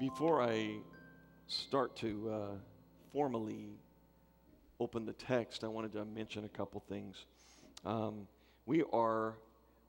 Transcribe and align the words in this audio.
Before 0.00 0.42
I 0.42 0.78
start 1.46 1.94
to 1.96 2.30
uh, 2.30 2.56
formally 3.12 3.78
open 4.80 5.06
the 5.06 5.12
text, 5.12 5.62
I 5.62 5.68
wanted 5.68 5.92
to 5.92 6.04
mention 6.04 6.44
a 6.44 6.48
couple 6.48 6.82
things. 6.88 7.26
Um, 7.84 8.26
we 8.66 8.82
are 8.92 9.34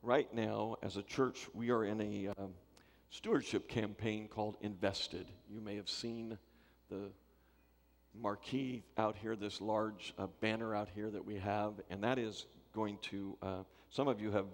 right 0.04 0.31
now, 0.31 0.76
as 0.83 0.97
a 0.97 1.02
church, 1.02 1.47
we 1.55 1.71
are 1.71 1.86
in 1.86 2.02
a 2.02 2.28
um, 2.38 2.52
stewardship 3.10 3.68
campaign 3.68 4.28
called 4.28 4.57
Invested. 4.62 5.26
You 5.50 5.60
may 5.60 5.76
have 5.76 5.89
seen 5.89 6.38
the 6.92 7.10
marquee 8.14 8.84
out 9.00 9.16
here, 9.16 9.36
this 9.36 9.60
large 9.60 10.14
uh, 10.20 10.28
banner 10.40 10.76
out 10.76 10.90
here 10.94 11.10
that 11.10 11.26
we 11.26 11.38
have, 11.38 11.74
and 11.90 12.04
that 12.04 12.20
is 12.20 12.46
going 12.74 13.00
to, 13.02 13.36
uh, 13.42 13.64
some 13.90 14.08
of 14.08 14.22
you 14.22 14.32
have 14.32 14.46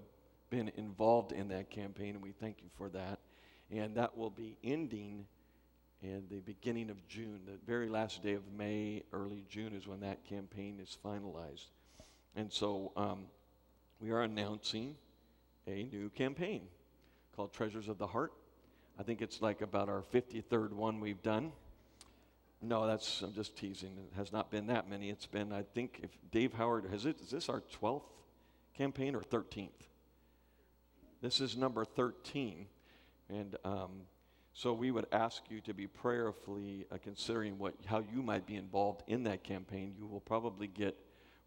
been 0.49 0.71
involved 0.77 1.33
in 1.33 1.49
that 1.49 1.69
campaign, 1.69 2.15
and 2.15 2.23
we 2.23 2.31
thank 2.31 2.63
you 2.63 2.69
for 2.77 2.87
that. 2.89 3.19
And 3.69 3.95
that 3.95 4.17
will 4.17 4.29
be 4.29 4.57
ending 4.63 5.25
in 6.01 6.23
the 6.29 6.39
beginning 6.39 6.89
of 6.89 7.07
June. 7.07 7.41
The 7.45 7.57
very 7.65 7.87
last 7.87 8.23
day 8.23 8.33
of 8.33 8.41
May, 8.57 9.03
early 9.13 9.43
June 9.49 9.73
is 9.73 9.87
when 9.87 9.99
that 10.01 10.23
campaign 10.25 10.79
is 10.81 10.97
finalized. 11.03 11.67
And 12.35 12.51
so 12.51 12.91
um, 12.95 13.25
we 13.99 14.11
are 14.11 14.21
announcing 14.21 14.95
a 15.67 15.83
new 15.91 16.09
campaign 16.09 16.63
called 17.35 17.53
Treasures 17.53 17.87
of 17.87 17.97
the 17.97 18.07
Heart. 18.07 18.33
I 18.99 19.03
think 19.03 19.21
it's 19.21 19.41
like 19.41 19.61
about 19.61 19.89
our 19.89 20.03
53rd 20.13 20.73
one 20.73 20.99
we've 20.99 21.21
done. 21.21 21.51
No, 22.61 22.85
that's, 22.85 23.21
I'm 23.21 23.33
just 23.33 23.55
teasing. 23.55 23.91
It 23.97 24.15
has 24.15 24.31
not 24.31 24.51
been 24.51 24.67
that 24.67 24.89
many. 24.89 25.09
It's 25.09 25.25
been, 25.25 25.51
I 25.51 25.63
think, 25.63 25.99
if 26.03 26.11
Dave 26.31 26.53
Howard, 26.53 26.85
has 26.91 27.05
it, 27.05 27.19
is 27.21 27.31
this 27.31 27.49
our 27.49 27.63
12th 27.81 28.03
campaign 28.77 29.15
or 29.15 29.21
13th? 29.21 29.69
This 31.21 31.41
is 31.41 31.57
number 31.57 31.85
13. 31.85 32.67
And 33.29 33.55
um, 33.63 34.01
so 34.53 34.73
we 34.73 34.91
would 34.91 35.07
ask 35.11 35.43
you 35.49 35.61
to 35.61 35.73
be 35.73 35.87
prayerfully 35.87 36.85
uh, 36.91 36.97
considering 37.01 37.57
what, 37.57 37.73
how 37.85 38.03
you 38.13 38.21
might 38.21 38.45
be 38.45 38.55
involved 38.55 39.03
in 39.07 39.23
that 39.23 39.43
campaign. 39.43 39.93
You 39.97 40.07
will 40.07 40.19
probably 40.19 40.67
get 40.67 40.97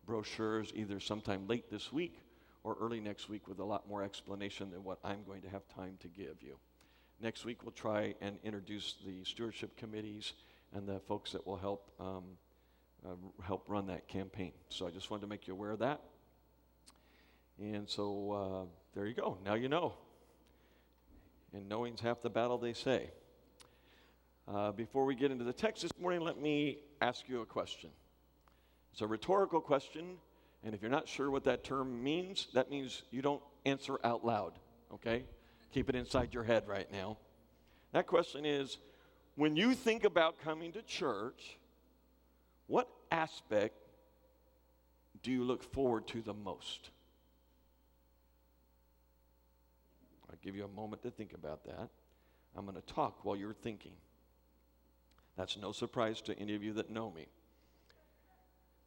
brochures 0.06 0.72
either 0.74 1.00
sometime 1.00 1.46
late 1.46 1.70
this 1.70 1.92
week 1.92 2.22
or 2.62 2.76
early 2.80 3.00
next 3.00 3.28
week 3.28 3.46
with 3.46 3.58
a 3.58 3.64
lot 3.64 3.88
more 3.88 4.02
explanation 4.02 4.70
than 4.70 4.82
what 4.84 4.98
I'm 5.04 5.22
going 5.26 5.42
to 5.42 5.50
have 5.50 5.68
time 5.68 5.98
to 6.00 6.08
give 6.08 6.42
you. 6.42 6.56
Next 7.20 7.44
week, 7.44 7.62
we'll 7.62 7.72
try 7.72 8.14
and 8.20 8.38
introduce 8.42 8.94
the 9.06 9.22
stewardship 9.24 9.76
committees 9.76 10.32
and 10.74 10.88
the 10.88 10.98
folks 11.00 11.32
that 11.32 11.46
will 11.46 11.56
help 11.56 11.90
um, 12.00 12.24
uh, 13.06 13.10
help 13.42 13.64
run 13.68 13.86
that 13.86 14.08
campaign. 14.08 14.52
So 14.70 14.86
I 14.86 14.90
just 14.90 15.10
wanted 15.10 15.22
to 15.22 15.26
make 15.26 15.46
you 15.46 15.52
aware 15.52 15.72
of 15.72 15.78
that. 15.80 16.00
And 17.58 17.88
so 17.88 18.32
uh, 18.32 18.74
there 18.94 19.06
you 19.06 19.14
go. 19.14 19.38
Now 19.44 19.54
you 19.54 19.68
know. 19.68 19.94
And 21.54 21.68
knowing's 21.68 22.00
half 22.00 22.20
the 22.20 22.30
battle, 22.30 22.58
they 22.58 22.72
say. 22.72 23.10
Uh, 24.52 24.72
before 24.72 25.04
we 25.04 25.14
get 25.14 25.30
into 25.30 25.44
the 25.44 25.52
text 25.52 25.82
this 25.82 25.92
morning, 26.00 26.20
let 26.20 26.40
me 26.40 26.78
ask 27.00 27.28
you 27.28 27.42
a 27.42 27.46
question. 27.46 27.90
It's 28.92 29.00
a 29.02 29.06
rhetorical 29.06 29.60
question, 29.60 30.16
and 30.64 30.74
if 30.74 30.82
you're 30.82 30.90
not 30.90 31.08
sure 31.08 31.30
what 31.30 31.44
that 31.44 31.62
term 31.62 32.02
means, 32.02 32.48
that 32.54 32.70
means 32.70 33.04
you 33.10 33.22
don't 33.22 33.42
answer 33.64 33.98
out 34.02 34.24
loud, 34.24 34.58
okay? 34.92 35.24
Keep 35.72 35.90
it 35.90 35.94
inside 35.94 36.34
your 36.34 36.42
head 36.42 36.66
right 36.66 36.90
now. 36.92 37.18
That 37.92 38.08
question 38.08 38.44
is 38.44 38.78
when 39.36 39.56
you 39.56 39.74
think 39.74 40.04
about 40.04 40.40
coming 40.40 40.72
to 40.72 40.82
church, 40.82 41.56
what 42.66 42.88
aspect 43.12 43.76
do 45.22 45.30
you 45.30 45.44
look 45.44 45.62
forward 45.72 46.08
to 46.08 46.20
the 46.20 46.34
most? 46.34 46.90
Give 50.44 50.54
you 50.54 50.64
a 50.64 50.68
moment 50.68 51.02
to 51.02 51.10
think 51.10 51.32
about 51.32 51.64
that. 51.64 51.88
I'm 52.54 52.66
going 52.66 52.76
to 52.76 52.94
talk 52.94 53.24
while 53.24 53.34
you're 53.34 53.54
thinking. 53.54 53.92
That's 55.36 55.56
no 55.56 55.72
surprise 55.72 56.20
to 56.22 56.38
any 56.38 56.54
of 56.54 56.62
you 56.62 56.74
that 56.74 56.90
know 56.90 57.10
me. 57.10 57.26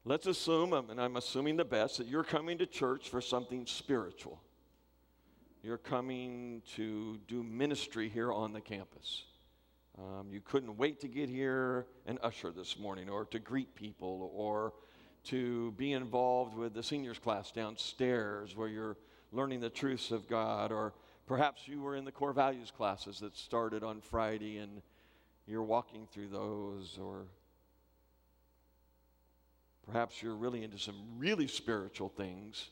Let's 0.05 0.27
assume, 0.27 0.71
and 0.71 1.01
I'm 1.01 1.17
assuming 1.17 1.57
the 1.57 1.65
best, 1.65 1.97
that 1.97 2.07
you're 2.07 2.23
coming 2.23 2.59
to 2.59 2.65
church 2.65 3.09
for 3.09 3.19
something 3.19 3.65
spiritual. 3.65 4.39
You're 5.63 5.79
coming 5.79 6.61
to 6.75 7.17
do 7.27 7.43
ministry 7.43 8.07
here 8.07 8.31
on 8.31 8.53
the 8.53 8.61
campus. 8.61 9.23
Um, 9.97 10.27
you 10.31 10.39
couldn't 10.39 10.77
wait 10.77 11.01
to 11.01 11.07
get 11.07 11.27
here 11.27 11.87
and 12.05 12.19
usher 12.21 12.51
this 12.51 12.77
morning, 12.77 13.09
or 13.09 13.25
to 13.25 13.39
greet 13.39 13.75
people, 13.75 14.31
or 14.33 14.73
to 15.25 15.71
be 15.71 15.91
involved 15.91 16.55
with 16.55 16.73
the 16.73 16.83
seniors 16.83 17.19
class 17.19 17.51
downstairs 17.51 18.55
where 18.55 18.69
you're 18.69 18.95
learning 19.33 19.59
the 19.59 19.69
truths 19.69 20.11
of 20.11 20.29
God, 20.29 20.71
or 20.71 20.93
perhaps 21.27 21.67
you 21.67 21.81
were 21.81 21.95
in 21.95 22.05
the 22.05 22.11
core 22.11 22.33
values 22.33 22.71
classes 22.71 23.19
that 23.19 23.37
started 23.37 23.83
on 23.83 24.01
Friday 24.01 24.57
and 24.57 24.81
you're 25.45 25.63
walking 25.63 26.07
through 26.11 26.27
those, 26.29 26.97
or 27.01 27.27
perhaps 29.85 30.21
you're 30.23 30.35
really 30.35 30.63
into 30.63 30.79
some 30.79 30.95
really 31.19 31.47
spiritual 31.47 32.09
things 32.09 32.69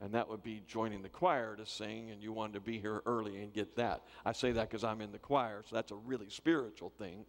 and 0.00 0.12
that 0.12 0.28
would 0.28 0.42
be 0.42 0.62
joining 0.66 1.02
the 1.02 1.08
choir 1.08 1.56
to 1.56 1.64
sing, 1.64 2.10
and 2.10 2.22
you 2.22 2.32
wanted 2.32 2.54
to 2.54 2.60
be 2.60 2.78
here 2.78 3.00
early 3.06 3.42
and 3.42 3.52
get 3.52 3.76
that. 3.76 4.02
I 4.24 4.32
say 4.32 4.52
that 4.52 4.68
because 4.68 4.84
I'm 4.84 5.00
in 5.00 5.12
the 5.12 5.18
choir, 5.18 5.62
so 5.68 5.74
that's 5.74 5.92
a 5.92 5.96
really 5.96 6.28
spiritual 6.28 6.90
thing. 6.98 7.24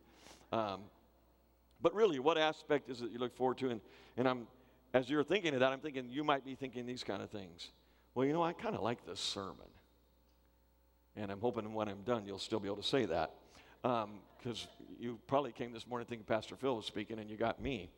Um, 0.51 0.81
but 1.81 1.93
really, 1.93 2.19
what 2.19 2.37
aspect 2.37 2.89
is 2.89 3.01
it 3.01 3.11
you 3.11 3.19
look 3.19 3.35
forward 3.35 3.57
to? 3.59 3.69
And, 3.69 3.81
and 4.17 4.27
I'm, 4.27 4.47
as 4.93 5.09
you're 5.09 5.23
thinking 5.23 5.53
of 5.53 5.59
that, 5.59 5.71
I'm 5.71 5.79
thinking 5.79 6.09
you 6.09 6.23
might 6.23 6.43
be 6.43 6.55
thinking 6.55 6.85
these 6.85 7.03
kind 7.03 7.21
of 7.21 7.29
things. 7.29 7.69
Well, 8.13 8.25
you 8.25 8.33
know, 8.33 8.43
I 8.43 8.53
kind 8.53 8.75
of 8.75 8.81
like 8.81 9.05
this 9.05 9.19
sermon. 9.19 9.67
And 11.15 11.31
I'm 11.31 11.39
hoping 11.39 11.73
when 11.73 11.87
I'm 11.87 12.01
done, 12.01 12.25
you'll 12.25 12.39
still 12.39 12.59
be 12.59 12.67
able 12.67 12.77
to 12.77 12.83
say 12.83 13.05
that. 13.05 13.31
Because 13.81 14.03
um, 14.03 14.85
you 14.99 15.19
probably 15.27 15.51
came 15.51 15.71
this 15.71 15.87
morning 15.87 16.07
thinking 16.07 16.25
Pastor 16.25 16.55
Phil 16.55 16.75
was 16.75 16.85
speaking, 16.85 17.19
and 17.19 17.29
you 17.29 17.37
got 17.37 17.61
me. 17.61 17.89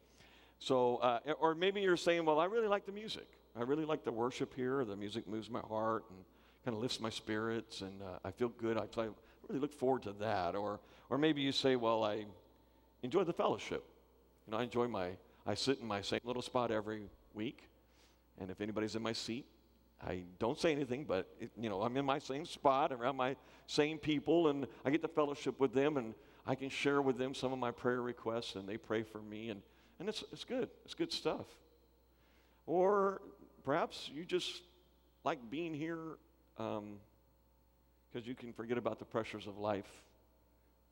So, 0.60 0.98
uh, 0.98 1.20
or 1.40 1.56
maybe 1.56 1.82
you're 1.82 1.98
saying, 1.98 2.26
well, 2.26 2.40
I 2.40 2.46
really 2.46 2.68
like 2.68 2.86
the 2.86 2.92
music. 2.92 3.28
I 3.56 3.64
really 3.64 3.86
like 3.86 4.04
the 4.04 4.12
worship 4.12 4.54
here. 4.54 4.86
The 4.86 4.96
music 4.96 5.28
moves 5.28 5.50
my 5.50 5.62
heart 5.62 6.06
and 6.10 6.20
kind 6.66 6.76
of 6.76 6.82
lifts 6.82 7.00
my 7.00 7.10
spirits, 7.10 7.82
and 7.82 8.02
uh, 8.02 8.20
I 8.24 8.32
feel 8.32 8.50
good. 8.50 8.78
I, 8.78 8.84
I 9.00 9.08
really 9.48 9.60
look 9.62 9.74
forward 9.74 10.04
to 10.04 10.14
that. 10.20 10.56
Or, 10.56 10.80
or 11.10 11.18
maybe 11.18 11.42
you 11.42 11.52
say, 11.52 11.76
well, 11.76 12.04
I 12.04 12.26
enjoy 13.04 13.24
the 13.24 13.34
fellowship. 13.34 13.84
You 14.46 14.52
know, 14.52 14.58
I 14.58 14.64
enjoy 14.64 14.88
my, 14.88 15.12
I 15.46 15.54
sit 15.54 15.80
in 15.80 15.88
my 15.88 16.02
same 16.02 16.20
little 16.24 16.42
spot 16.42 16.72
every 16.72 17.04
week, 17.34 17.64
and 18.40 18.52
if 18.52 18.62
anybody's 18.62 18.96
in 18.96 19.02
my 19.02 19.14
seat, 19.14 19.46
I 20.06 20.24
don't 20.40 20.60
say 20.60 20.72
anything, 20.72 21.06
but 21.06 21.28
it, 21.40 21.52
you 21.60 21.70
know, 21.70 21.82
I'm 21.82 21.98
in 21.98 22.06
my 22.06 22.20
same 22.20 22.46
spot 22.46 22.92
around 22.92 23.18
my 23.18 23.36
same 23.66 23.98
people, 23.98 24.50
and 24.50 24.68
I 24.86 24.92
get 24.92 25.02
to 25.02 25.08
fellowship 25.08 25.60
with 25.60 25.74
them, 25.74 25.98
and 25.98 26.14
I 26.46 26.56
can 26.56 26.70
share 26.70 27.02
with 27.02 27.18
them 27.18 27.34
some 27.34 27.52
of 27.52 27.60
my 27.60 27.72
prayer 27.72 28.02
requests, 28.02 28.56
and 28.56 28.68
they 28.70 28.78
pray 28.78 29.04
for 29.04 29.22
me, 29.22 29.50
and, 29.50 29.62
and 30.00 30.08
it's, 30.08 30.24
it's 30.32 30.44
good. 30.44 30.70
It's 30.86 30.94
good 30.94 31.12
stuff. 31.12 31.46
Or 32.68 33.22
perhaps 33.64 34.10
you 34.14 34.24
just 34.24 34.62
like 35.24 35.40
being 35.50 35.74
here 35.74 36.18
because 36.56 36.78
um, 36.78 38.24
you 38.24 38.36
can 38.36 38.54
forget 38.54 38.78
about 38.78 39.00
the 39.00 39.06
pressures 39.06 39.48
of 39.48 39.58
life 39.58 40.04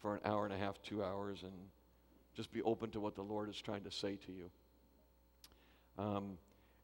for 0.02 0.16
an 0.16 0.22
hour 0.26 0.46
and 0.46 0.54
a 0.54 0.58
half, 0.58 0.82
two 0.82 1.04
hours, 1.04 1.44
and 1.44 1.54
just 2.36 2.52
be 2.52 2.62
open 2.64 2.90
to 2.92 3.00
what 3.00 3.16
the 3.16 3.22
Lord 3.22 3.50
is 3.50 3.62
trying 3.62 3.84
to 3.84 3.92
say 3.92 4.18
to 4.26 4.32
you. 4.32 4.50
Um, 5.98 6.38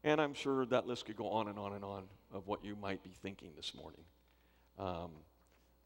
and 0.04 0.20
I'm 0.20 0.34
sure 0.34 0.66
that 0.66 0.86
list 0.86 1.06
could 1.06 1.16
go 1.16 1.28
on 1.28 1.48
and 1.48 1.58
on 1.58 1.74
and 1.74 1.84
on 1.84 2.04
of 2.32 2.46
what 2.46 2.64
you 2.64 2.76
might 2.76 3.02
be 3.02 3.10
thinking 3.22 3.50
this 3.56 3.74
morning 3.74 4.02
um, 4.78 5.10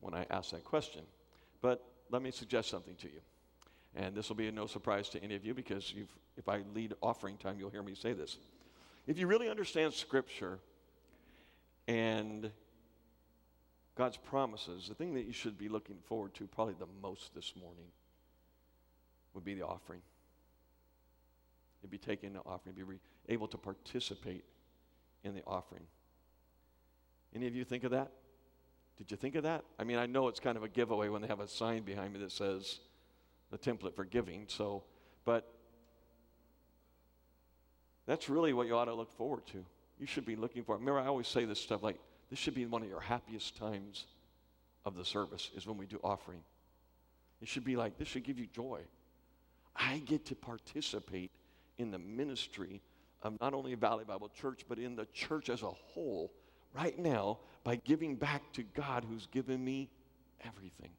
when 0.01 0.15
I 0.15 0.27
ask 0.31 0.51
that 0.51 0.65
question. 0.65 1.03
But 1.61 1.85
let 2.11 2.23
me 2.23 2.31
suggest 2.31 2.71
something 2.71 2.95
to 2.97 3.09
you. 3.09 3.21
And 3.95 4.15
this 4.15 4.29
will 4.29 4.37
be 4.37 4.51
no 4.51 4.67
surprise 4.67 5.09
to 5.11 5.23
any 5.23 5.35
of 5.35 5.45
you 5.45 5.55
because 5.55 5.95
if 6.37 6.49
I 6.49 6.63
lead 6.75 6.95
offering 7.03 7.37
time, 7.37 7.57
you'll 7.59 7.71
hear 7.71 7.83
me 7.83 7.95
say 7.95 8.13
this. 8.13 8.37
If 9.07 9.19
you 9.19 9.27
really 9.27 9.49
understand 9.49 9.95
Scripture 9.95 10.59
and 11.89 12.51
God's 13.97 14.17
promises, 14.19 14.89
the 14.89 14.95
thing 14.95 15.15
that 15.15 15.25
you 15.25 15.33
should 15.33 15.57
be 15.57 15.69
looking 15.69 15.97
forward 16.05 16.35
to 16.35 16.47
probably 16.47 16.75
the 16.79 16.89
most 17.01 17.35
this 17.35 17.55
morning 17.59 17.87
would 19.33 19.45
be 19.45 19.55
the 19.55 19.63
offering. 19.63 20.01
You'd 21.83 21.91
be 21.91 21.99
taking 21.99 22.33
the 22.33 22.41
offering, 22.41 22.75
be 22.75 22.83
re- 22.83 23.01
able 23.29 23.49
to 23.49 23.59
participate 23.59 24.45
in 25.25 25.35
the 25.35 25.43
offering. 25.47 25.83
Any 27.35 27.47
of 27.47 27.55
you 27.55 27.65
think 27.65 27.85
of 27.85 27.91
that? 27.91 28.11
Did 28.97 29.11
you 29.11 29.17
think 29.17 29.35
of 29.35 29.43
that? 29.43 29.65
I 29.79 29.85
mean, 29.85 29.99
I 29.99 30.07
know 30.07 30.29
it's 30.29 30.41
kind 30.41 30.57
of 30.57 30.63
a 30.63 30.69
giveaway 30.69 31.09
when 31.09 31.21
they 31.21 31.29
have 31.29 31.41
a 31.41 31.49
sign 31.49 31.83
behind 31.83 32.15
me 32.15 32.21
that 32.21 32.33
says 32.33 32.81
the 33.51 33.59
template 33.59 33.95
for 33.95 34.05
giving. 34.05 34.47
So, 34.49 34.85
but 35.25 35.53
that's 38.07 38.29
really 38.29 38.53
what 38.53 38.67
you 38.67 38.75
ought 38.75 38.87
to 38.87 38.95
look 38.95 39.13
forward 39.13 39.47
to. 39.49 39.65
You 39.99 40.07
should 40.07 40.25
be 40.25 40.37
looking 40.37 40.63
for. 40.63 40.77
Remember, 40.77 41.01
I 41.01 41.07
always 41.07 41.29
say 41.29 41.45
this 41.45 41.61
stuff 41.61 41.83
like 41.83 41.99
this 42.31 42.39
should 42.39 42.55
be 42.55 42.67
one 42.67 42.83
of 42.83 42.89
your 42.89 43.01
happiest 43.01 43.57
times 43.57 44.07
of 44.85 44.97
the 44.97 45.05
service 45.05 45.51
is 45.57 45.67
when 45.67 45.77
we 45.77 45.87
do 45.87 45.99
offering. 46.03 46.41
It 47.43 47.49
should 47.49 47.65
be 47.65 47.77
like 47.77 47.99
this 47.99 48.09
should 48.09 48.25
give 48.25 48.39
you 48.39 48.47
joy. 48.47 48.81
I 49.75 49.99
get 49.99 50.25
to 50.27 50.35
participate 50.35 51.31
in 51.79 51.91
the 51.91 51.99
ministry 51.99 52.83
of 53.23 53.39
not 53.41 53.55
only 53.55 53.75
Valley 53.75 54.05
Bible 54.05 54.29
Church, 54.29 54.63
but 54.69 54.79
in 54.79 54.97
the 54.97 55.07
church 55.07 55.49
as 55.49 55.63
a 55.63 55.71
whole 55.71 56.33
right 56.75 56.99
now 56.99 57.39
by 57.65 57.77
giving 57.77 58.17
back 58.17 58.53
to 58.53 58.63
God 58.63 59.05
who's 59.09 59.27
given 59.27 59.65
me 59.65 59.89
everything. 60.45 60.91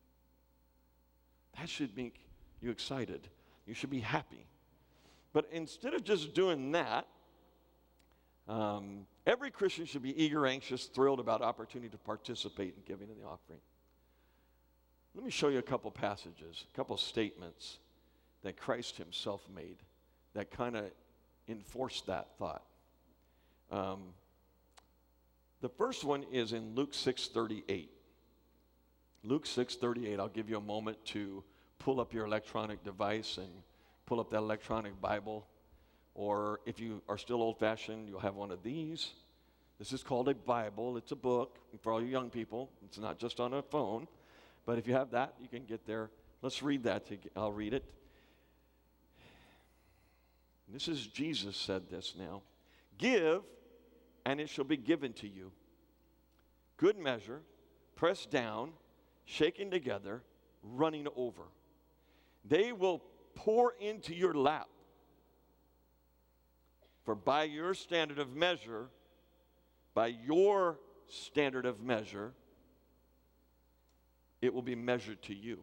That 1.57 1.69
should 1.69 1.95
make 1.95 2.15
you 2.61 2.69
excited. 2.69 3.27
You 3.65 3.73
should 3.73 3.89
be 3.89 3.99
happy. 3.99 4.45
But 5.33 5.47
instead 5.51 5.93
of 5.93 6.03
just 6.03 6.33
doing 6.33 6.71
that, 6.71 7.07
um, 8.47 9.05
every 9.25 9.51
Christian 9.51 9.85
should 9.85 10.03
be 10.03 10.21
eager, 10.21 10.45
anxious, 10.45 10.85
thrilled 10.85 11.19
about 11.19 11.41
opportunity 11.41 11.89
to 11.89 11.97
participate 11.97 12.75
in 12.75 12.83
giving 12.85 13.09
in 13.09 13.17
the 13.19 13.27
offering. 13.27 13.59
Let 15.15 15.25
me 15.25 15.31
show 15.31 15.49
you 15.49 15.57
a 15.57 15.63
couple 15.63 15.91
passages, 15.91 16.65
a 16.71 16.75
couple 16.75 16.95
statements 16.97 17.79
that 18.43 18.55
Christ 18.55 18.97
himself 18.97 19.41
made 19.53 19.77
that 20.37 20.51
kind 20.51 20.77
of 20.77 20.85
enforce 21.47 22.01
that 22.01 22.27
thought. 22.37 22.63
Um, 23.71 24.13
the 25.61 25.69
first 25.69 26.03
one 26.03 26.23
is 26.31 26.53
in 26.53 26.75
Luke 26.75 26.93
6:38. 26.93 27.89
Luke 29.23 29.47
6:38. 29.47 30.19
I'll 30.19 30.27
give 30.27 30.47
you 30.47 30.57
a 30.57 30.61
moment 30.61 31.03
to 31.05 31.43
pull 31.79 31.99
up 31.99 32.13
your 32.13 32.25
electronic 32.25 32.83
device 32.83 33.37
and 33.39 33.49
pull 34.05 34.19
up 34.19 34.29
that 34.29 34.37
electronic 34.37 35.01
Bible. 35.01 35.47
Or 36.13 36.59
if 36.67 36.79
you 36.79 37.01
are 37.09 37.17
still 37.17 37.41
old 37.41 37.57
fashioned, 37.57 38.07
you'll 38.07 38.19
have 38.19 38.35
one 38.35 38.51
of 38.51 38.61
these. 38.61 39.13
This 39.79 39.91
is 39.91 40.03
called 40.03 40.29
a 40.29 40.35
Bible. 40.35 40.97
It's 40.97 41.11
a 41.11 41.15
book 41.15 41.57
for 41.81 41.91
all 41.91 42.01
you 42.01 42.07
young 42.07 42.29
people. 42.29 42.69
It's 42.85 42.99
not 42.99 43.17
just 43.17 43.39
on 43.39 43.55
a 43.55 43.63
phone. 43.63 44.07
But 44.67 44.77
if 44.77 44.87
you 44.87 44.93
have 44.93 45.09
that, 45.11 45.33
you 45.39 45.47
can 45.47 45.65
get 45.65 45.87
there. 45.87 46.11
Let's 46.43 46.61
read 46.61 46.83
that. 46.83 47.07
I'll 47.35 47.51
read 47.51 47.73
it. 47.73 47.83
This 50.71 50.87
is 50.87 51.07
Jesus 51.07 51.55
said 51.55 51.89
this 51.89 52.13
now. 52.17 52.41
Give, 52.97 53.41
and 54.25 54.41
it 54.41 54.49
shall 54.49 54.65
be 54.65 54.77
given 54.77 55.13
to 55.13 55.27
you. 55.27 55.51
Good 56.77 56.97
measure, 56.97 57.41
pressed 57.95 58.29
down, 58.29 58.73
shaken 59.25 59.71
together, 59.71 60.23
running 60.63 61.07
over. 61.15 61.43
They 62.43 62.71
will 62.71 63.01
pour 63.35 63.73
into 63.79 64.13
your 64.13 64.33
lap. 64.33 64.67
For 67.03 67.15
by 67.15 67.43
your 67.43 67.73
standard 67.73 68.19
of 68.19 68.35
measure, 68.35 68.89
by 69.93 70.07
your 70.07 70.79
standard 71.07 71.65
of 71.65 71.79
measure, 71.81 72.33
it 74.41 74.53
will 74.53 74.61
be 74.61 74.75
measured 74.75 75.21
to 75.23 75.33
you. 75.33 75.59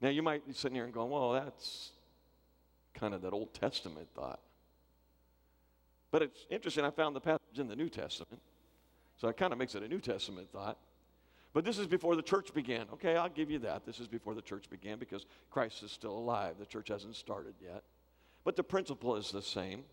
Now, 0.00 0.08
you 0.10 0.22
might 0.22 0.46
be 0.46 0.52
sitting 0.52 0.74
here 0.74 0.84
and 0.84 0.92
going, 0.92 1.10
well, 1.10 1.32
that's 1.32 1.92
kind 2.98 3.14
of 3.14 3.22
that 3.22 3.32
Old 3.32 3.54
Testament 3.54 4.08
thought. 4.14 4.40
But 6.10 6.22
it's 6.22 6.46
interesting, 6.50 6.84
I 6.84 6.90
found 6.90 7.14
the 7.14 7.20
passage 7.20 7.58
in 7.58 7.68
the 7.68 7.76
New 7.76 7.88
Testament. 7.88 8.40
So 9.16 9.28
it 9.28 9.36
kind 9.36 9.52
of 9.52 9.58
makes 9.58 9.74
it 9.74 9.82
a 9.82 9.88
New 9.88 10.00
Testament 10.00 10.48
thought. 10.50 10.78
But 11.52 11.64
this 11.64 11.78
is 11.78 11.86
before 11.86 12.14
the 12.14 12.22
church 12.22 12.54
began. 12.54 12.86
Okay, 12.94 13.16
I'll 13.16 13.28
give 13.28 13.50
you 13.50 13.58
that. 13.60 13.84
This 13.84 14.00
is 14.00 14.06
before 14.06 14.34
the 14.34 14.42
church 14.42 14.70
began 14.70 14.98
because 14.98 15.26
Christ 15.50 15.82
is 15.82 15.90
still 15.90 16.16
alive. 16.16 16.54
The 16.58 16.66
church 16.66 16.88
hasn't 16.88 17.16
started 17.16 17.54
yet. 17.60 17.82
But 18.44 18.56
the 18.56 18.62
principle 18.62 19.16
is 19.16 19.30
the 19.30 19.42
same. 19.42 19.84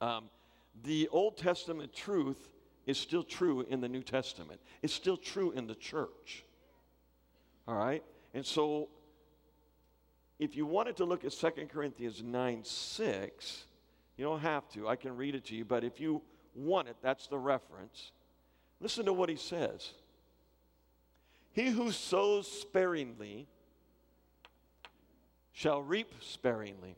Um, 0.00 0.28
the 0.84 1.08
Old 1.10 1.36
Testament 1.36 1.92
truth 1.92 2.48
is 2.86 2.98
still 2.98 3.22
true 3.22 3.66
in 3.68 3.80
the 3.80 3.88
New 3.88 4.02
Testament, 4.02 4.60
it's 4.82 4.94
still 4.94 5.16
true 5.16 5.52
in 5.52 5.66
the 5.66 5.74
church. 5.74 6.44
All 7.66 7.74
right? 7.74 8.02
And 8.34 8.44
so 8.44 8.88
if 10.38 10.56
you 10.56 10.66
wanted 10.66 10.96
to 10.96 11.04
look 11.04 11.24
at 11.24 11.32
2 11.32 11.50
Corinthians 11.72 12.22
9 12.22 12.64
6, 12.64 13.64
you 14.16 14.24
don't 14.24 14.40
have 14.40 14.68
to. 14.70 14.88
I 14.88 14.96
can 14.96 15.16
read 15.16 15.34
it 15.34 15.46
to 15.46 15.54
you, 15.54 15.64
but 15.64 15.84
if 15.84 16.00
you 16.00 16.22
want 16.54 16.88
it, 16.88 16.96
that's 17.02 17.26
the 17.26 17.38
reference. 17.38 18.12
Listen 18.80 19.04
to 19.06 19.12
what 19.12 19.28
he 19.28 19.36
says. 19.36 19.92
He 21.52 21.70
who 21.70 21.90
sows 21.90 22.50
sparingly 22.50 23.48
shall 25.52 25.82
reap 25.82 26.12
sparingly. 26.20 26.94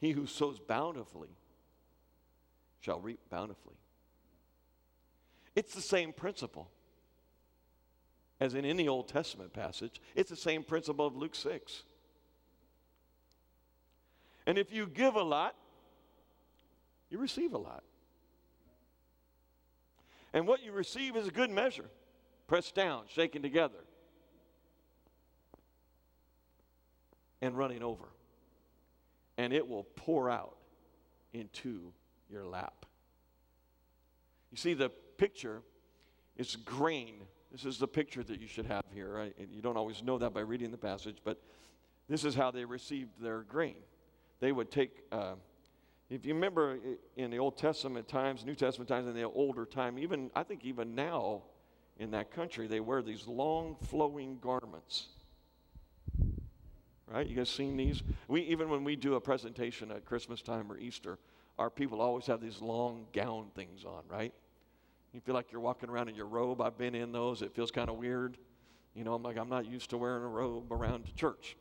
He 0.00 0.12
who 0.12 0.26
sows 0.26 0.58
bountifully 0.60 1.30
shall 2.80 3.00
reap 3.00 3.18
bountifully. 3.28 3.74
It's 5.56 5.74
the 5.74 5.82
same 5.82 6.12
principle 6.12 6.70
as 8.40 8.54
in 8.54 8.64
any 8.64 8.88
Old 8.88 9.08
Testament 9.08 9.52
passage. 9.52 10.00
It's 10.16 10.30
the 10.30 10.36
same 10.36 10.62
principle 10.62 11.06
of 11.06 11.16
Luke 11.16 11.34
6. 11.34 11.82
And 14.46 14.56
if 14.56 14.72
you 14.72 14.86
give 14.86 15.14
a 15.14 15.22
lot, 15.22 15.54
you 17.10 17.18
receive 17.18 17.52
a 17.52 17.58
lot. 17.58 17.84
And 20.32 20.46
what 20.46 20.62
you 20.62 20.72
receive 20.72 21.16
is 21.16 21.28
a 21.28 21.30
good 21.30 21.50
measure, 21.50 21.90
pressed 22.46 22.74
down, 22.74 23.04
shaken 23.08 23.42
together, 23.42 23.84
and 27.42 27.56
running 27.56 27.82
over. 27.82 28.04
And 29.36 29.52
it 29.52 29.68
will 29.68 29.84
pour 29.96 30.30
out 30.30 30.56
into 31.32 31.92
your 32.30 32.46
lap. 32.46 32.86
You 34.50 34.56
see, 34.56 34.74
the 34.74 34.88
picture 34.88 35.62
is 36.36 36.56
grain 36.56 37.22
this 37.50 37.64
is 37.64 37.78
the 37.78 37.88
picture 37.88 38.22
that 38.22 38.40
you 38.40 38.46
should 38.46 38.66
have 38.66 38.84
here. 38.92 39.32
You 39.52 39.60
don't 39.60 39.76
always 39.76 40.02
know 40.02 40.18
that 40.18 40.32
by 40.32 40.40
reading 40.40 40.70
the 40.70 40.78
passage, 40.78 41.18
but 41.24 41.40
this 42.08 42.24
is 42.24 42.34
how 42.34 42.50
they 42.50 42.64
received 42.64 43.10
their 43.20 43.42
grain. 43.42 43.76
They 44.40 44.52
would 44.52 44.70
take, 44.70 45.02
uh, 45.12 45.34
if 46.08 46.24
you 46.24 46.34
remember 46.34 46.78
in 47.16 47.30
the 47.30 47.38
Old 47.38 47.56
Testament 47.56 48.08
times, 48.08 48.44
New 48.44 48.54
Testament 48.54 48.88
times, 48.88 49.06
in 49.06 49.14
the 49.14 49.24
older 49.24 49.64
time, 49.66 49.98
even 49.98 50.30
I 50.34 50.42
think 50.42 50.64
even 50.64 50.94
now 50.94 51.42
in 51.98 52.12
that 52.12 52.30
country, 52.30 52.66
they 52.66 52.80
wear 52.80 53.02
these 53.02 53.26
long 53.26 53.76
flowing 53.88 54.38
garments. 54.40 55.08
Right? 57.06 57.26
You 57.26 57.36
guys 57.36 57.50
seen 57.50 57.76
these? 57.76 58.02
We 58.28 58.42
even 58.42 58.70
when 58.70 58.84
we 58.84 58.94
do 58.94 59.14
a 59.14 59.20
presentation 59.20 59.90
at 59.90 60.04
Christmas 60.04 60.42
time 60.42 60.70
or 60.70 60.78
Easter, 60.78 61.18
our 61.58 61.68
people 61.68 62.00
always 62.00 62.26
have 62.26 62.40
these 62.40 62.60
long 62.60 63.06
gown 63.12 63.48
things 63.54 63.84
on, 63.84 64.02
right? 64.08 64.32
You 65.12 65.20
feel 65.20 65.34
like 65.34 65.50
you're 65.50 65.60
walking 65.60 65.90
around 65.90 66.08
in 66.08 66.14
your 66.14 66.26
robe. 66.26 66.60
I've 66.60 66.78
been 66.78 66.94
in 66.94 67.12
those. 67.12 67.42
It 67.42 67.54
feels 67.54 67.70
kind 67.70 67.90
of 67.90 67.96
weird. 67.96 68.38
You 68.94 69.04
know, 69.04 69.14
I'm 69.14 69.22
like, 69.22 69.36
I'm 69.36 69.48
not 69.48 69.66
used 69.66 69.90
to 69.90 69.98
wearing 69.98 70.22
a 70.22 70.28
robe 70.28 70.72
around 70.72 71.06
to 71.06 71.14
church. 71.14 71.56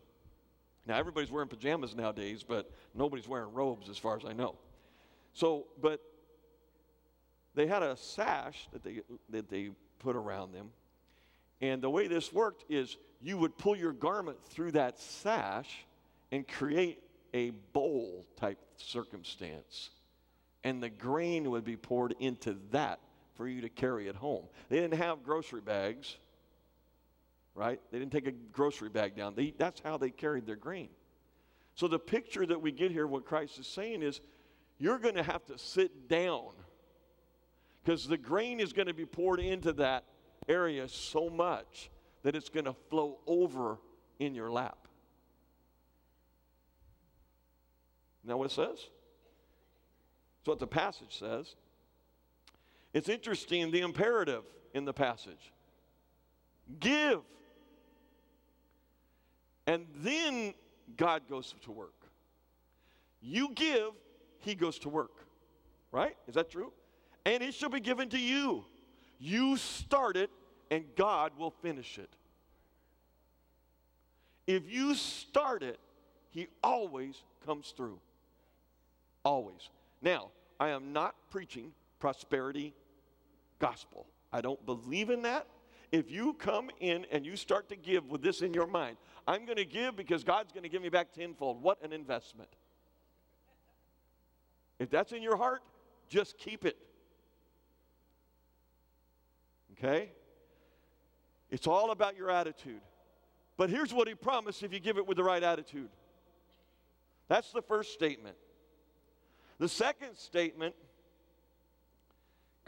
Now, 0.85 0.97
everybody's 0.97 1.31
wearing 1.31 1.49
pajamas 1.49 1.95
nowadays, 1.95 2.43
but 2.47 2.71
nobody's 2.93 3.27
wearing 3.27 3.53
robes 3.53 3.89
as 3.89 3.97
far 3.97 4.17
as 4.17 4.25
I 4.25 4.33
know. 4.33 4.55
So, 5.33 5.67
but 5.81 5.99
they 7.55 7.67
had 7.67 7.83
a 7.83 7.95
sash 7.97 8.67
that 8.71 8.83
they, 8.83 9.01
that 9.29 9.49
they 9.49 9.71
put 9.99 10.15
around 10.15 10.53
them. 10.53 10.69
And 11.61 11.81
the 11.81 11.89
way 11.89 12.07
this 12.07 12.31
worked 12.31 12.65
is 12.69 12.97
you 13.21 13.37
would 13.37 13.57
pull 13.57 13.75
your 13.75 13.93
garment 13.93 14.37
through 14.45 14.71
that 14.71 14.99
sash 14.99 15.85
and 16.31 16.47
create 16.47 17.03
a 17.33 17.49
bowl 17.73 18.25
type 18.37 18.59
circumstance. 18.77 19.89
And 20.63 20.81
the 20.81 20.89
grain 20.89 21.49
would 21.51 21.63
be 21.63 21.75
poured 21.75 22.15
into 22.19 22.57
that 22.71 22.99
for 23.39 23.47
you 23.47 23.61
to 23.61 23.69
carry 23.69 24.09
it 24.09 24.17
home. 24.17 24.43
They 24.67 24.81
didn't 24.81 24.99
have 24.99 25.23
grocery 25.23 25.61
bags, 25.61 26.17
right? 27.55 27.79
They 27.89 27.97
didn't 27.97 28.11
take 28.11 28.27
a 28.27 28.33
grocery 28.33 28.89
bag 28.89 29.15
down. 29.15 29.33
They, 29.33 29.53
that's 29.57 29.79
how 29.79 29.97
they 29.97 30.09
carried 30.09 30.45
their 30.45 30.57
grain. 30.57 30.89
So 31.73 31.87
the 31.87 31.99
picture 31.99 32.45
that 32.45 32.61
we 32.61 32.73
get 32.73 32.91
here, 32.91 33.07
what 33.07 33.23
Christ 33.23 33.57
is 33.57 33.65
saying 33.65 34.03
is, 34.03 34.19
you're 34.77 34.99
going 34.99 35.15
to 35.15 35.23
have 35.23 35.45
to 35.45 35.57
sit 35.57 36.09
down 36.09 36.49
because 37.81 38.09
the 38.09 38.17
grain 38.17 38.59
is 38.59 38.73
going 38.73 38.89
to 38.89 38.93
be 38.93 39.05
poured 39.05 39.39
into 39.39 39.71
that 39.71 40.03
area 40.49 40.89
so 40.89 41.29
much 41.29 41.89
that 42.23 42.35
it's 42.35 42.49
going 42.49 42.65
to 42.65 42.75
flow 42.89 43.19
over 43.25 43.77
in 44.19 44.35
your 44.35 44.51
lap. 44.51 44.79
Now, 48.25 48.35
what 48.35 48.51
it 48.51 48.53
says? 48.53 48.79
That's 50.39 50.47
what 50.47 50.59
the 50.59 50.67
passage 50.67 51.17
says. 51.17 51.55
It's 52.93 53.09
interesting 53.09 53.71
the 53.71 53.81
imperative 53.81 54.43
in 54.73 54.85
the 54.85 54.93
passage 54.93 55.51
give. 56.79 57.21
And 59.65 59.85
then 59.97 60.53
God 60.97 61.23
goes 61.29 61.55
to 61.63 61.71
work. 61.71 61.93
You 63.21 63.51
give, 63.53 63.91
He 64.39 64.55
goes 64.55 64.79
to 64.79 64.89
work. 64.89 65.11
Right? 65.91 66.15
Is 66.27 66.35
that 66.35 66.51
true? 66.51 66.71
And 67.25 67.43
it 67.43 67.53
shall 67.53 67.69
be 67.69 67.79
given 67.79 68.09
to 68.09 68.19
you. 68.19 68.65
You 69.19 69.57
start 69.57 70.15
it, 70.15 70.29
and 70.71 70.85
God 70.95 71.31
will 71.37 71.51
finish 71.51 71.97
it. 71.97 72.09
If 74.47 74.69
you 74.71 74.95
start 74.95 75.61
it, 75.63 75.79
He 76.31 76.47
always 76.63 77.21
comes 77.45 77.73
through. 77.75 77.99
Always. 79.23 79.69
Now, 80.01 80.29
I 80.59 80.69
am 80.69 80.93
not 80.93 81.15
preaching 81.29 81.73
prosperity 81.99 82.73
gospel. 83.59 84.07
I 84.31 84.41
don't 84.41 84.63
believe 84.65 85.09
in 85.09 85.23
that. 85.23 85.47
If 85.91 86.11
you 86.11 86.33
come 86.33 86.69
in 86.79 87.05
and 87.11 87.25
you 87.25 87.35
start 87.35 87.69
to 87.69 87.75
give 87.75 88.09
with 88.09 88.21
this 88.21 88.41
in 88.41 88.53
your 88.53 88.67
mind, 88.67 88.97
I'm 89.27 89.45
going 89.45 89.57
to 89.57 89.65
give 89.65 89.95
because 89.95 90.23
God's 90.23 90.51
going 90.51 90.63
to 90.63 90.69
give 90.69 90.81
me 90.81 90.89
back 90.89 91.13
tenfold. 91.13 91.61
What 91.61 91.83
an 91.83 91.93
investment. 91.93 92.49
If 94.77 94.89
that's 94.89 95.11
in 95.11 95.21
your 95.21 95.35
heart, 95.35 95.61
just 96.07 96.37
keep 96.37 96.65
it. 96.65 96.77
Okay? 99.73 100.11
It's 101.49 101.67
all 101.67 101.91
about 101.91 102.15
your 102.15 102.29
attitude. 102.29 102.81
But 103.57 103.69
here's 103.69 103.93
what 103.93 104.07
he 104.07 104.15
promised 104.15 104.63
if 104.63 104.71
you 104.71 104.79
give 104.79 104.97
it 104.97 105.05
with 105.05 105.17
the 105.17 105.23
right 105.23 105.43
attitude. 105.43 105.89
That's 107.27 107.51
the 107.51 107.61
first 107.61 107.93
statement. 107.93 108.37
The 109.57 109.67
second 109.67 110.15
statement 110.15 110.75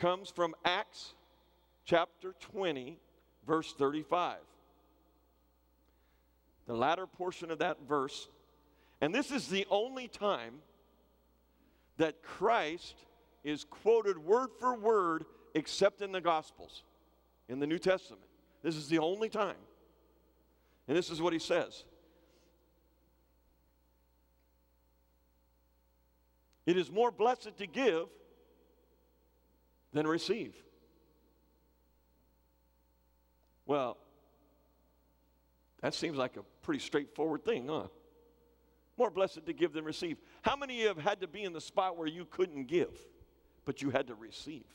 comes 0.01 0.31
from 0.31 0.55
Acts 0.65 1.13
chapter 1.85 2.33
20, 2.39 2.97
verse 3.45 3.71
35. 3.77 4.37
The 6.65 6.73
latter 6.73 7.05
portion 7.05 7.51
of 7.51 7.59
that 7.59 7.77
verse. 7.87 8.27
And 8.99 9.13
this 9.13 9.31
is 9.31 9.47
the 9.47 9.67
only 9.69 10.07
time 10.07 10.55
that 11.97 12.23
Christ 12.23 12.95
is 13.43 13.63
quoted 13.63 14.17
word 14.17 14.49
for 14.59 14.75
word 14.75 15.25
except 15.53 16.01
in 16.01 16.11
the 16.11 16.21
Gospels, 16.21 16.81
in 17.47 17.59
the 17.59 17.67
New 17.67 17.79
Testament. 17.79 18.23
This 18.63 18.75
is 18.75 18.89
the 18.89 18.99
only 18.99 19.29
time. 19.29 19.55
And 20.87 20.97
this 20.97 21.11
is 21.11 21.21
what 21.21 21.31
he 21.31 21.39
says 21.39 21.83
It 26.65 26.75
is 26.75 26.89
more 26.89 27.11
blessed 27.11 27.55
to 27.57 27.67
give 27.67 28.07
than 29.93 30.07
receive. 30.07 30.55
Well, 33.65 33.97
that 35.81 35.93
seems 35.93 36.17
like 36.17 36.37
a 36.37 36.43
pretty 36.61 36.79
straightforward 36.79 37.43
thing, 37.43 37.67
huh? 37.67 37.87
More 38.97 39.09
blessed 39.09 39.45
to 39.45 39.53
give 39.53 39.73
than 39.73 39.83
receive. 39.83 40.17
How 40.41 40.55
many 40.55 40.75
of 40.75 40.79
you 40.81 40.87
have 40.89 40.97
had 40.97 41.21
to 41.21 41.27
be 41.27 41.43
in 41.43 41.53
the 41.53 41.61
spot 41.61 41.97
where 41.97 42.07
you 42.07 42.25
couldn't 42.25 42.65
give, 42.67 42.99
but 43.65 43.81
you 43.81 43.89
had 43.89 44.07
to 44.07 44.15
receive? 44.15 44.65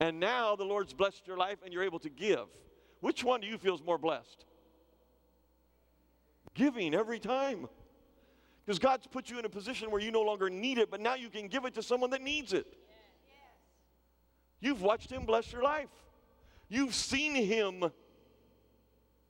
And 0.00 0.18
now 0.18 0.56
the 0.56 0.64
Lord's 0.64 0.94
blessed 0.94 1.26
your 1.26 1.36
life 1.36 1.58
and 1.62 1.72
you're 1.72 1.84
able 1.84 1.98
to 2.00 2.08
give. 2.08 2.46
Which 3.00 3.22
one 3.22 3.40
do 3.42 3.46
you 3.46 3.58
feel 3.58 3.74
is 3.74 3.82
more 3.82 3.98
blessed? 3.98 4.44
Giving 6.54 6.94
every 6.94 7.18
time. 7.18 7.68
Because 8.70 8.78
God's 8.78 9.08
put 9.08 9.28
you 9.28 9.36
in 9.40 9.44
a 9.44 9.48
position 9.48 9.90
where 9.90 10.00
you 10.00 10.12
no 10.12 10.22
longer 10.22 10.48
need 10.48 10.78
it, 10.78 10.92
but 10.92 11.00
now 11.00 11.16
you 11.16 11.28
can 11.28 11.48
give 11.48 11.64
it 11.64 11.74
to 11.74 11.82
someone 11.82 12.10
that 12.10 12.22
needs 12.22 12.52
it. 12.52 12.72
You've 14.60 14.80
watched 14.80 15.10
Him 15.10 15.24
bless 15.24 15.52
your 15.52 15.64
life. 15.64 15.88
You've 16.68 16.94
seen 16.94 17.34
Him 17.34 17.90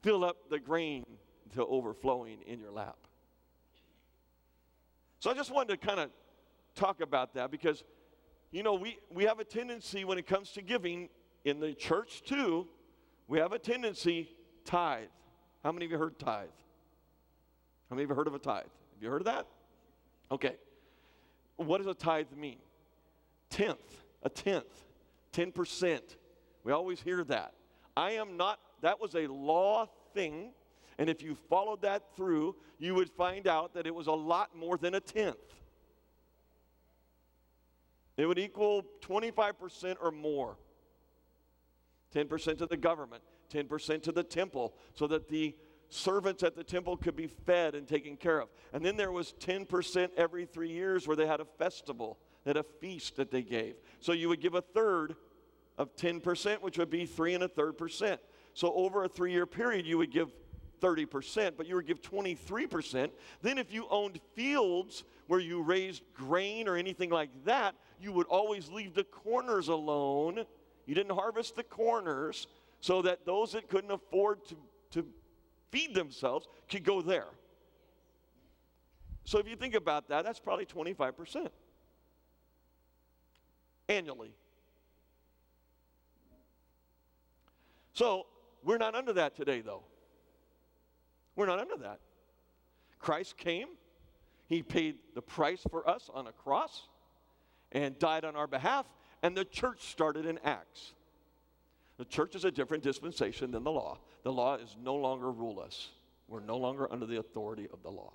fill 0.02 0.26
up 0.26 0.50
the 0.50 0.58
grain 0.58 1.06
to 1.54 1.64
overflowing 1.64 2.42
in 2.46 2.60
your 2.60 2.70
lap. 2.70 2.98
So 5.20 5.30
I 5.30 5.34
just 5.34 5.50
wanted 5.50 5.80
to 5.80 5.86
kind 5.86 6.00
of 6.00 6.10
talk 6.74 7.00
about 7.00 7.32
that 7.32 7.50
because, 7.50 7.82
you 8.50 8.62
know, 8.62 8.74
we, 8.74 8.98
we 9.10 9.24
have 9.24 9.40
a 9.40 9.44
tendency 9.44 10.04
when 10.04 10.18
it 10.18 10.26
comes 10.26 10.50
to 10.50 10.60
giving 10.60 11.08
in 11.46 11.60
the 11.60 11.72
church 11.72 12.24
too, 12.24 12.68
we 13.26 13.38
have 13.38 13.52
a 13.52 13.58
tendency 13.58 14.36
tithe. 14.66 15.08
How 15.64 15.72
many 15.72 15.86
of 15.86 15.92
you 15.92 15.96
heard 15.96 16.18
tithe? 16.18 16.48
How 17.88 17.96
many 17.96 18.04
of 18.04 18.10
you 18.10 18.16
heard 18.16 18.26
of 18.26 18.34
a 18.34 18.38
tithe? 18.38 18.66
Have 19.00 19.04
you 19.04 19.10
heard 19.12 19.22
of 19.22 19.26
that? 19.28 19.46
Okay. 20.30 20.56
What 21.56 21.78
does 21.78 21.86
a 21.86 21.94
tithe 21.94 22.26
mean? 22.36 22.58
Tenth, 23.48 23.78
a 24.22 24.28
tenth, 24.28 24.84
10%. 25.32 26.00
We 26.64 26.72
always 26.72 27.00
hear 27.00 27.24
that. 27.24 27.54
I 27.96 28.10
am 28.12 28.36
not, 28.36 28.58
that 28.82 29.00
was 29.00 29.14
a 29.14 29.26
law 29.26 29.88
thing. 30.12 30.52
And 30.98 31.08
if 31.08 31.22
you 31.22 31.34
followed 31.48 31.80
that 31.80 32.14
through, 32.14 32.56
you 32.78 32.94
would 32.94 33.08
find 33.08 33.46
out 33.46 33.72
that 33.72 33.86
it 33.86 33.94
was 33.94 34.06
a 34.06 34.12
lot 34.12 34.54
more 34.54 34.76
than 34.76 34.94
a 34.94 35.00
tenth. 35.00 35.38
It 38.18 38.26
would 38.26 38.38
equal 38.38 38.84
25% 39.00 39.96
or 40.02 40.10
more. 40.10 40.58
10% 42.14 42.58
to 42.58 42.66
the 42.66 42.76
government, 42.76 43.22
10% 43.50 44.02
to 44.02 44.12
the 44.12 44.22
temple, 44.22 44.74
so 44.92 45.06
that 45.06 45.26
the 45.30 45.54
servants 45.90 46.42
at 46.42 46.56
the 46.56 46.64
temple 46.64 46.96
could 46.96 47.16
be 47.16 47.26
fed 47.26 47.74
and 47.74 47.86
taken 47.86 48.16
care 48.16 48.40
of. 48.40 48.48
And 48.72 48.84
then 48.84 48.96
there 48.96 49.12
was 49.12 49.34
10% 49.40 50.08
every 50.16 50.46
three 50.46 50.70
years 50.70 51.06
where 51.06 51.16
they 51.16 51.26
had 51.26 51.40
a 51.40 51.44
festival, 51.44 52.18
they 52.44 52.50
had 52.50 52.56
a 52.56 52.62
feast 52.62 53.16
that 53.16 53.30
they 53.30 53.42
gave. 53.42 53.74
So 54.00 54.12
you 54.12 54.28
would 54.28 54.40
give 54.40 54.54
a 54.54 54.62
third 54.62 55.16
of 55.76 55.94
10%, 55.96 56.62
which 56.62 56.78
would 56.78 56.90
be 56.90 57.06
three 57.06 57.34
and 57.34 57.44
a 57.44 57.48
third 57.48 57.76
percent. 57.76 58.20
So 58.54 58.72
over 58.74 59.04
a 59.04 59.08
three 59.08 59.32
year 59.32 59.46
period, 59.46 59.86
you 59.86 59.98
would 59.98 60.10
give 60.10 60.30
30%, 60.80 61.52
but 61.56 61.66
you 61.66 61.74
would 61.74 61.86
give 61.86 62.00
23%. 62.00 63.10
Then 63.42 63.58
if 63.58 63.72
you 63.72 63.86
owned 63.90 64.20
fields 64.34 65.04
where 65.26 65.40
you 65.40 65.62
raised 65.62 66.02
grain 66.14 66.68
or 66.68 66.76
anything 66.76 67.10
like 67.10 67.30
that, 67.44 67.74
you 68.00 68.12
would 68.12 68.26
always 68.26 68.70
leave 68.70 68.94
the 68.94 69.04
corners 69.04 69.68
alone. 69.68 70.44
You 70.86 70.94
didn't 70.94 71.14
harvest 71.14 71.56
the 71.56 71.62
corners 71.62 72.46
so 72.80 73.02
that 73.02 73.26
those 73.26 73.52
that 73.52 73.68
couldn't 73.68 73.90
afford 73.90 74.44
to, 74.46 74.56
to 74.92 75.06
feed 75.70 75.94
themselves 75.94 76.46
could 76.68 76.84
go 76.84 77.02
there. 77.02 77.28
So 79.24 79.38
if 79.38 79.48
you 79.48 79.56
think 79.56 79.74
about 79.74 80.08
that, 80.08 80.24
that's 80.24 80.40
probably 80.40 80.66
25% 80.66 81.48
annually. 83.88 84.32
So 87.92 88.26
we're 88.64 88.78
not 88.78 88.94
under 88.94 89.12
that 89.14 89.36
today, 89.36 89.60
though. 89.60 89.82
We're 91.36 91.46
not 91.46 91.58
under 91.58 91.76
that. 91.78 92.00
Christ 92.98 93.36
came, 93.36 93.68
He 94.46 94.62
paid 94.62 94.96
the 95.14 95.22
price 95.22 95.62
for 95.70 95.88
us 95.88 96.10
on 96.12 96.26
a 96.26 96.32
cross 96.32 96.88
and 97.72 97.98
died 97.98 98.24
on 98.24 98.36
our 98.36 98.46
behalf, 98.46 98.86
and 99.22 99.36
the 99.36 99.44
church 99.44 99.82
started 99.82 100.26
in 100.26 100.38
Acts. 100.44 100.94
The 102.00 102.06
church 102.06 102.34
is 102.34 102.46
a 102.46 102.50
different 102.50 102.82
dispensation 102.82 103.50
than 103.50 103.62
the 103.62 103.70
law. 103.70 103.98
The 104.22 104.32
law 104.32 104.54
is 104.54 104.74
no 104.82 104.94
longer 104.94 105.30
rule 105.30 105.60
us. 105.60 105.90
We're 106.28 106.40
no 106.40 106.56
longer 106.56 106.90
under 106.90 107.04
the 107.04 107.18
authority 107.18 107.68
of 107.70 107.82
the 107.82 107.90
law. 107.90 108.14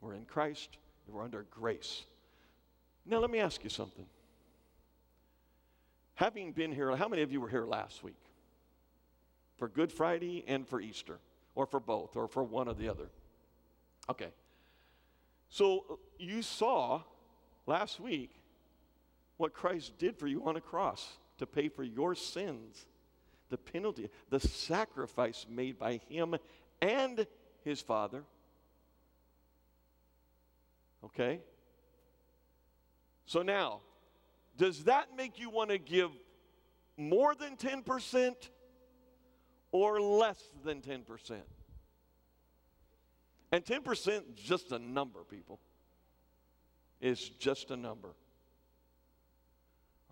We're 0.00 0.14
in 0.14 0.24
Christ, 0.24 0.78
we're 1.06 1.22
under 1.22 1.44
grace. 1.50 2.06
Now, 3.04 3.18
let 3.18 3.28
me 3.28 3.38
ask 3.38 3.62
you 3.64 3.68
something. 3.68 4.06
Having 6.14 6.52
been 6.52 6.72
here, 6.72 6.96
how 6.96 7.06
many 7.06 7.20
of 7.20 7.30
you 7.30 7.42
were 7.42 7.50
here 7.50 7.66
last 7.66 8.02
week? 8.02 8.16
For 9.58 9.68
Good 9.68 9.92
Friday 9.92 10.42
and 10.48 10.66
for 10.66 10.80
Easter, 10.80 11.18
or 11.54 11.66
for 11.66 11.80
both, 11.80 12.16
or 12.16 12.28
for 12.28 12.42
one 12.42 12.66
or 12.66 12.72
the 12.72 12.88
other? 12.88 13.10
Okay. 14.08 14.30
So 15.50 15.98
you 16.18 16.40
saw 16.40 17.02
last 17.66 18.00
week 18.00 18.30
what 19.36 19.52
Christ 19.52 19.98
did 19.98 20.16
for 20.16 20.26
you 20.26 20.42
on 20.46 20.56
a 20.56 20.62
cross 20.62 21.18
to 21.38 21.46
pay 21.46 21.68
for 21.68 21.82
your 21.82 22.14
sins, 22.14 22.86
the 23.48 23.56
penalty, 23.56 24.08
the 24.30 24.40
sacrifice 24.40 25.46
made 25.48 25.78
by 25.78 26.00
him 26.08 26.36
and 26.80 27.26
his 27.64 27.80
Father. 27.80 28.24
Okay? 31.04 31.40
So 33.26 33.42
now, 33.42 33.80
does 34.56 34.84
that 34.84 35.16
make 35.16 35.38
you 35.38 35.50
want 35.50 35.70
to 35.70 35.78
give 35.78 36.10
more 36.96 37.34
than 37.34 37.56
10% 37.56 38.34
or 39.70 40.00
less 40.00 40.42
than 40.64 40.80
10%? 40.80 41.40
And 43.50 43.64
10% 43.64 44.08
is 44.08 44.22
just 44.36 44.72
a 44.72 44.78
number, 44.78 45.20
people. 45.24 45.60
It's 47.00 47.28
just 47.28 47.70
a 47.70 47.76
number. 47.76 48.14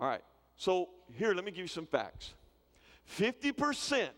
All 0.01 0.09
right. 0.09 0.23
So, 0.57 0.89
here, 1.13 1.35
let 1.35 1.45
me 1.45 1.51
give 1.51 1.61
you 1.61 1.69
some 1.69 1.87
facts 1.87 2.35
50% 3.19 4.09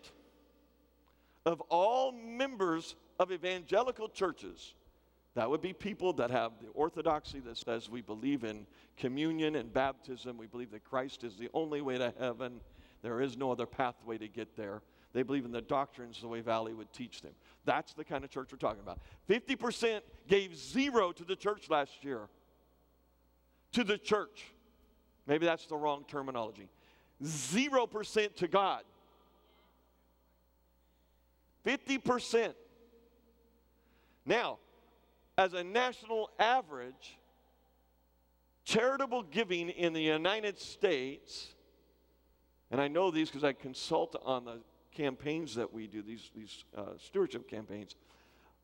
of 1.45 1.61
all 1.62 2.12
members 2.12 2.95
of 3.18 3.33
evangelical 3.33 4.09
churches, 4.09 4.75
that 5.35 5.49
would 5.49 5.61
be 5.61 5.73
people 5.73 6.12
that 6.14 6.30
have 6.30 6.52
the 6.61 6.68
orthodoxy 6.75 7.40
that 7.40 7.57
says 7.57 7.88
we 7.88 8.00
believe 8.00 8.45
in 8.45 8.66
communion 8.97 9.57
and 9.57 9.73
baptism, 9.73 10.37
we 10.37 10.47
believe 10.47 10.71
that 10.71 10.85
Christ 10.85 11.25
is 11.25 11.37
the 11.37 11.49
only 11.54 11.80
way 11.80 11.99
to 11.99 12.12
heaven, 12.18 12.61
there 13.02 13.21
is 13.21 13.37
no 13.37 13.52
other 13.52 13.66
pathway 13.66 14.18
to 14.18 14.28
get 14.28 14.57
there. 14.57 14.83
They 15.12 15.23
believe 15.23 15.45
in 15.45 15.52
the 15.52 15.62
doctrines 15.62 16.21
the 16.21 16.28
way 16.28 16.40
Valley 16.40 16.75
would 16.75 16.92
teach 16.92 17.23
them. 17.23 17.33
That's 17.64 17.95
the 17.95 18.04
kind 18.04 18.25
of 18.25 18.30
church 18.30 18.49
we're 18.52 18.59
talking 18.59 18.83
about. 18.83 19.00
50% 19.28 20.00
gave 20.26 20.57
zero 20.57 21.12
to 21.12 21.25
the 21.25 21.37
church 21.37 21.71
last 21.71 22.04
year. 22.04 22.28
To 23.73 23.85
the 23.85 23.97
church. 23.97 24.52
Maybe 25.28 25.44
that's 25.44 25.66
the 25.66 25.76
wrong 25.76 26.04
terminology. 26.08 26.68
0% 27.23 28.35
to 28.37 28.49
God. 28.49 28.82
50%. 31.66 32.54
Now, 34.25 34.58
as 35.37 35.52
a 35.52 35.62
national 35.62 36.30
average, 36.38 37.18
charitable 38.64 39.25
giving 39.25 39.68
in 39.68 39.92
the 39.92 40.02
United 40.02 40.58
States, 40.58 41.54
and 42.70 42.80
I 42.80 42.88
know 42.88 43.11
these 43.11 43.28
because 43.28 43.44
I 43.44 43.52
consult 43.52 44.16
on 44.25 44.47
the 44.47 44.61
campaigns 44.94 45.54
that 45.56 45.73
we 45.73 45.87
do, 45.87 46.02
these, 46.02 46.30
these 46.35 46.64
uh, 46.75 46.92
stewardship 46.99 47.49
campaigns. 47.49 47.97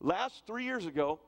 Last 0.01 0.47
three 0.47 0.65
years 0.65 0.87
ago, 0.87 1.21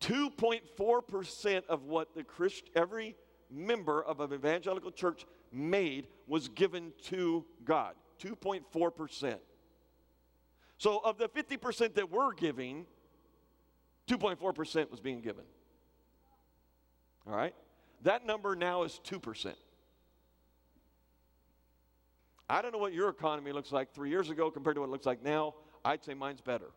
2.4% 0.00 1.66
of 1.68 1.84
what 1.84 2.14
the 2.14 2.24
Christ, 2.24 2.64
every 2.74 3.16
member 3.50 4.02
of 4.02 4.20
an 4.20 4.32
evangelical 4.32 4.90
church 4.90 5.24
made 5.52 6.08
was 6.26 6.48
given 6.48 6.92
to 7.04 7.44
God 7.64 7.94
2.4%. 8.22 9.38
So, 10.76 10.98
of 10.98 11.18
the 11.18 11.28
50% 11.28 11.94
that 11.94 12.10
we're 12.10 12.32
giving, 12.34 12.86
2.4% 14.08 14.90
was 14.90 15.00
being 15.00 15.20
given. 15.20 15.44
All 17.26 17.36
right? 17.36 17.54
That 18.02 18.24
number 18.24 18.54
now 18.54 18.84
is 18.84 19.00
2%. 19.04 19.54
I 22.48 22.62
don't 22.62 22.72
know 22.72 22.78
what 22.78 22.92
your 22.92 23.08
economy 23.08 23.52
looks 23.52 23.72
like 23.72 23.92
three 23.92 24.08
years 24.08 24.30
ago 24.30 24.50
compared 24.50 24.76
to 24.76 24.80
what 24.80 24.88
it 24.88 24.92
looks 24.92 25.04
like 25.04 25.22
now. 25.22 25.54
I'd 25.84 26.02
say 26.04 26.14
mine's 26.14 26.40
better. 26.40 26.70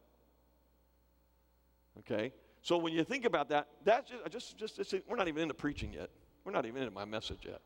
Okay? 2.00 2.34
So 2.62 2.78
when 2.78 2.94
you 2.94 3.04
think 3.04 3.26
about 3.26 3.50
that, 3.50 3.68
that's 3.84 4.12
just, 4.30 4.58
just, 4.58 4.76
just, 4.76 4.94
we're 5.08 5.16
not 5.16 5.28
even 5.28 5.44
into 5.44 5.54
preaching 5.54 5.94
yet. 5.94 6.10
We're 6.44 6.52
not 6.52 6.66
even 6.66 6.84
in 6.84 6.94
my 6.94 7.06
message 7.06 7.40
yet. 7.46 7.62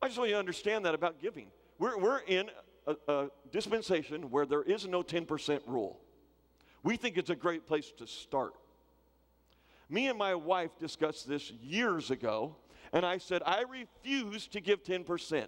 I 0.00 0.06
just 0.06 0.18
want 0.18 0.30
you 0.30 0.36
to 0.36 0.38
understand 0.38 0.84
that 0.84 0.94
about 0.94 1.20
giving. 1.20 1.48
We're, 1.78 1.98
we're 1.98 2.20
in 2.20 2.50
a, 2.86 2.96
a 3.08 3.28
dispensation 3.50 4.30
where 4.30 4.46
there 4.46 4.62
is 4.62 4.86
no 4.86 5.02
10% 5.02 5.60
rule. 5.66 6.00
We 6.82 6.96
think 6.96 7.18
it's 7.18 7.30
a 7.30 7.36
great 7.36 7.66
place 7.66 7.92
to 7.98 8.06
start. 8.06 8.54
Me 9.90 10.08
and 10.08 10.18
my 10.18 10.34
wife 10.34 10.70
discussed 10.78 11.28
this 11.28 11.50
years 11.50 12.10
ago, 12.10 12.56
and 12.92 13.04
I 13.04 13.18
said, 13.18 13.42
I 13.44 13.62
refuse 13.62 14.46
to 14.48 14.60
give 14.60 14.84
10% 14.84 15.46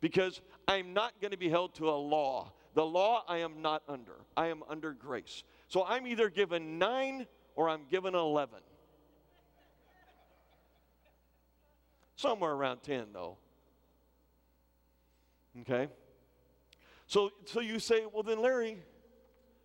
because 0.00 0.40
I'm 0.68 0.92
not 0.92 1.12
going 1.20 1.32
to 1.32 1.38
be 1.38 1.48
held 1.48 1.74
to 1.76 1.88
a 1.88 1.96
law. 1.96 2.52
The 2.74 2.84
law 2.84 3.24
I 3.26 3.38
am 3.38 3.62
not 3.62 3.82
under, 3.88 4.16
I 4.36 4.48
am 4.48 4.62
under 4.68 4.92
grace. 4.92 5.42
So 5.68 5.84
I'm 5.84 6.06
either 6.06 6.28
given 6.28 6.78
nine 6.78 7.26
or 7.54 7.68
I'm 7.68 7.86
given 7.90 8.14
11. 8.14 8.58
Somewhere 12.16 12.52
around 12.52 12.82
10, 12.82 13.06
though. 13.12 13.36
Okay? 15.60 15.88
So, 17.06 17.30
so 17.44 17.60
you 17.60 17.78
say, 17.78 18.04
well, 18.12 18.22
then, 18.22 18.40
Larry, 18.40 18.78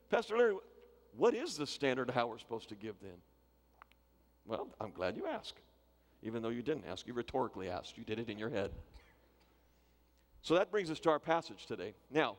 Pastor 0.09 0.37
Larry, 0.37 0.55
what 1.15 1.33
is 1.33 1.57
the 1.57 1.65
standard 1.65 2.09
of 2.09 2.15
how 2.15 2.27
we're 2.27 2.37
supposed 2.37 2.69
to 2.69 2.75
give 2.75 2.95
then? 3.01 3.17
Well, 4.45 4.69
I'm 4.79 4.91
glad 4.91 5.15
you 5.15 5.27
asked. 5.27 5.59
Even 6.23 6.41
though 6.41 6.49
you 6.49 6.61
didn't 6.61 6.85
ask, 6.89 7.07
you 7.07 7.13
rhetorically 7.13 7.69
asked. 7.69 7.97
You 7.97 8.03
did 8.03 8.19
it 8.19 8.29
in 8.29 8.37
your 8.37 8.49
head. 8.49 8.71
So 10.41 10.55
that 10.55 10.71
brings 10.71 10.91
us 10.91 10.99
to 11.01 11.09
our 11.09 11.19
passage 11.19 11.65
today. 11.65 11.93
Now, 12.11 12.37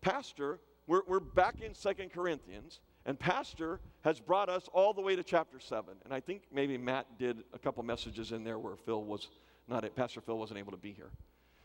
Pastor, 0.00 0.60
we're, 0.86 1.02
we're 1.06 1.20
back 1.20 1.60
in 1.60 1.74
Second 1.74 2.12
Corinthians, 2.12 2.80
and 3.08 3.18
Pastor 3.18 3.80
has 4.02 4.20
brought 4.20 4.50
us 4.50 4.68
all 4.74 4.92
the 4.92 5.00
way 5.00 5.16
to 5.16 5.22
chapter 5.22 5.58
7. 5.58 5.94
And 6.04 6.12
I 6.12 6.20
think 6.20 6.42
maybe 6.52 6.76
Matt 6.76 7.06
did 7.18 7.42
a 7.54 7.58
couple 7.58 7.82
messages 7.82 8.32
in 8.32 8.44
there 8.44 8.58
where 8.58 8.76
Phil 8.76 9.02
was 9.02 9.28
not, 9.66 9.82
Pastor 9.96 10.20
Phil 10.20 10.36
wasn't 10.36 10.58
able 10.58 10.72
to 10.72 10.78
be 10.78 10.92
here. 10.92 11.08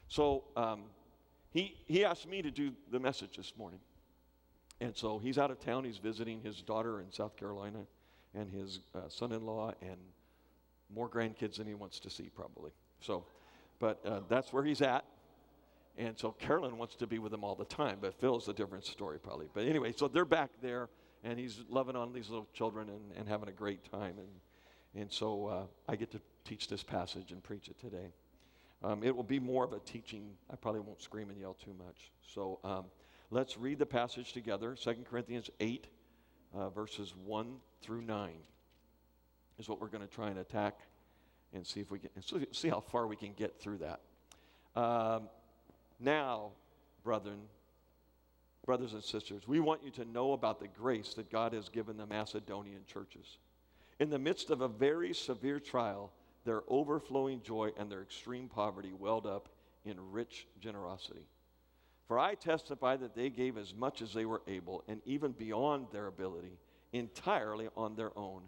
So 0.08 0.46
um, 0.56 0.84
he, 1.52 1.76
he 1.86 2.06
asked 2.06 2.30
me 2.30 2.42
to 2.42 2.50
do 2.50 2.72
the 2.90 3.00
message 3.00 3.36
this 3.36 3.52
morning. 3.58 3.82
And 4.80 4.96
so 4.96 5.20
he's 5.20 5.38
out 5.38 5.52
of 5.52 5.60
town. 5.60 5.84
He's 5.84 5.98
visiting 5.98 6.40
his 6.40 6.62
daughter 6.62 7.02
in 7.02 7.12
South 7.12 7.36
Carolina 7.36 7.80
and 8.34 8.50
his 8.50 8.80
uh, 8.96 9.10
son 9.10 9.34
in 9.34 9.46
law 9.46 9.74
and 9.82 9.98
more 10.96 11.10
grandkids 11.10 11.58
than 11.58 11.68
he 11.68 11.74
wants 11.74 12.00
to 12.00 12.10
see, 12.10 12.30
probably. 12.34 12.72
So, 13.02 13.26
but 13.80 14.00
uh, 14.06 14.22
that's 14.30 14.54
where 14.54 14.64
he's 14.64 14.82
at. 14.82 15.04
And 15.98 16.18
so 16.18 16.32
Carolyn 16.32 16.78
wants 16.78 16.96
to 16.96 17.06
be 17.06 17.20
with 17.20 17.34
him 17.34 17.44
all 17.44 17.56
the 17.56 17.66
time, 17.66 17.98
but 18.00 18.14
Phil's 18.14 18.48
a 18.48 18.54
different 18.54 18.86
story, 18.86 19.20
probably. 19.20 19.48
But 19.54 19.66
anyway, 19.66 19.92
so 19.92 20.08
they're 20.08 20.24
back 20.24 20.50
there, 20.62 20.88
and 21.24 21.40
he's 21.40 21.62
loving 21.70 21.96
on 21.96 22.14
these 22.14 22.30
little 22.30 22.48
children 22.54 22.90
and, 22.90 23.18
and 23.18 23.28
having 23.28 23.50
a 23.50 23.54
great 23.54 23.90
time. 23.92 24.16
And, 24.18 25.02
and 25.02 25.12
so 25.12 25.48
uh, 25.48 25.92
I 25.92 25.96
get 25.96 26.12
to 26.12 26.22
teach 26.46 26.68
this 26.68 26.84
passage 26.84 27.32
and 27.32 27.42
preach 27.42 27.68
it 27.70 27.80
today. 27.80 28.12
Um, 28.84 29.04
it 29.04 29.16
will 29.16 29.24
be 29.24 29.40
more 29.40 29.64
of 29.64 29.72
a 29.72 29.80
teaching. 29.80 30.32
I 30.52 30.56
probably 30.58 30.82
won't 30.82 31.02
scream 31.02 31.30
and 31.30 31.40
yell 31.40 31.54
too 31.54 31.74
much. 31.78 32.12
So 32.34 32.60
um, 32.64 32.86
let's 33.32 33.58
read 33.58 33.80
the 33.80 33.86
passage 33.86 34.34
together. 34.34 34.76
2 34.76 34.96
Corinthians 35.10 35.50
8, 35.60 35.88
uh, 36.54 36.70
verses 36.70 37.14
1 37.26 37.56
through 37.82 38.02
9 38.02 38.32
is 39.60 39.70
what 39.70 39.80
we're 39.80 39.88
going 39.88 40.06
to 40.06 40.14
try 40.14 40.30
and 40.30 40.40
attack 40.40 40.80
and 41.54 41.66
see 41.66 41.80
if 41.80 41.92
we 41.92 42.00
can 42.00 42.10
see 42.52 42.68
how 42.68 42.80
far 42.80 43.08
we 43.08 43.16
can 43.16 43.34
get 43.34 43.60
through 43.60 43.78
that. 43.78 44.02
Um, 44.76 45.30
now, 46.00 46.52
brethren, 47.04 47.40
brothers 48.66 48.94
and 48.94 49.04
sisters, 49.04 49.48
we 49.48 49.60
want 49.60 49.84
you 49.84 49.92
to 49.92 50.06
know 50.06 50.34
about 50.34 50.60
the 50.60 50.68
grace 50.68 51.14
that 51.16 51.32
God 51.32 51.54
has 51.54 51.70
given 51.70 51.98
the 51.98 52.06
Macedonian 52.06 52.82
churches. 52.86 53.38
In 54.00 54.10
the 54.10 54.20
midst 54.20 54.50
of 54.50 54.62
a 54.62 54.68
very 54.68 55.14
severe 55.14 55.60
trial, 55.60 56.12
their 56.46 56.64
overflowing 56.68 57.42
joy 57.42 57.72
and 57.78 57.92
their 57.92 58.02
extreme 58.02 58.48
poverty 58.48 58.92
welled 58.94 59.26
up 59.26 59.50
in 59.86 60.12
rich 60.12 60.48
generosity. 60.60 61.26
For 62.08 62.20
I 62.20 62.36
testify 62.36 62.98
that 62.98 63.16
they 63.16 63.30
gave 63.30 63.58
as 63.58 63.74
much 63.74 64.02
as 64.02 64.14
they 64.14 64.26
were 64.26 64.42
able, 64.48 64.84
and 64.88 65.02
even 65.06 65.32
beyond 65.32 65.88
their 65.92 66.08
ability, 66.08 66.58
entirely 66.92 67.70
on 67.76 67.96
their 67.96 68.18
own. 68.18 68.44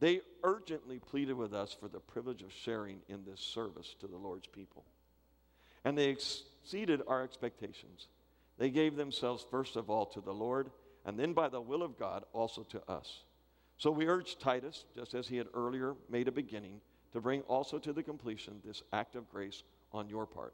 They 0.00 0.20
urgently 0.44 0.98
pleaded 0.98 1.34
with 1.34 1.52
us 1.52 1.76
for 1.78 1.88
the 1.88 2.00
privilege 2.00 2.42
of 2.42 2.52
sharing 2.52 3.00
in 3.08 3.24
this 3.24 3.40
service 3.40 3.94
to 4.00 4.06
the 4.06 4.16
Lord's 4.16 4.46
people. 4.46 4.84
And 5.84 5.96
they 5.96 6.08
exceeded 6.08 7.02
our 7.06 7.22
expectations. 7.22 8.08
They 8.60 8.68
gave 8.68 8.94
themselves 8.94 9.46
first 9.50 9.76
of 9.76 9.88
all 9.88 10.04
to 10.04 10.20
the 10.20 10.34
Lord, 10.34 10.70
and 11.06 11.18
then 11.18 11.32
by 11.32 11.48
the 11.48 11.62
will 11.62 11.82
of 11.82 11.98
God 11.98 12.24
also 12.34 12.62
to 12.64 12.90
us. 12.90 13.20
So 13.78 13.90
we 13.90 14.06
urge 14.06 14.38
Titus, 14.38 14.84
just 14.94 15.14
as 15.14 15.26
he 15.26 15.38
had 15.38 15.46
earlier 15.54 15.94
made 16.10 16.28
a 16.28 16.32
beginning, 16.32 16.82
to 17.14 17.22
bring 17.22 17.40
also 17.42 17.78
to 17.78 17.94
the 17.94 18.02
completion 18.02 18.60
this 18.62 18.82
act 18.92 19.16
of 19.16 19.30
grace 19.30 19.62
on 19.94 20.10
your 20.10 20.26
part. 20.26 20.52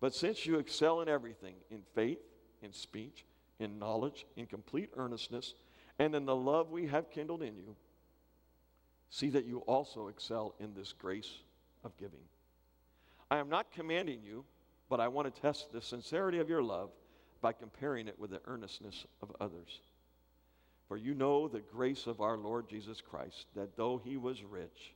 But 0.00 0.16
since 0.16 0.44
you 0.44 0.58
excel 0.58 1.00
in 1.00 1.08
everything, 1.08 1.54
in 1.70 1.82
faith, 1.94 2.18
in 2.60 2.72
speech, 2.72 3.24
in 3.60 3.78
knowledge, 3.78 4.26
in 4.34 4.46
complete 4.46 4.90
earnestness, 4.96 5.54
and 6.00 6.12
in 6.16 6.26
the 6.26 6.34
love 6.34 6.72
we 6.72 6.88
have 6.88 7.08
kindled 7.12 7.44
in 7.44 7.56
you, 7.56 7.76
see 9.10 9.28
that 9.28 9.46
you 9.46 9.58
also 9.60 10.08
excel 10.08 10.56
in 10.58 10.74
this 10.74 10.92
grace 10.92 11.30
of 11.84 11.96
giving. 11.98 12.24
I 13.30 13.36
am 13.36 13.48
not 13.48 13.70
commanding 13.70 14.24
you, 14.24 14.44
but 14.90 14.98
I 14.98 15.06
want 15.06 15.32
to 15.32 15.40
test 15.40 15.72
the 15.72 15.80
sincerity 15.80 16.40
of 16.40 16.48
your 16.48 16.64
love 16.64 16.90
by 17.44 17.52
comparing 17.52 18.08
it 18.08 18.18
with 18.18 18.30
the 18.30 18.40
earnestness 18.46 19.04
of 19.20 19.30
others. 19.38 19.80
For 20.88 20.96
you 20.96 21.12
know 21.12 21.46
the 21.46 21.60
grace 21.60 22.06
of 22.06 22.22
our 22.22 22.38
Lord 22.38 22.70
Jesus 22.70 23.02
Christ, 23.02 23.44
that 23.54 23.76
though 23.76 24.00
he 24.02 24.16
was 24.16 24.42
rich, 24.42 24.94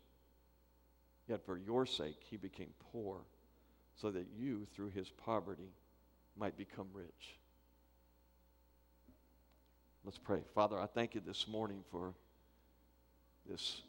yet 1.28 1.44
for 1.44 1.58
your 1.58 1.84
sake 1.84 2.16
he 2.30 2.38
became 2.38 2.70
poor, 2.90 3.18
so 3.96 4.10
that 4.12 4.28
you, 4.34 4.66
through 4.74 4.88
his 4.88 5.10
poverty, 5.10 5.74
might 6.38 6.56
become 6.56 6.86
rich. 6.94 7.36
Let's 10.02 10.16
pray. 10.16 10.40
Father, 10.54 10.80
I 10.80 10.86
thank 10.86 11.14
you 11.14 11.20
this 11.20 11.46
morning 11.48 11.84
for 11.90 12.14
this 13.46 13.82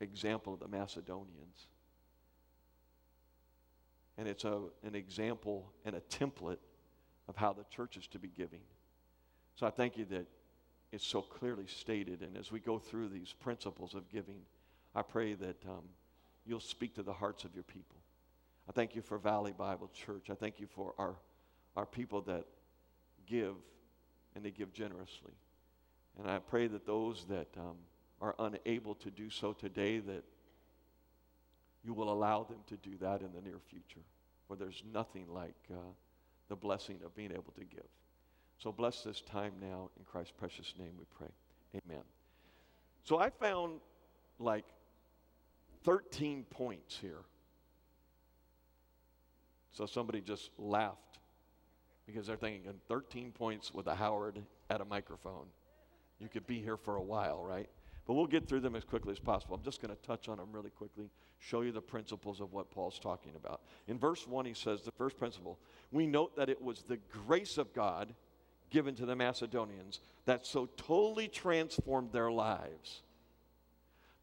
example 0.00 0.54
of 0.54 0.60
the 0.60 0.68
Macedonians. 0.68 1.66
And 4.16 4.26
it's 4.26 4.44
a, 4.44 4.62
an 4.82 4.94
example 4.94 5.70
and 5.84 5.94
a 5.94 6.00
template 6.00 6.56
of 7.28 7.36
how 7.36 7.52
the 7.52 7.64
church 7.70 7.96
is 7.96 8.06
to 8.08 8.18
be 8.18 8.28
giving. 8.28 8.60
So 9.56 9.66
I 9.66 9.70
thank 9.70 9.96
you 9.96 10.04
that 10.06 10.26
it's 10.92 11.06
so 11.06 11.20
clearly 11.20 11.66
stated. 11.66 12.22
And 12.22 12.36
as 12.36 12.50
we 12.50 12.60
go 12.60 12.78
through 12.78 13.08
these 13.08 13.32
principles 13.32 13.94
of 13.94 14.08
giving, 14.08 14.40
I 14.94 15.02
pray 15.02 15.34
that 15.34 15.56
um, 15.66 15.84
you'll 16.46 16.60
speak 16.60 16.94
to 16.94 17.02
the 17.02 17.12
hearts 17.12 17.44
of 17.44 17.54
your 17.54 17.64
people. 17.64 17.96
I 18.68 18.72
thank 18.72 18.94
you 18.94 19.02
for 19.02 19.18
Valley 19.18 19.52
Bible 19.56 19.90
Church. 19.92 20.30
I 20.30 20.34
thank 20.34 20.60
you 20.60 20.66
for 20.66 20.94
our, 20.98 21.16
our 21.76 21.86
people 21.86 22.22
that 22.22 22.44
give 23.26 23.54
and 24.34 24.44
they 24.44 24.50
give 24.50 24.72
generously. 24.72 25.32
And 26.18 26.30
I 26.30 26.38
pray 26.38 26.66
that 26.66 26.86
those 26.86 27.26
that 27.28 27.48
um, 27.58 27.76
are 28.20 28.34
unable 28.38 28.94
to 28.96 29.10
do 29.10 29.30
so 29.30 29.52
today, 29.52 29.98
that 30.00 30.24
you 31.84 31.94
will 31.94 32.12
allow 32.12 32.42
them 32.44 32.58
to 32.68 32.76
do 32.76 32.96
that 33.00 33.20
in 33.20 33.32
the 33.32 33.40
near 33.40 33.58
future, 33.70 34.04
where 34.46 34.56
there's 34.56 34.82
nothing 34.92 35.26
like 35.32 35.54
uh, 35.70 35.76
the 36.48 36.56
blessing 36.56 37.00
of 37.04 37.14
being 37.14 37.32
able 37.32 37.52
to 37.58 37.64
give. 37.64 37.86
So 38.58 38.72
bless 38.72 39.02
this 39.02 39.20
time 39.20 39.52
now. 39.60 39.90
In 39.98 40.04
Christ's 40.04 40.32
precious 40.36 40.74
name 40.78 40.92
we 40.98 41.04
pray. 41.16 41.28
Amen. 41.74 42.02
So 43.04 43.18
I 43.18 43.30
found 43.30 43.80
like 44.38 44.64
13 45.84 46.44
points 46.50 46.98
here. 47.00 47.20
So 49.72 49.86
somebody 49.86 50.20
just 50.20 50.50
laughed 50.58 51.18
because 52.06 52.26
they're 52.26 52.36
thinking 52.36 52.72
13 52.88 53.32
points 53.32 53.72
with 53.72 53.86
a 53.86 53.94
Howard 53.94 54.42
at 54.70 54.80
a 54.80 54.84
microphone. 54.84 55.46
You 56.18 56.28
could 56.28 56.46
be 56.46 56.60
here 56.60 56.76
for 56.76 56.96
a 56.96 57.02
while, 57.02 57.44
right? 57.44 57.68
But 58.08 58.14
we'll 58.14 58.26
get 58.26 58.48
through 58.48 58.60
them 58.60 58.74
as 58.74 58.84
quickly 58.84 59.12
as 59.12 59.18
possible. 59.18 59.54
I'm 59.54 59.62
just 59.62 59.82
going 59.82 59.94
to 59.94 60.02
touch 60.02 60.30
on 60.30 60.38
them 60.38 60.48
really 60.50 60.70
quickly, 60.70 61.10
show 61.38 61.60
you 61.60 61.72
the 61.72 61.82
principles 61.82 62.40
of 62.40 62.54
what 62.54 62.70
Paul's 62.70 62.98
talking 62.98 63.32
about. 63.36 63.60
In 63.86 63.98
verse 63.98 64.26
1, 64.26 64.46
he 64.46 64.54
says 64.54 64.80
the 64.80 64.90
first 64.90 65.18
principle 65.18 65.58
we 65.92 66.06
note 66.06 66.34
that 66.36 66.48
it 66.48 66.60
was 66.60 66.82
the 66.82 66.98
grace 67.26 67.58
of 67.58 67.74
God 67.74 68.14
given 68.70 68.94
to 68.94 69.04
the 69.04 69.14
Macedonians 69.14 70.00
that 70.24 70.46
so 70.46 70.70
totally 70.78 71.28
transformed 71.28 72.10
their 72.10 72.30
lives. 72.30 73.02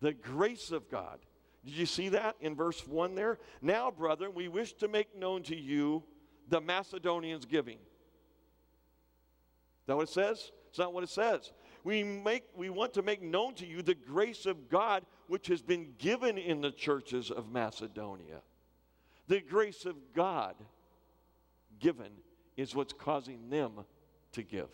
The 0.01 0.13
grace 0.13 0.71
of 0.71 0.89
God 0.89 1.19
Did 1.65 1.73
you 1.73 1.87
see 1.87 2.09
that 2.09 2.35
in 2.41 2.55
verse 2.55 2.85
1 2.87 3.15
there? 3.15 3.39
Now, 3.61 3.89
brethren, 3.89 4.33
we 4.35 4.47
wish 4.47 4.73
to 4.73 4.87
make 4.87 5.17
known 5.17 5.41
to 5.43 5.55
you 5.55 6.03
the 6.47 6.61
Macedonians' 6.61 7.45
giving. 7.45 7.77
Is 7.77 7.81
that 9.87 9.95
what 9.95 10.03
it 10.03 10.09
says? 10.09 10.51
It's 10.69 10.77
not 10.77 10.93
what 10.93 11.03
it 11.03 11.09
says. 11.09 11.51
We, 11.85 12.01
make, 12.01 12.45
we 12.55 12.71
want 12.71 12.95
to 12.95 13.03
make 13.03 13.21
known 13.21 13.53
to 13.55 13.65
you 13.65 13.83
the 13.83 13.93
grace 13.93 14.47
of 14.47 14.69
God 14.69 15.05
which 15.27 15.45
has 15.47 15.61
been 15.61 15.93
given 15.99 16.39
in 16.39 16.59
the 16.59 16.71
churches 16.71 17.29
of 17.29 17.51
Macedonia. 17.51 18.41
The 19.27 19.39
grace 19.39 19.85
of 19.85 19.95
God 20.15 20.55
given 21.79 22.09
is 22.57 22.73
what's 22.73 22.91
causing 22.91 23.51
them 23.51 23.85
to 24.31 24.41
give. 24.41 24.69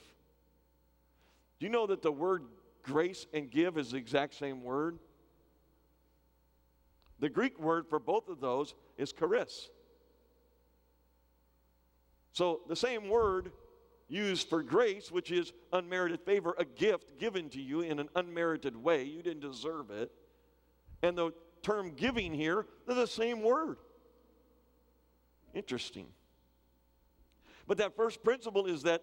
Do 1.60 1.66
you 1.66 1.70
know 1.70 1.86
that 1.88 2.02
the 2.02 2.14
word 2.14 2.46
grace 2.82 3.28
and 3.34 3.52
give 3.52 3.78
is 3.78 3.92
the 3.92 3.98
exact 3.98 4.34
same 4.36 4.64
word? 4.64 4.98
The 7.20 7.28
Greek 7.28 7.60
word 7.60 7.88
for 7.90 8.00
both 8.00 8.30
of 8.30 8.40
those 8.40 8.74
is 8.98 9.12
charis. 9.12 9.70
So 12.32 12.62
the 12.70 12.76
same 12.78 13.10
word 13.10 13.52
used 14.12 14.50
for 14.50 14.62
grace, 14.62 15.10
which 15.10 15.32
is 15.32 15.54
unmerited 15.72 16.20
favor, 16.20 16.54
a 16.58 16.66
gift 16.66 17.18
given 17.18 17.50
to 17.50 17.62
you 17.62 17.82
in 17.82 17.98
an 17.98 18.10
unmerited 18.16 18.76
way. 18.76 19.04
You 19.04 19.24
didn't 19.24 19.40
deserve 19.40 19.90
it. 19.90 20.12
And 21.02 21.18
the 21.18 21.32
term 21.64 21.94
giving 21.96 22.34
here, 22.34 22.66
they're 22.86 22.96
the 22.96 23.08
same 23.08 23.42
word. 23.42 23.78
Interesting. 25.54 26.08
But 27.68 27.78
that 27.78 27.96
first 27.96 28.22
principle 28.22 28.66
is 28.66 28.84
that 28.84 29.02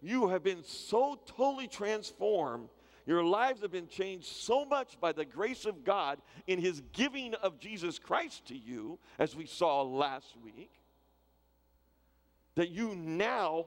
you 0.00 0.28
have 0.28 0.44
been 0.44 0.62
so 0.62 1.18
totally 1.26 1.66
transformed. 1.66 2.68
Your 3.06 3.24
lives 3.24 3.60
have 3.62 3.72
been 3.72 3.88
changed 3.88 4.26
so 4.26 4.64
much 4.64 5.00
by 5.00 5.12
the 5.12 5.24
grace 5.24 5.64
of 5.64 5.84
God 5.84 6.20
in 6.46 6.60
His 6.60 6.80
giving 6.92 7.34
of 7.34 7.58
Jesus 7.58 7.98
Christ 7.98 8.46
to 8.46 8.56
you, 8.56 9.00
as 9.18 9.34
we 9.34 9.46
saw 9.46 9.82
last 9.82 10.36
week, 10.42 10.70
that 12.54 12.70
you 12.70 12.94
now 12.94 13.66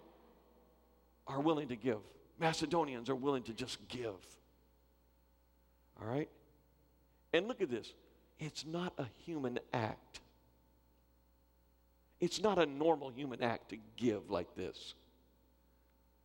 are 1.28 1.40
willing 1.40 1.68
to 1.70 1.76
give. 1.76 2.00
Macedonians 2.40 3.10
are 3.10 3.16
willing 3.16 3.44
to 3.44 3.54
just 3.54 3.86
give. 3.88 4.16
All 6.02 6.08
right? 6.08 6.30
And 7.34 7.48
look 7.48 7.62
at 7.62 7.70
this 7.70 7.94
it's 8.40 8.66
not 8.66 8.94
a 8.98 9.06
human 9.26 9.60
act. 9.74 10.20
It's 12.20 12.42
not 12.42 12.58
a 12.58 12.66
normal 12.66 13.10
human 13.10 13.44
act 13.44 13.70
to 13.70 13.78
give 13.96 14.30
like 14.30 14.56
this. 14.56 14.96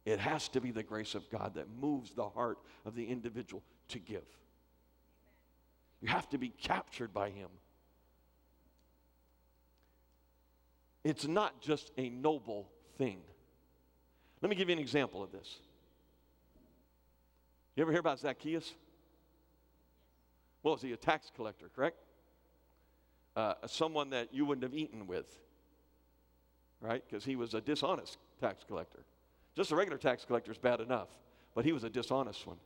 It 0.05 0.19
has 0.19 0.49
to 0.49 0.61
be 0.61 0.71
the 0.71 0.83
grace 0.83 1.15
of 1.15 1.29
God 1.31 1.55
that 1.55 1.67
moves 1.81 2.13
the 2.15 2.29
heart 2.29 2.59
of 2.85 2.95
the 2.95 3.05
individual 3.05 3.63
to 3.89 3.99
give. 3.99 4.25
You 6.01 6.09
have 6.09 6.29
to 6.31 6.39
be 6.39 6.49
captured 6.49 7.15
by 7.15 7.31
Him. 7.31 7.49
It's 11.05 11.27
not 11.27 11.61
just 11.61 11.93
a 11.97 12.09
noble 12.09 12.69
thing. 12.99 13.21
Let 14.43 14.51
me 14.51 14.57
give 14.57 14.69
you 14.69 14.73
an 14.75 14.81
example 14.81 15.23
of 15.23 15.31
this. 15.31 15.59
You 17.77 17.83
ever 17.83 17.93
hear 17.93 18.01
about 18.01 18.19
Zacchaeus? 18.19 18.75
Well, 20.63 20.75
was 20.75 20.83
he 20.83 20.93
a 20.93 20.97
tax 20.97 21.31
collector, 21.35 21.71
correct? 21.75 21.97
Uh, 23.37 23.55
someone 23.67 24.11
that 24.11 24.35
you 24.35 24.45
wouldn't 24.45 24.65
have 24.65 24.75
eaten 24.75 25.07
with, 25.07 25.27
right? 26.81 27.03
Because 27.09 27.25
he 27.25 27.37
was 27.37 27.55
a 27.55 27.61
dishonest 27.61 28.19
tax 28.41 28.65
collector. 28.67 29.05
Just 29.57 29.71
a 29.71 29.77
regular 29.77 29.97
tax 29.97 30.25
collector 30.25 30.51
is 30.51 30.59
bad 30.59 30.81
enough, 30.81 31.09
but 31.55 31.65
he 31.65 31.73
was 31.73 31.85
a 31.85 31.91
dishonest 31.91 32.47
one. 32.47 32.59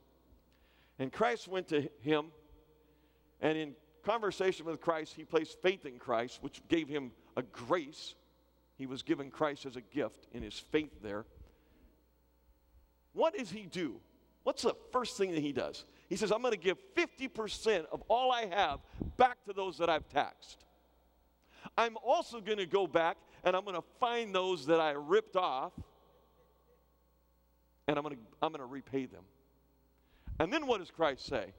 And 0.99 1.13
Christ 1.13 1.47
went 1.47 1.67
to 1.69 1.87
him, 2.01 2.27
and 3.39 3.57
in 3.57 3.75
conversation 4.03 4.65
with 4.65 4.81
Christ, 4.81 5.13
he 5.15 5.23
placed 5.23 5.61
faith 5.61 5.85
in 5.85 5.99
Christ, 5.99 6.39
which 6.41 6.61
gave 6.69 6.87
him 6.87 7.11
a 7.35 7.43
grace. 7.43 8.15
He 8.77 8.87
was 8.87 9.03
given 9.03 9.29
Christ 9.29 9.65
as 9.67 9.75
a 9.75 9.81
gift 9.81 10.27
in 10.33 10.41
his 10.41 10.57
faith 10.57 10.91
there. 11.03 11.25
What 13.17 13.35
does 13.35 13.49
he 13.49 13.63
do? 13.63 13.95
What's 14.43 14.61
the 14.61 14.75
first 14.91 15.17
thing 15.17 15.31
that 15.31 15.41
he 15.41 15.51
does? 15.51 15.85
He 16.07 16.15
says, 16.15 16.31
I'm 16.31 16.41
going 16.43 16.53
to 16.53 16.59
give 16.59 16.77
50% 16.95 17.85
of 17.91 18.03
all 18.07 18.31
I 18.31 18.45
have 18.45 18.79
back 19.17 19.43
to 19.47 19.53
those 19.53 19.79
that 19.79 19.89
I've 19.89 20.07
taxed. 20.07 20.63
I'm 21.75 21.97
also 22.05 22.39
going 22.39 22.59
to 22.59 22.67
go 22.67 22.85
back 22.85 23.17
and 23.43 23.55
I'm 23.55 23.63
going 23.63 23.75
to 23.75 23.83
find 23.99 24.35
those 24.35 24.67
that 24.67 24.79
I 24.79 24.91
ripped 24.91 25.35
off 25.35 25.73
and 27.87 27.97
I'm 27.97 28.03
going 28.03 28.17
to, 28.17 28.21
I'm 28.39 28.51
going 28.51 28.59
to 28.59 28.71
repay 28.71 29.07
them. 29.07 29.23
And 30.39 30.53
then 30.53 30.67
what 30.67 30.77
does 30.77 30.91
Christ 30.91 31.25
say? 31.25 31.53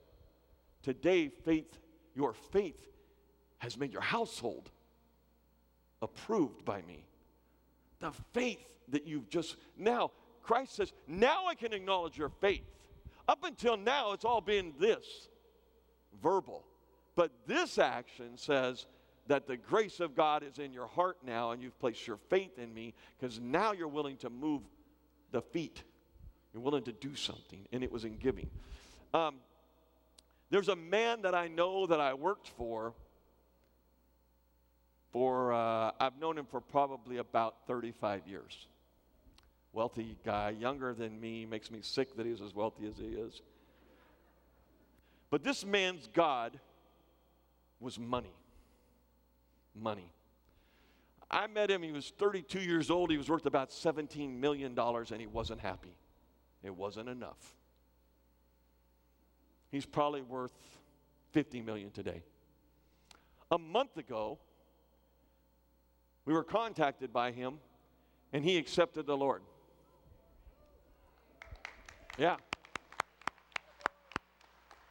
Today, 0.85 1.29
faith, 1.29 1.77
your 2.15 2.35
faith 2.35 2.87
has 3.59 3.77
made 3.77 3.93
your 3.93 4.03
household 4.03 4.71
approved 6.03 6.65
by 6.65 6.83
me. 6.83 7.05
The 7.99 8.13
faith 8.33 8.65
that 8.91 9.09
you've 9.09 9.29
just, 9.29 9.57
now, 9.77 10.13
Christ 10.49 10.77
says, 10.77 10.95
now 11.07 11.45
I 11.47 11.55
can 11.55 11.75
acknowledge 11.75 12.17
your 12.17 12.31
faith. 12.31 12.65
Up 13.29 13.45
until 13.45 13.77
now, 13.77 14.13
it's 14.13 14.25
all 14.25 14.41
been 14.41 14.73
this 14.81 15.29
verbal. 16.23 16.65
But 17.15 17.33
this 17.47 17.79
action 17.79 18.39
says 18.39 18.87
that 19.27 19.47
the 19.47 19.59
grace 19.59 20.01
of 20.01 20.17
God 20.17 20.43
is 20.43 20.59
in 20.59 20.73
your 20.73 20.87
heart 20.87 21.19
now, 21.23 21.51
and 21.51 21.63
you've 21.63 21.79
placed 21.79 22.07
your 22.07 22.17
faith 22.31 22.59
in 22.59 22.73
me 22.73 22.95
because 23.21 23.39
now 23.39 23.73
you're 23.73 23.89
willing 23.89 24.17
to 24.19 24.31
move 24.31 24.63
the 25.33 25.43
feet. 25.43 25.83
You're 26.55 26.63
willing 26.63 26.85
to 26.85 26.93
do 26.93 27.15
something, 27.15 27.67
and 27.71 27.85
it 27.85 27.93
was 27.93 28.07
in 28.07 28.17
giving. 28.17 28.49
Um, 29.13 29.35
there's 30.49 30.71
a 30.71 30.77
man 30.77 31.21
that 31.23 31.35
I 31.35 31.49
know 31.49 31.87
that 31.87 32.01
I 32.01 32.15
worked 32.15 32.49
for. 32.57 32.95
For 35.13 35.53
uh, 35.53 35.91
I've 36.01 36.19
known 36.19 36.39
him 36.39 36.47
for 36.47 36.63
probably 36.63 37.19
about 37.19 37.67
35 37.67 38.27
years 38.27 38.67
wealthy 39.73 40.17
guy, 40.25 40.51
younger 40.51 40.95
than 40.95 41.21
me, 41.21 41.47
makes 41.47 41.71
me 41.71 41.81
sick 41.83 42.17
that 42.17 42.27
he's 42.27 42.41
as 42.41 42.55
wealthy 42.55 42.87
as 42.87 42.97
he 42.97 43.07
is. 43.07 43.43
But 45.31 45.45
this 45.45 45.65
man's 45.65 46.09
God 46.13 46.59
was 47.81 47.99
money. 47.99 48.35
Money. 49.75 50.11
I 51.31 51.47
met 51.47 51.71
him, 51.71 51.83
he 51.83 51.93
was 51.93 52.13
32 52.19 52.61
years 52.61 52.91
old, 52.91 53.11
he 53.11 53.19
was 53.19 53.29
worth 53.29 53.45
about 53.45 53.71
$17 53.71 54.39
million, 54.39 54.79
and 54.79 55.21
he 55.21 55.27
wasn't 55.27 55.61
happy. 55.61 55.95
It 56.63 56.75
wasn't 56.75 57.09
enough. 57.09 57.55
He's 59.71 59.85
probably 59.85 60.23
worth 60.23 60.55
50 61.33 61.61
million 61.61 61.91
today. 61.91 62.23
A 63.51 63.59
month 63.59 63.99
ago, 63.99 64.39
we 66.25 66.33
were 66.33 66.45
contacted 66.45 67.13
by 67.13 67.31
him, 67.33 67.59
and 68.33 68.45
he 68.45 68.57
accepted 68.57 69.07
the 69.07 69.17
Lord. 69.17 69.43
Yeah. 72.19 72.37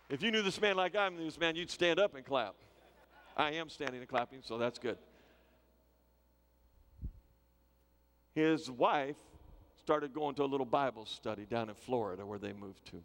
If 0.10 0.24
you 0.24 0.32
knew 0.32 0.42
this 0.42 0.62
man 0.62 0.78
like 0.78 0.96
I 0.96 1.10
knew 1.10 1.26
this 1.26 1.38
man, 1.38 1.58
you'd 1.58 1.70
stand 1.70 2.00
up 2.00 2.16
and 2.16 2.26
clap. 2.26 2.56
I 3.36 3.52
am 3.52 3.70
standing 3.70 4.00
and 4.00 4.08
clapping, 4.08 4.40
so 4.42 4.58
that's 4.58 4.80
good. 4.80 4.98
His 8.34 8.72
wife 8.72 9.18
started 9.76 10.14
going 10.14 10.36
to 10.36 10.44
a 10.44 10.46
little 10.46 10.66
Bible 10.66 11.06
study 11.06 11.46
down 11.46 11.70
in 11.70 11.76
Florida 11.76 12.26
where 12.26 12.40
they 12.40 12.54
moved 12.54 12.86
to. 12.92 13.04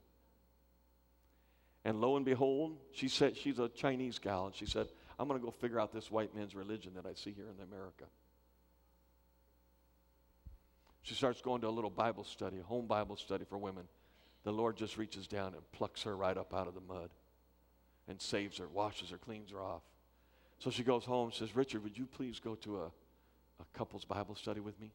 And 1.85 2.01
lo 2.01 2.17
and 2.17 2.25
behold, 2.25 2.79
she 2.93 3.09
said 3.09 3.37
she's 3.37 3.59
a 3.59 3.69
Chinese 3.69 4.21
gal, 4.21 4.47
and 4.47 4.55
she 4.55 4.67
said, 4.67 4.87
I'm 5.19 5.27
going 5.27 5.41
to 5.41 5.45
go 5.45 5.51
figure 5.51 5.81
out 5.81 5.93
this 5.93 6.13
white 6.13 6.35
man's 6.35 6.55
religion 6.55 6.93
that 6.95 7.07
I 7.07 7.15
see 7.15 7.33
here 7.33 7.47
in 7.47 7.65
America. 7.65 8.05
She 11.03 11.15
starts 11.15 11.41
going 11.41 11.61
to 11.63 11.69
a 11.69 11.71
little 11.71 11.91
Bible 11.91 12.23
study, 12.23 12.61
a 12.61 12.63
home 12.63 12.87
Bible 12.87 13.17
study 13.17 13.45
for 13.45 13.59
women 13.59 13.85
the 14.45 14.53
Lord 14.53 14.77
just 14.77 14.97
reaches 14.99 15.27
down 15.27 15.55
and 15.55 15.73
plucks 15.73 16.03
her 16.03 16.17
right 16.17 16.37
up 16.37 16.55
out 16.55 16.67
of 16.67 16.75
the 16.75 16.81
mud 16.81 17.11
and 18.09 18.21
saves 18.21 18.59
her, 18.59 18.69
washes 18.69 19.11
her, 19.11 19.19
cleans 19.19 19.51
her 19.51 19.61
off. 19.63 19.83
So 20.59 20.71
she 20.71 20.83
goes 20.83 21.05
home 21.05 21.27
and 21.27 21.35
says, 21.35 21.55
Richard, 21.55 21.83
would 21.83 21.97
you 21.97 22.07
please 22.07 22.41
go 22.41 22.55
to 22.57 22.83
a, 22.83 22.87
a 22.87 23.65
couple's 23.73 24.05
Bible 24.05 24.35
study 24.35 24.61
with 24.61 24.79
me? 24.81 24.91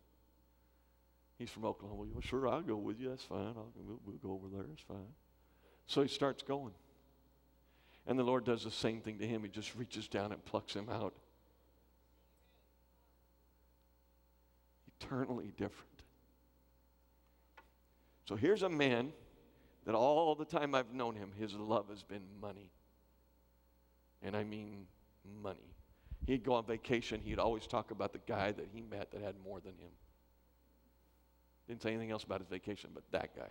He's 1.37 1.49
from 1.49 1.65
Oklahoma. 1.65 2.05
Well, 2.11 2.21
sure, 2.21 2.47
I'll 2.47 2.61
go 2.61 2.75
with 2.75 2.99
you. 2.99 3.09
That's 3.09 3.23
fine. 3.23 3.53
I'll, 3.55 3.71
we'll, 3.75 3.99
we'll 4.05 4.17
go 4.17 4.31
over 4.31 4.47
there. 4.53 4.65
It's 4.73 4.81
fine. 4.81 5.13
So 5.85 6.01
he 6.01 6.07
starts 6.07 6.43
going. 6.43 6.73
And 8.07 8.17
the 8.17 8.23
Lord 8.23 8.45
does 8.45 8.63
the 8.63 8.71
same 8.71 9.01
thing 9.01 9.19
to 9.19 9.27
him. 9.27 9.43
He 9.43 9.49
just 9.49 9.75
reaches 9.75 10.07
down 10.07 10.31
and 10.31 10.43
plucks 10.45 10.73
him 10.73 10.89
out. 10.89 11.13
Eternally 14.99 15.51
different. 15.57 16.01
So 18.25 18.35
here's 18.35 18.63
a 18.63 18.69
man 18.69 19.11
that 19.87 19.95
all 19.95 20.35
the 20.35 20.43
time 20.43 20.75
I've 20.75 20.93
known 20.93 21.15
him, 21.15 21.31
his 21.39 21.53
love 21.53 21.87
has 21.87 22.03
been 22.03 22.23
money. 22.41 22.69
And 24.21 24.35
I 24.35 24.43
mean 24.43 24.85
money. 25.41 25.75
He'd 26.25 26.43
go 26.43 26.55
on 26.55 26.65
vacation, 26.65 27.21
he'd 27.23 27.39
always 27.39 27.65
talk 27.67 27.91
about 27.91 28.11
the 28.11 28.19
guy 28.27 28.51
that 28.51 28.67
he 28.73 28.81
met 28.81 29.11
that 29.11 29.21
had 29.21 29.35
more 29.45 29.61
than 29.61 29.71
him. 29.79 29.91
Didn't 31.69 31.83
say 31.83 31.91
anything 31.91 32.11
else 32.11 32.25
about 32.25 32.41
his 32.41 32.49
vacation, 32.49 32.89
but 32.93 33.03
that 33.11 33.33
guy. 33.33 33.47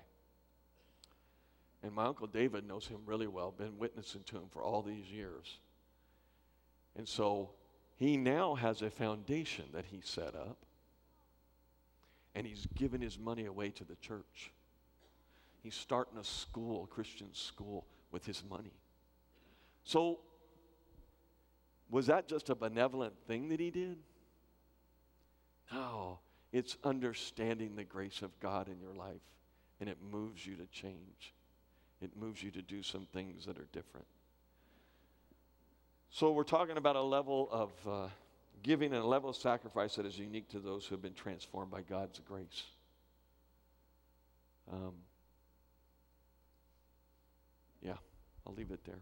And 1.82 1.94
my 1.94 2.04
Uncle 2.04 2.26
David 2.26 2.68
knows 2.68 2.86
him 2.86 2.98
really 3.06 3.26
well, 3.26 3.50
been 3.50 3.78
witnessing 3.78 4.22
to 4.24 4.36
him 4.36 4.48
for 4.50 4.62
all 4.62 4.82
these 4.82 5.06
years. 5.06 5.58
And 6.96 7.08
so 7.08 7.52
he 7.96 8.18
now 8.18 8.56
has 8.56 8.82
a 8.82 8.90
foundation 8.90 9.64
that 9.72 9.86
he 9.86 10.02
set 10.02 10.34
up, 10.34 10.58
and 12.34 12.46
he's 12.46 12.66
given 12.74 13.00
his 13.00 13.18
money 13.18 13.46
away 13.46 13.70
to 13.70 13.84
the 13.84 13.96
church. 13.96 14.52
He's 15.66 15.74
starting 15.74 16.16
a 16.16 16.22
school, 16.22 16.84
a 16.84 16.86
Christian 16.86 17.34
school, 17.34 17.88
with 18.12 18.24
his 18.24 18.44
money. 18.48 18.70
So, 19.82 20.20
was 21.90 22.06
that 22.06 22.28
just 22.28 22.50
a 22.50 22.54
benevolent 22.54 23.14
thing 23.26 23.48
that 23.48 23.58
he 23.58 23.72
did? 23.72 23.98
No, 25.72 26.20
it's 26.52 26.76
understanding 26.84 27.74
the 27.74 27.82
grace 27.82 28.22
of 28.22 28.38
God 28.38 28.68
in 28.68 28.78
your 28.78 28.94
life, 28.94 29.20
and 29.80 29.88
it 29.88 29.98
moves 30.08 30.46
you 30.46 30.54
to 30.54 30.66
change. 30.66 31.34
It 32.00 32.16
moves 32.16 32.44
you 32.44 32.52
to 32.52 32.62
do 32.62 32.84
some 32.84 33.08
things 33.12 33.44
that 33.46 33.58
are 33.58 33.66
different. 33.72 34.06
So, 36.10 36.30
we're 36.30 36.44
talking 36.44 36.76
about 36.76 36.94
a 36.94 37.02
level 37.02 37.48
of 37.50 37.72
uh, 37.88 38.08
giving 38.62 38.92
and 38.92 39.02
a 39.02 39.06
level 39.08 39.30
of 39.30 39.34
sacrifice 39.34 39.96
that 39.96 40.06
is 40.06 40.16
unique 40.16 40.48
to 40.50 40.60
those 40.60 40.86
who 40.86 40.94
have 40.94 41.02
been 41.02 41.12
transformed 41.12 41.72
by 41.72 41.82
God's 41.82 42.20
grace. 42.20 42.62
Um, 44.72 44.92
yeah, 47.86 47.94
I'll 48.46 48.54
leave 48.54 48.70
it 48.70 48.84
there. 48.84 49.00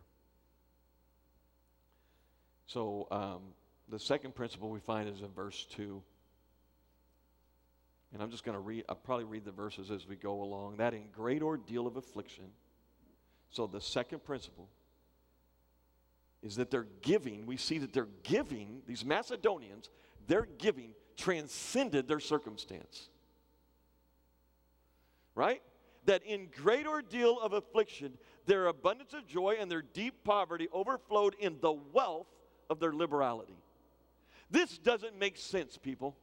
So, 2.67 3.07
um, 3.11 3.41
the 3.89 3.99
second 3.99 4.35
principle 4.35 4.71
we 4.71 4.81
find 4.81 5.09
is 5.09 5.21
in 5.21 5.29
verse 5.29 5.67
2. 5.73 6.03
And 8.13 8.23
I'm 8.23 8.31
just 8.31 8.45
going 8.45 8.55
to 8.55 8.61
read, 8.61 8.85
I'll 8.89 8.95
probably 8.95 9.25
read 9.25 9.45
the 9.45 9.53
verses 9.53 9.91
as 9.91 10.07
we 10.07 10.17
go 10.17 10.43
along. 10.43 10.77
That 10.79 10.95
in 10.95 11.05
great 11.13 11.43
ordeal 11.43 11.87
of 11.87 11.97
affliction. 11.97 12.45
So, 13.51 13.67
the 13.67 13.81
second 13.81 14.25
principle 14.25 14.69
is 16.43 16.57
that 16.57 16.71
they're 16.71 16.87
giving, 17.03 17.47
we 17.47 17.57
see 17.57 17.79
that 17.79 17.93
they're 17.93 18.09
giving, 18.23 18.83
these 18.87 19.05
Macedonians, 19.05 19.91
their 20.27 20.47
giving 20.59 20.95
transcended 21.17 22.07
their 22.07 22.21
circumstance. 22.21 23.09
Right? 25.35 25.63
That 26.05 26.23
in 26.25 26.49
great 26.55 26.87
ordeal 26.87 27.41
of 27.41 27.53
affliction, 27.55 28.19
their 28.47 28.67
abundance 28.67 29.15
of 29.15 29.27
joy 29.27 29.57
and 29.59 29.71
their 29.71 29.83
deep 29.83 30.25
poverty 30.25 30.69
overflowed 30.73 31.35
in 31.39 31.59
the 31.61 31.73
wealth 31.73 32.27
of 32.71 32.81
their 32.81 32.93
liberality. 32.93 33.57
This 34.51 34.79
doesn't 34.79 35.19
make 35.19 35.37
sense, 35.37 35.77
people. 35.77 36.17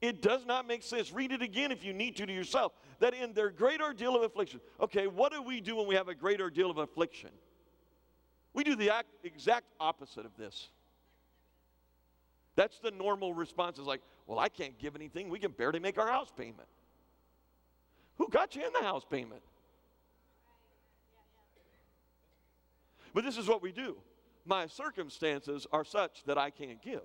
It 0.00 0.22
does 0.22 0.46
not 0.46 0.66
make 0.66 0.82
sense. 0.82 1.12
Read 1.12 1.32
it 1.32 1.42
again 1.42 1.72
if 1.72 1.84
you 1.84 1.92
need 1.92 2.16
to 2.16 2.26
to 2.26 2.32
yourself. 2.32 2.72
That 3.00 3.14
in 3.14 3.32
their 3.32 3.50
great 3.50 3.80
ordeal 3.80 4.14
of 4.14 4.22
affliction. 4.22 4.60
Okay, 4.80 5.06
what 5.06 5.32
do 5.32 5.42
we 5.42 5.60
do 5.60 5.76
when 5.76 5.88
we 5.88 5.96
have 5.96 6.08
a 6.08 6.14
great 6.14 6.40
ordeal 6.40 6.70
of 6.70 6.78
affliction? 6.78 7.30
We 8.54 8.64
do 8.64 8.76
the 8.76 8.92
exact 9.24 9.66
opposite 9.80 10.24
of 10.24 10.36
this. 10.36 10.68
That's 12.54 12.78
the 12.78 12.90
normal 12.90 13.34
response 13.34 13.78
is 13.78 13.86
like, 13.86 14.00
well, 14.26 14.38
I 14.38 14.48
can't 14.48 14.78
give 14.78 14.94
anything. 14.94 15.28
We 15.28 15.38
can 15.38 15.52
barely 15.52 15.78
make 15.78 15.98
our 15.98 16.08
house 16.08 16.32
payment. 16.36 16.68
Who 18.18 18.28
got 18.28 18.54
you 18.54 18.66
in 18.66 18.72
the 18.72 18.82
house 18.82 19.04
payment? 19.08 19.42
But 23.14 23.24
this 23.24 23.38
is 23.38 23.48
what 23.48 23.62
we 23.62 23.72
do. 23.72 23.96
My 24.44 24.66
circumstances 24.66 25.66
are 25.72 25.84
such 25.84 26.24
that 26.26 26.38
I 26.38 26.50
can't 26.50 26.80
give. 26.82 27.02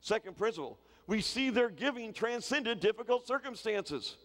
Second 0.00 0.36
principle 0.36 0.78
we 1.06 1.20
see 1.20 1.50
their 1.50 1.68
giving 1.68 2.12
transcended 2.12 2.80
difficult 2.80 3.26
circumstances. 3.26 4.16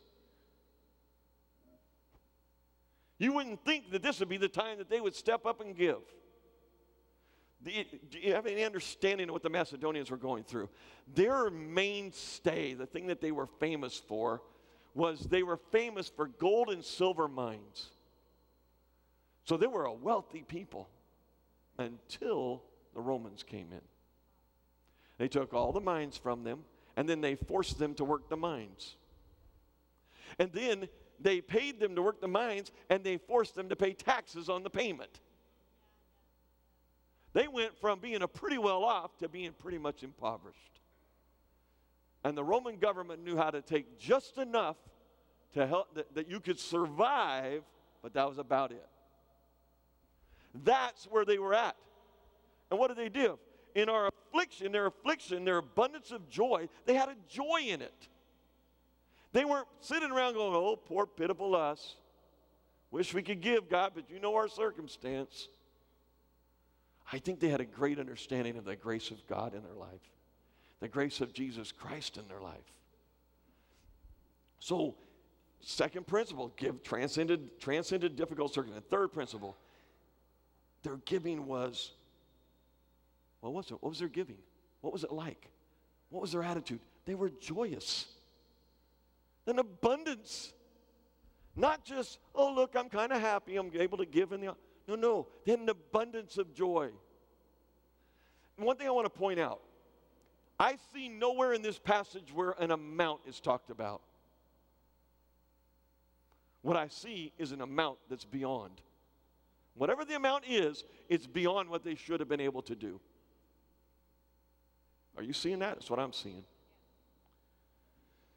You 3.18 3.34
wouldn't 3.34 3.66
think 3.66 3.92
that 3.92 4.02
this 4.02 4.20
would 4.22 4.30
be 4.30 4.38
the 4.38 4.48
time 4.48 4.78
that 4.78 4.90
they 4.90 5.02
would 5.02 5.14
step 5.14 5.46
up 5.46 5.60
and 5.60 5.76
give. 5.76 6.00
Do 7.62 7.72
you, 7.72 7.84
do 8.10 8.18
you 8.18 8.34
have 8.34 8.46
any 8.46 8.64
understanding 8.64 9.28
of 9.28 9.34
what 9.34 9.44
the 9.44 9.50
Macedonians 9.50 10.10
were 10.10 10.18
going 10.18 10.46
through? 10.46 10.70
Their 11.14 11.50
mainstay, 11.50 12.74
the 12.74 12.86
thing 12.86 13.08
that 13.08 13.20
they 13.20 13.34
were 13.34 13.48
famous 13.60 13.98
for, 13.98 14.42
was 14.94 15.20
they 15.22 15.44
were 15.44 15.58
famous 15.72 16.10
for 16.10 16.28
gold 16.28 16.70
and 16.70 16.84
silver 16.84 17.28
mines. 17.28 17.90
So 19.46 19.58
they 19.58 19.68
were 19.68 19.86
a 19.86 19.94
wealthy 19.94 20.44
people 20.48 20.90
until 21.78 22.62
the 22.94 23.02
Romans 23.02 23.44
came 23.44 23.68
in. 23.72 23.82
They 25.18 25.28
took 25.28 25.54
all 25.54 25.72
the 25.72 25.80
mines 25.80 26.18
from 26.18 26.44
them, 26.44 26.64
and 26.96 27.08
then 27.08 27.22
they 27.22 27.36
forced 27.36 27.80
them 27.80 27.94
to 27.96 28.04
work 28.04 28.30
the 28.30 28.38
mines. 28.38 28.96
And 30.38 30.52
then 30.54 30.88
they 31.20 31.42
paid 31.42 31.80
them 31.80 31.96
to 31.96 32.02
work 32.02 32.22
the 32.22 32.28
mines, 32.28 32.72
and 32.90 33.04
they 33.04 33.18
forced 33.18 33.56
them 33.56 33.70
to 33.70 33.76
pay 33.76 33.94
taxes 33.94 34.50
on 34.50 34.64
the 34.64 34.70
payment. 34.70 35.20
They 37.34 37.48
went 37.48 37.78
from 37.80 38.00
being 38.00 38.22
a 38.22 38.28
pretty 38.28 38.58
well 38.58 38.84
off 38.84 39.18
to 39.18 39.30
being 39.30 39.52
pretty 39.54 39.78
much 39.78 40.04
impoverished. 40.04 40.79
And 42.24 42.38
the 42.38 42.44
Roman 42.44 42.78
government 42.78 43.24
knew 43.24 43.38
how 43.38 43.50
to 43.50 43.62
take 43.62 43.98
just 44.00 44.38
enough 44.38 44.78
to 45.54 45.66
help 45.66 45.96
that, 45.96 46.14
that 46.16 46.30
you 46.30 46.40
could 46.40 46.60
survive, 46.60 47.64
but 48.02 48.14
that 48.14 48.28
was 48.28 48.38
about 48.38 48.72
it. 48.72 48.86
That's 50.64 51.06
where 51.06 51.26
they 51.26 51.40
were 51.40 51.54
at. 51.54 51.76
And 52.70 52.80
what 52.80 52.88
did 52.88 52.98
they 52.98 53.10
do? 53.10 53.40
in 53.76 53.90
our 53.90 54.08
affliction, 54.08 54.72
their 54.72 54.88
affliction, 54.88 55.46
their 55.46 55.58
abundance 55.58 56.12
of 56.12 56.30
joy, 56.30 56.68
they 56.86 56.94
had 56.94 57.10
a 57.10 57.16
joy 57.28 57.62
in 57.68 57.82
it. 57.82 58.08
They 59.32 59.46
weren't 59.46 59.68
sitting 59.80 60.12
around 60.12 60.34
going, 60.34 60.56
oh, 60.56 60.76
poor, 60.76 61.06
pitiful 61.06 61.56
us. 61.56 61.96
Wish 62.92 63.14
we 63.14 63.22
could 63.22 63.42
give, 63.42 63.70
God, 63.70 63.92
but 63.94 64.10
you 64.10 64.20
know 64.20 64.36
our 64.36 64.48
circumstance. 64.48 65.48
I 67.12 67.20
think 67.20 67.40
they 67.40 67.50
had 67.50 67.62
a 67.62 67.66
great 67.66 68.00
understanding 68.00 68.58
of 68.58 68.66
the 68.66 68.76
grace 68.76 69.12
of 69.12 69.26
God 69.28 69.54
in 69.54 69.62
their 69.64 69.76
life, 69.76 70.02
the 70.80 70.88
grace 70.88 71.22
of 71.22 71.34
Jesus 71.34 71.72
Christ 71.72 72.18
in 72.18 72.28
their 72.28 72.40
life. 72.40 72.74
So, 74.60 74.96
second 75.62 76.08
principle, 76.08 76.54
give 76.58 76.84
transcended, 76.84 77.60
transcended 77.60 78.16
difficult 78.16 78.54
circumstances. 78.54 78.90
Third 78.90 79.12
principle, 79.12 79.58
their 80.84 80.98
giving 81.06 81.46
was 81.46 81.92
what 83.42 83.54
was 83.54 83.72
it? 83.72 83.82
What 83.82 83.90
was 83.90 84.00
their 84.00 84.10
giving? 84.10 84.38
What 84.82 84.94
was 84.94 85.04
it 85.04 85.12
like? 85.12 85.50
What 86.10 86.22
was 86.22 86.32
their 86.32 86.44
attitude? 86.44 86.80
They 87.06 87.16
were 87.16 87.30
joyous. 87.30 88.08
An 89.48 89.60
abundance. 89.60 90.54
Not 91.56 91.84
just, 91.84 92.20
oh, 92.36 92.54
look, 92.54 92.76
I'm 92.76 92.90
kind 92.90 93.12
of 93.12 93.22
happy. 93.22 93.56
I'm 93.56 93.72
able 93.74 93.98
to 93.98 94.06
give 94.06 94.32
in 94.32 94.42
the. 94.42 94.56
No, 94.88 94.96
no. 94.96 95.28
They 95.46 95.52
had 95.52 95.62
an 95.62 95.70
abundance 95.70 96.38
of 96.38 96.54
joy. 96.54 96.90
And 98.58 98.66
one 98.66 98.76
thing 98.76 98.88
I 98.88 98.92
want 98.92 99.06
to 99.06 99.10
point 99.10 99.40
out 99.40 99.62
I 100.60 100.76
see 100.94 101.08
nowhere 101.08 101.54
in 101.54 101.62
this 101.62 101.80
passage 101.80 102.34
where 102.34 102.52
an 102.60 102.72
amount 102.72 103.22
is 103.26 103.40
talked 103.40 103.70
about. 103.70 104.02
What 106.62 106.76
I 106.76 106.90
see 106.90 107.32
is 107.38 107.54
an 107.54 107.62
amount 107.62 108.00
that's 108.10 108.26
beyond. 108.26 108.82
Whatever 109.76 110.04
the 110.04 110.16
amount 110.16 110.44
is, 110.48 110.84
it's 111.08 111.26
beyond 111.26 111.70
what 111.70 111.86
they 111.86 111.96
should 111.96 112.20
have 112.20 112.28
been 112.28 112.42
able 112.42 112.62
to 112.64 112.76
do. 112.76 113.00
Are 115.16 115.24
you 115.24 115.32
seeing 115.32 115.60
that? 115.60 115.76
That's 115.76 115.90
what 115.90 116.00
I'm 116.00 116.12
seeing. 116.12 116.44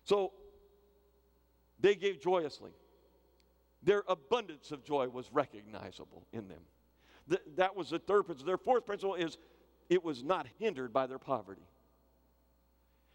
So 0.05 0.33
they 1.81 1.97
gave 1.97 2.21
joyously. 2.21 2.71
Their 3.83 4.05
abundance 4.07 4.71
of 4.71 4.85
joy 4.85 5.09
was 5.09 5.33
recognizable 5.33 6.25
in 6.33 6.47
them. 6.47 6.61
Th- 7.29 7.43
that 7.57 7.75
was 7.75 7.91
the 7.91 7.99
third 7.99 8.25
principle. 8.25 8.47
Their 8.47 8.59
fourth 8.59 8.87
principle 8.87 9.17
is 9.17 9.39
it 9.89 10.05
was 10.05 10.23
not 10.23 10.47
hindered 10.61 10.93
by 10.93 11.09
their 11.09 11.19
poverty. 11.19 11.63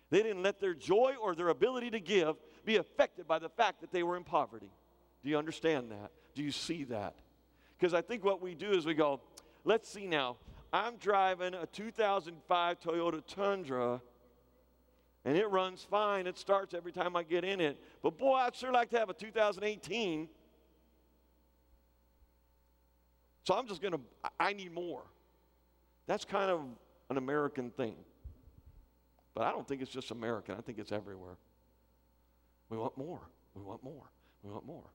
They 0.10 0.24
didn't 0.24 0.44
let 0.44 0.60
their 0.60 0.74
joy 0.74 1.16
or 1.22 1.36
their 1.36 1.50
ability 1.50 1.92
to 1.92 2.00
give 2.00 2.36
be 2.66 2.78
affected 2.78 3.28
by 3.28 3.40
the 3.40 3.50
fact 3.50 3.82
that 3.82 3.92
they 3.92 4.04
were 4.04 4.16
in 4.16 4.24
poverty. 4.24 4.72
Do 5.24 5.30
you 5.30 5.38
understand 5.38 5.92
that? 5.92 6.12
Do 6.34 6.44
you 6.44 6.52
see 6.52 6.86
that? 6.86 7.16
Because 7.78 7.94
I 7.94 8.02
think 8.02 8.24
what 8.24 8.42
we 8.42 8.56
do 8.56 8.72
is 8.72 8.86
we 8.86 8.94
go, 8.94 9.22
let's 9.66 9.90
see 9.90 10.08
now, 10.08 10.38
I'm 10.72 10.98
driving 10.98 11.54
a 11.54 11.66
2005 11.66 12.80
Toyota 12.80 13.22
Tundra 13.26 14.02
and 15.26 15.36
it 15.36 15.50
runs 15.50 15.86
fine. 15.90 16.26
It 16.26 16.38
starts 16.38 16.74
every 16.74 16.94
time 16.94 17.16
I 17.18 17.24
get 17.24 17.44
in 17.44 17.60
it. 17.60 17.78
But 18.02 18.18
boy, 18.18 18.36
I'd 18.36 18.56
sure 18.56 18.72
like 18.72 18.90
to 18.92 19.00
have 19.00 19.10
a 19.10 19.14
2018. 19.14 20.30
So 23.44 23.54
I'm 23.54 23.68
just 23.68 23.82
going 23.82 23.94
to, 23.94 24.00
I 24.40 24.54
need 24.54 24.74
more. 24.74 25.04
That's 26.06 26.24
kind 26.24 26.50
of 26.50 26.62
an 27.10 27.18
American 27.18 27.72
thing. 27.72 27.96
But 29.38 29.46
I 29.46 29.52
don't 29.52 29.68
think 29.68 29.84
it's 29.84 29.92
just 29.92 30.10
American, 30.10 30.56
I 30.58 30.62
think 30.62 30.80
it's 30.80 30.92
everywhere. 30.92 31.38
We 32.70 32.78
want 32.78 32.98
more. 32.98 33.20
We 33.54 33.62
want 33.62 33.84
more. 33.84 34.10
We 34.42 34.50
want 34.50 34.66
more. 34.66 34.90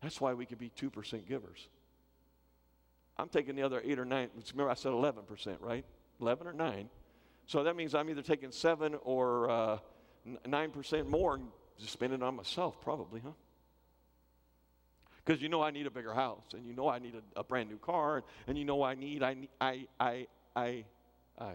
That's 0.00 0.20
why 0.20 0.32
we 0.32 0.46
could 0.46 0.60
be 0.60 0.70
2% 0.70 1.26
givers. 1.26 1.66
I'm 3.16 3.28
taking 3.28 3.56
the 3.56 3.62
other 3.62 3.82
eight 3.84 3.98
or 3.98 4.04
nine. 4.04 4.28
Remember, 4.52 4.70
I 4.70 4.74
said 4.74 4.92
11%, 4.92 5.56
right? 5.58 5.84
11 6.20 6.46
or 6.46 6.52
9. 6.52 6.88
So 7.46 7.64
that 7.64 7.74
means 7.74 7.96
I'm 7.96 8.08
either 8.08 8.22
taking 8.22 8.52
7 8.52 8.94
or 9.02 9.50
uh, 9.50 9.78
9% 10.46 11.08
more 11.08 11.34
and 11.34 11.48
just 11.80 11.92
spending 11.92 12.20
it 12.20 12.24
on 12.24 12.36
myself, 12.36 12.80
probably, 12.80 13.22
huh? 13.24 13.32
Because 15.24 15.42
you 15.42 15.48
know 15.48 15.62
I 15.62 15.72
need 15.72 15.88
a 15.88 15.90
bigger 15.90 16.14
house, 16.14 16.44
and 16.54 16.64
you 16.64 16.74
know 16.74 16.88
I 16.88 17.00
need 17.00 17.16
a, 17.16 17.40
a 17.40 17.42
brand 17.42 17.68
new 17.68 17.78
car, 17.78 18.22
and 18.46 18.56
you 18.56 18.64
know 18.64 18.84
I 18.84 18.94
need, 18.94 19.24
I, 19.24 19.48
I, 19.60 19.86
I, 19.98 20.26
I, 20.54 20.84
I. 21.40 21.54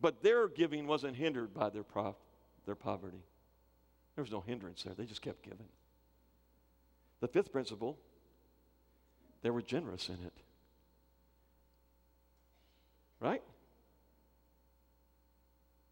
But 0.00 0.22
their 0.22 0.48
giving 0.48 0.86
wasn't 0.86 1.16
hindered 1.16 1.52
by 1.52 1.70
their, 1.70 1.82
prof, 1.82 2.16
their 2.66 2.74
poverty. 2.74 3.22
There 4.14 4.22
was 4.22 4.32
no 4.32 4.40
hindrance 4.40 4.82
there. 4.82 4.94
They 4.94 5.04
just 5.04 5.22
kept 5.22 5.42
giving. 5.42 5.68
The 7.20 7.28
fifth 7.28 7.52
principle, 7.52 7.98
they 9.42 9.50
were 9.50 9.62
generous 9.62 10.08
in 10.08 10.14
it. 10.14 10.32
Right? 13.20 13.42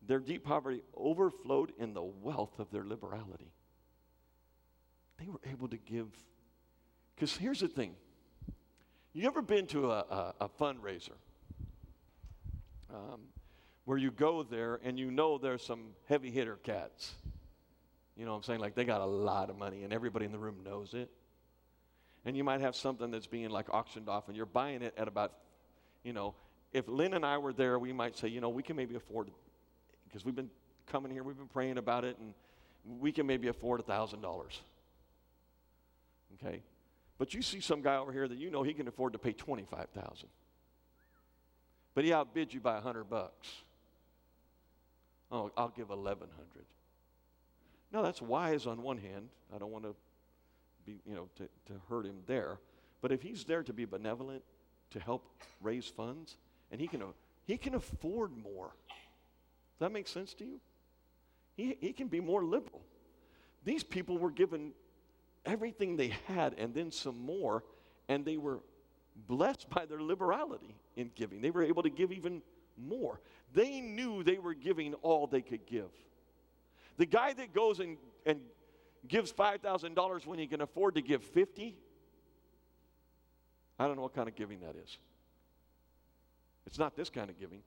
Their 0.06 0.20
deep 0.20 0.44
poverty 0.44 0.82
overflowed 0.96 1.72
in 1.78 1.92
the 1.92 2.02
wealth 2.02 2.58
of 2.58 2.70
their 2.70 2.84
liberality. 2.84 3.52
They 5.18 5.28
were 5.28 5.40
able 5.50 5.68
to 5.68 5.76
give. 5.76 6.08
Because 7.14 7.36
here's 7.36 7.60
the 7.60 7.68
thing 7.68 7.94
you 9.12 9.26
ever 9.26 9.42
been 9.42 9.66
to 9.66 9.90
a, 9.90 9.98
a, 9.98 10.34
a 10.42 10.48
fundraiser 10.48 11.16
um, 12.90 13.20
where 13.88 13.96
you 13.96 14.10
go 14.10 14.42
there 14.42 14.78
and 14.84 14.98
you 14.98 15.10
know 15.10 15.38
there's 15.38 15.64
some 15.64 15.80
heavy 16.10 16.30
hitter 16.30 16.56
cats? 16.56 17.14
You 18.18 18.26
know 18.26 18.32
what 18.32 18.36
I'm 18.36 18.42
saying? 18.42 18.60
Like 18.60 18.74
they 18.74 18.84
got 18.84 19.00
a 19.00 19.06
lot 19.06 19.48
of 19.48 19.56
money 19.56 19.82
and 19.82 19.94
everybody 19.94 20.26
in 20.26 20.30
the 20.32 20.38
room 20.38 20.56
knows 20.62 20.92
it. 20.92 21.08
And 22.26 22.36
you 22.36 22.44
might 22.44 22.60
have 22.60 22.76
something 22.76 23.10
that's 23.10 23.26
being 23.26 23.48
like 23.48 23.72
auctioned 23.72 24.10
off 24.10 24.28
and 24.28 24.36
you're 24.36 24.44
buying 24.44 24.82
it 24.82 24.92
at 24.98 25.08
about, 25.08 25.32
you 26.04 26.12
know, 26.12 26.34
if 26.70 26.86
Lynn 26.86 27.14
and 27.14 27.24
I 27.24 27.38
were 27.38 27.54
there, 27.54 27.78
we 27.78 27.94
might 27.94 28.14
say, 28.14 28.28
you 28.28 28.42
know, 28.42 28.50
we 28.50 28.62
can 28.62 28.76
maybe 28.76 28.94
afford 28.94 29.30
because 30.06 30.22
we've 30.22 30.36
been 30.36 30.50
coming 30.92 31.10
here, 31.10 31.22
we've 31.22 31.38
been 31.38 31.46
praying 31.46 31.78
about 31.78 32.04
it, 32.04 32.18
and 32.18 32.34
we 33.00 33.10
can 33.10 33.26
maybe 33.26 33.48
afford 33.48 33.80
a 33.80 33.84
$1,000. 33.84 34.20
Okay? 36.34 36.60
But 37.16 37.32
you 37.32 37.40
see 37.40 37.60
some 37.60 37.80
guy 37.80 37.96
over 37.96 38.12
here 38.12 38.28
that 38.28 38.36
you 38.36 38.50
know 38.50 38.62
he 38.62 38.74
can 38.74 38.86
afford 38.86 39.14
to 39.14 39.18
pay 39.18 39.32
25000 39.32 40.28
But 41.94 42.04
he 42.04 42.12
outbid 42.12 42.52
you 42.52 42.60
by 42.60 42.74
100 42.74 43.04
bucks. 43.04 43.48
Oh, 45.30 45.50
I'll 45.56 45.68
give 45.68 45.90
1100 45.90 46.64
No, 47.92 48.02
that's 48.02 48.22
wise 48.22 48.66
on 48.66 48.82
one 48.82 48.98
hand. 48.98 49.28
I 49.54 49.58
don't 49.58 49.70
want 49.70 49.84
to 49.84 49.94
be, 50.86 51.00
you 51.06 51.14
know, 51.14 51.28
to, 51.36 51.44
to 51.66 51.80
hurt 51.88 52.06
him 52.06 52.22
there. 52.26 52.58
But 53.00 53.12
if 53.12 53.22
he's 53.22 53.44
there 53.44 53.62
to 53.62 53.72
be 53.72 53.84
benevolent, 53.84 54.42
to 54.90 55.00
help 55.00 55.26
raise 55.60 55.86
funds, 55.86 56.36
and 56.72 56.80
he 56.80 56.88
can, 56.88 57.02
he 57.46 57.58
can 57.58 57.74
afford 57.74 58.36
more. 58.36 58.72
Does 59.78 59.80
that 59.80 59.92
make 59.92 60.08
sense 60.08 60.34
to 60.34 60.44
you? 60.44 60.60
He, 61.56 61.76
he 61.80 61.92
can 61.92 62.08
be 62.08 62.20
more 62.20 62.44
liberal. 62.44 62.82
These 63.64 63.84
people 63.84 64.18
were 64.18 64.30
given 64.30 64.72
everything 65.44 65.96
they 65.96 66.14
had 66.26 66.54
and 66.58 66.74
then 66.74 66.90
some 66.90 67.18
more, 67.18 67.64
and 68.08 68.24
they 68.24 68.36
were 68.36 68.60
blessed 69.26 69.68
by 69.68 69.84
their 69.84 70.00
liberality 70.00 70.74
in 70.96 71.10
giving. 71.14 71.40
They 71.40 71.50
were 71.50 71.64
able 71.64 71.82
to 71.82 71.90
give 71.90 72.12
even 72.12 72.42
more. 72.78 73.20
They 73.54 73.80
knew 73.80 74.22
they 74.22 74.38
were 74.38 74.54
giving 74.54 74.94
all 74.94 75.26
they 75.26 75.42
could 75.42 75.66
give. 75.66 75.90
The 76.96 77.06
guy 77.06 77.32
that 77.32 77.54
goes 77.54 77.80
and, 77.80 77.96
and 78.26 78.40
gives 79.06 79.32
$5,000 79.32 80.26
when 80.26 80.38
he 80.38 80.46
can 80.46 80.60
afford 80.60 80.96
to 80.96 81.02
give 81.02 81.22
50, 81.22 81.76
I 83.78 83.86
don't 83.86 83.96
know 83.96 84.02
what 84.02 84.14
kind 84.14 84.28
of 84.28 84.34
giving 84.34 84.60
that 84.60 84.74
is. 84.82 84.98
It's 86.66 86.78
not 86.78 86.96
this 86.96 87.08
kind 87.08 87.30
of 87.30 87.38
giving. 87.38 87.60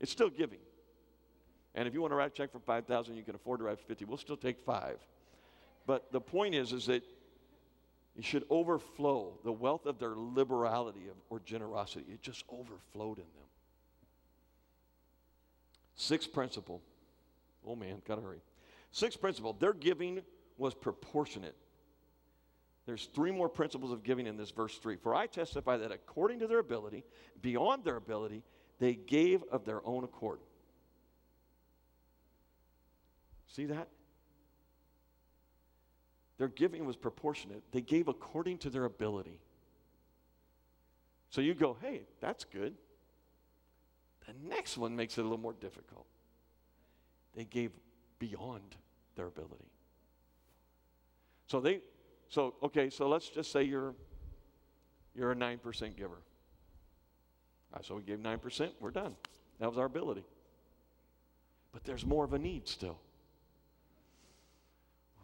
It's 0.00 0.10
still 0.10 0.30
giving. 0.30 0.58
And 1.74 1.86
if 1.86 1.94
you 1.94 2.00
want 2.00 2.12
to 2.12 2.16
write 2.16 2.32
a 2.32 2.34
check 2.34 2.52
for 2.52 2.58
5000 2.60 3.16
you 3.16 3.22
can 3.22 3.34
afford 3.34 3.60
to 3.60 3.64
write 3.64 3.80
50 3.80 4.04
We'll 4.04 4.16
still 4.16 4.36
take 4.36 4.58
five. 4.60 4.98
But 5.86 6.10
the 6.12 6.20
point 6.20 6.54
is, 6.54 6.72
is 6.72 6.86
that 6.86 7.04
it 8.16 8.24
should 8.24 8.44
overflow 8.48 9.38
the 9.44 9.52
wealth 9.52 9.86
of 9.86 9.98
their 9.98 10.14
liberality 10.16 11.02
or 11.30 11.40
generosity. 11.40 12.06
It 12.12 12.22
just 12.22 12.44
overflowed 12.48 13.18
in 13.18 13.24
them. 13.24 13.48
Sixth 15.96 16.32
principle. 16.32 16.82
Oh 17.66 17.76
man, 17.76 18.02
gotta 18.06 18.20
hurry. 18.20 18.42
Sixth 18.90 19.20
principle. 19.20 19.52
Their 19.52 19.72
giving 19.72 20.22
was 20.56 20.74
proportionate. 20.74 21.56
There's 22.86 23.06
three 23.14 23.30
more 23.30 23.48
principles 23.48 23.92
of 23.92 24.02
giving 24.02 24.26
in 24.26 24.36
this 24.36 24.50
verse 24.50 24.76
3. 24.76 24.96
For 24.96 25.14
I 25.14 25.26
testify 25.26 25.78
that 25.78 25.90
according 25.90 26.40
to 26.40 26.46
their 26.46 26.58
ability, 26.58 27.04
beyond 27.40 27.82
their 27.84 27.96
ability, 27.96 28.42
they 28.78 28.94
gave 28.94 29.42
of 29.50 29.64
their 29.64 29.84
own 29.86 30.04
accord. 30.04 30.40
See 33.46 33.66
that? 33.66 33.88
Their 36.36 36.48
giving 36.48 36.84
was 36.84 36.96
proportionate. 36.96 37.62
They 37.72 37.80
gave 37.80 38.08
according 38.08 38.58
to 38.58 38.70
their 38.70 38.84
ability. 38.84 39.40
So 41.30 41.40
you 41.40 41.54
go, 41.54 41.76
hey, 41.80 42.02
that's 42.20 42.44
good. 42.44 42.74
Next 44.42 44.76
one 44.76 44.96
makes 44.96 45.18
it 45.18 45.20
a 45.20 45.24
little 45.24 45.38
more 45.38 45.54
difficult. 45.54 46.06
They 47.34 47.44
gave 47.44 47.72
beyond 48.18 48.76
their 49.16 49.26
ability. 49.26 49.70
So 51.46 51.60
they 51.60 51.80
so 52.28 52.54
okay, 52.62 52.90
so 52.90 53.08
let's 53.08 53.28
just 53.28 53.52
say 53.52 53.62
you're 53.62 53.94
you're 55.14 55.32
a 55.32 55.36
9% 55.36 55.96
giver. 55.96 56.18
So 57.82 57.96
we 57.96 58.02
gave 58.02 58.18
9%, 58.18 58.70
we're 58.80 58.90
done. 58.90 59.16
That 59.58 59.68
was 59.68 59.78
our 59.78 59.86
ability. 59.86 60.24
But 61.72 61.84
there's 61.84 62.06
more 62.06 62.24
of 62.24 62.32
a 62.32 62.38
need 62.38 62.68
still. 62.68 62.98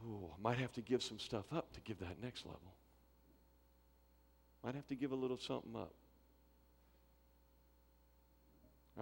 Ooh, 0.05 0.31
might 0.43 0.59
have 0.59 0.73
to 0.73 0.81
give 0.81 1.03
some 1.03 1.19
stuff 1.19 1.45
up 1.53 1.73
to 1.75 1.81
give 1.81 1.99
that 2.01 2.21
next 2.23 2.45
level. 2.47 2.61
Might 4.65 4.75
have 4.75 4.87
to 4.89 4.95
give 4.95 5.13
a 5.13 5.17
little 5.17 5.39
something 5.39 5.77
up. 5.77 5.93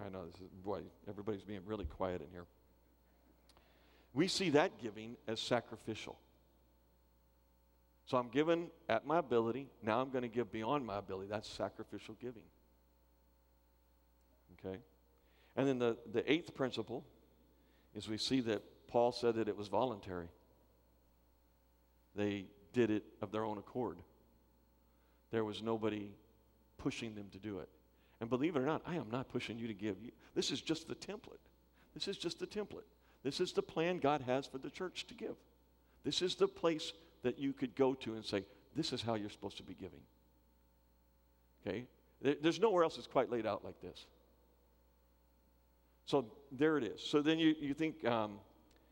I 0.05 0.09
know 0.09 0.25
this 0.25 0.41
is, 0.41 0.47
boy, 0.63 0.81
everybody's 1.07 1.43
being 1.43 1.61
really 1.65 1.85
quiet 1.85 2.21
in 2.21 2.27
here. 2.31 2.45
We 4.13 4.27
see 4.27 4.49
that 4.51 4.79
giving 4.81 5.17
as 5.27 5.39
sacrificial. 5.39 6.17
So 8.05 8.17
I'm 8.17 8.29
given 8.29 8.67
at 8.87 9.05
my 9.05 9.19
ability. 9.19 9.67
Now 9.83 10.01
I'm 10.01 10.09
going 10.09 10.23
to 10.23 10.29
give 10.29 10.51
beyond 10.51 10.85
my 10.85 10.97
ability. 10.97 11.27
That's 11.29 11.47
sacrificial 11.47 12.15
giving. 12.19 12.43
Okay? 14.65 14.79
And 15.55 15.67
then 15.67 15.79
the, 15.79 15.97
the 16.11 16.29
eighth 16.31 16.55
principle 16.55 17.05
is 17.95 18.07
we 18.07 18.17
see 18.17 18.41
that 18.41 18.63
Paul 18.87 19.11
said 19.11 19.35
that 19.35 19.47
it 19.47 19.55
was 19.55 19.67
voluntary. 19.67 20.29
They 22.15 22.45
did 22.73 22.89
it 22.89 23.03
of 23.21 23.31
their 23.31 23.45
own 23.45 23.57
accord. 23.57 23.99
There 25.31 25.43
was 25.43 25.61
nobody 25.61 26.11
pushing 26.77 27.13
them 27.13 27.27
to 27.31 27.37
do 27.37 27.59
it. 27.59 27.69
And 28.21 28.29
believe 28.29 28.55
it 28.55 28.59
or 28.59 28.65
not, 28.65 28.81
I 28.85 28.95
am 28.95 29.09
not 29.11 29.29
pushing 29.29 29.57
you 29.57 29.67
to 29.67 29.73
give. 29.73 29.95
This 30.35 30.51
is 30.51 30.61
just 30.61 30.87
the 30.87 30.95
template. 30.95 31.39
This 31.93 32.07
is 32.07 32.17
just 32.17 32.39
the 32.39 32.47
template. 32.47 32.87
This 33.23 33.39
is 33.39 33.53
the 33.53 33.61
plan 33.61 33.99
God 33.99 34.21
has 34.21 34.45
for 34.45 34.57
the 34.57 34.69
church 34.69 35.07
to 35.07 35.13
give. 35.13 35.35
This 36.03 36.21
is 36.21 36.35
the 36.35 36.47
place 36.47 36.93
that 37.23 37.39
you 37.39 37.53
could 37.53 37.75
go 37.75 37.93
to 37.93 38.13
and 38.13 38.23
say, 38.23 38.45
this 38.75 38.93
is 38.93 39.01
how 39.01 39.15
you're 39.15 39.29
supposed 39.29 39.57
to 39.57 39.63
be 39.63 39.73
giving. 39.73 39.99
Okay? 41.65 41.85
There's 42.21 42.59
nowhere 42.59 42.83
else 42.83 42.95
that's 42.95 43.07
quite 43.07 43.29
laid 43.29 43.45
out 43.45 43.63
like 43.63 43.81
this. 43.81 44.05
So 46.05 46.25
there 46.51 46.77
it 46.77 46.83
is. 46.83 47.01
So 47.01 47.21
then 47.21 47.39
you, 47.39 47.55
you 47.59 47.73
think, 47.73 48.05
um, 48.05 48.39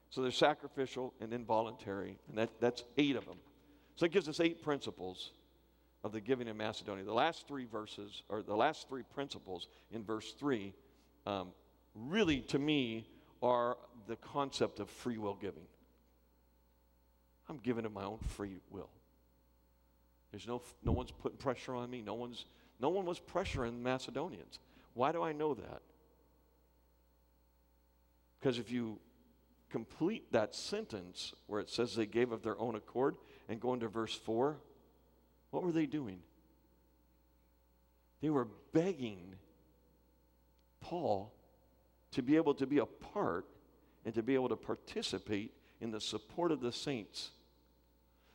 so 0.10 0.22
there's 0.22 0.38
sacrificial 0.38 1.14
and 1.20 1.34
involuntary, 1.34 2.18
and 2.30 2.38
that, 2.38 2.50
that's 2.60 2.84
eight 2.98 3.16
of 3.16 3.26
them. 3.26 3.38
So 3.96 4.06
it 4.06 4.12
gives 4.12 4.30
us 4.30 4.40
eight 4.40 4.62
principles 4.62 5.32
of 6.04 6.12
the 6.12 6.22
giving 6.22 6.48
in 6.48 6.58
Macedonia. 6.58 7.04
The 7.04 7.14
last 7.14 7.48
three 7.48 7.66
verses, 7.66 8.24
or 8.30 8.42
the 8.42 8.56
last 8.56 8.88
three 8.88 9.04
principles 9.04 9.68
in 9.92 10.04
verse 10.04 10.34
three, 10.34 10.74
um, 11.26 11.50
really 11.96 12.42
to 12.42 12.60
me 12.60 13.08
are 13.42 13.78
the 14.08 14.16
concept 14.18 14.80
of 14.80 14.90
free 14.90 15.18
will 15.18 15.36
giving. 15.36 15.66
I'm 17.50 17.58
giving 17.58 17.86
of 17.86 17.94
my 17.94 18.04
own 18.04 18.20
free 18.20 18.60
will. 18.70 18.90
There's 20.32 20.48
no, 20.48 20.62
no 20.84 20.92
one's 20.92 21.12
putting 21.12 21.38
pressure 21.38 21.76
on 21.76 21.90
me. 21.90 22.02
No 22.02 22.14
one's, 22.14 22.46
no 22.80 22.90
one 22.90 23.06
was 23.06 23.20
pressuring 23.20 23.82
Macedonians. 23.82 24.60
Why 24.94 25.12
do 25.12 25.24
I 25.24 25.32
know 25.32 25.54
that? 25.54 25.82
Because 28.40 28.60
if 28.60 28.72
you 28.72 29.00
complete 29.70 30.32
that 30.32 30.56
sentence 30.56 31.34
where 31.48 31.60
it 31.60 31.70
says 31.70 31.96
they 31.96 32.06
gave 32.06 32.32
of 32.32 32.44
their 32.44 32.60
own 32.60 32.76
accord 32.76 33.16
and 33.50 33.60
go 33.60 33.74
into 33.74 33.88
verse 33.88 34.14
4, 34.14 34.58
what 35.52 35.64
were 35.64 35.72
they 35.72 35.86
doing? 35.86 36.20
They 38.22 38.30
were 38.30 38.48
begging 38.74 39.36
Paul 40.82 41.32
to 42.12 42.22
be 42.22 42.36
able 42.36 42.56
to 42.56 42.66
be 42.66 42.80
a 42.80 42.86
part 42.86 43.46
and 44.06 44.14
to 44.16 44.24
be 44.24 44.34
able 44.36 44.50
to 44.50 44.56
participate 44.56 45.54
in 45.82 45.92
the 45.92 46.02
support 46.02 46.52
of 46.52 46.62
the 46.62 46.72
saints. 46.72 47.32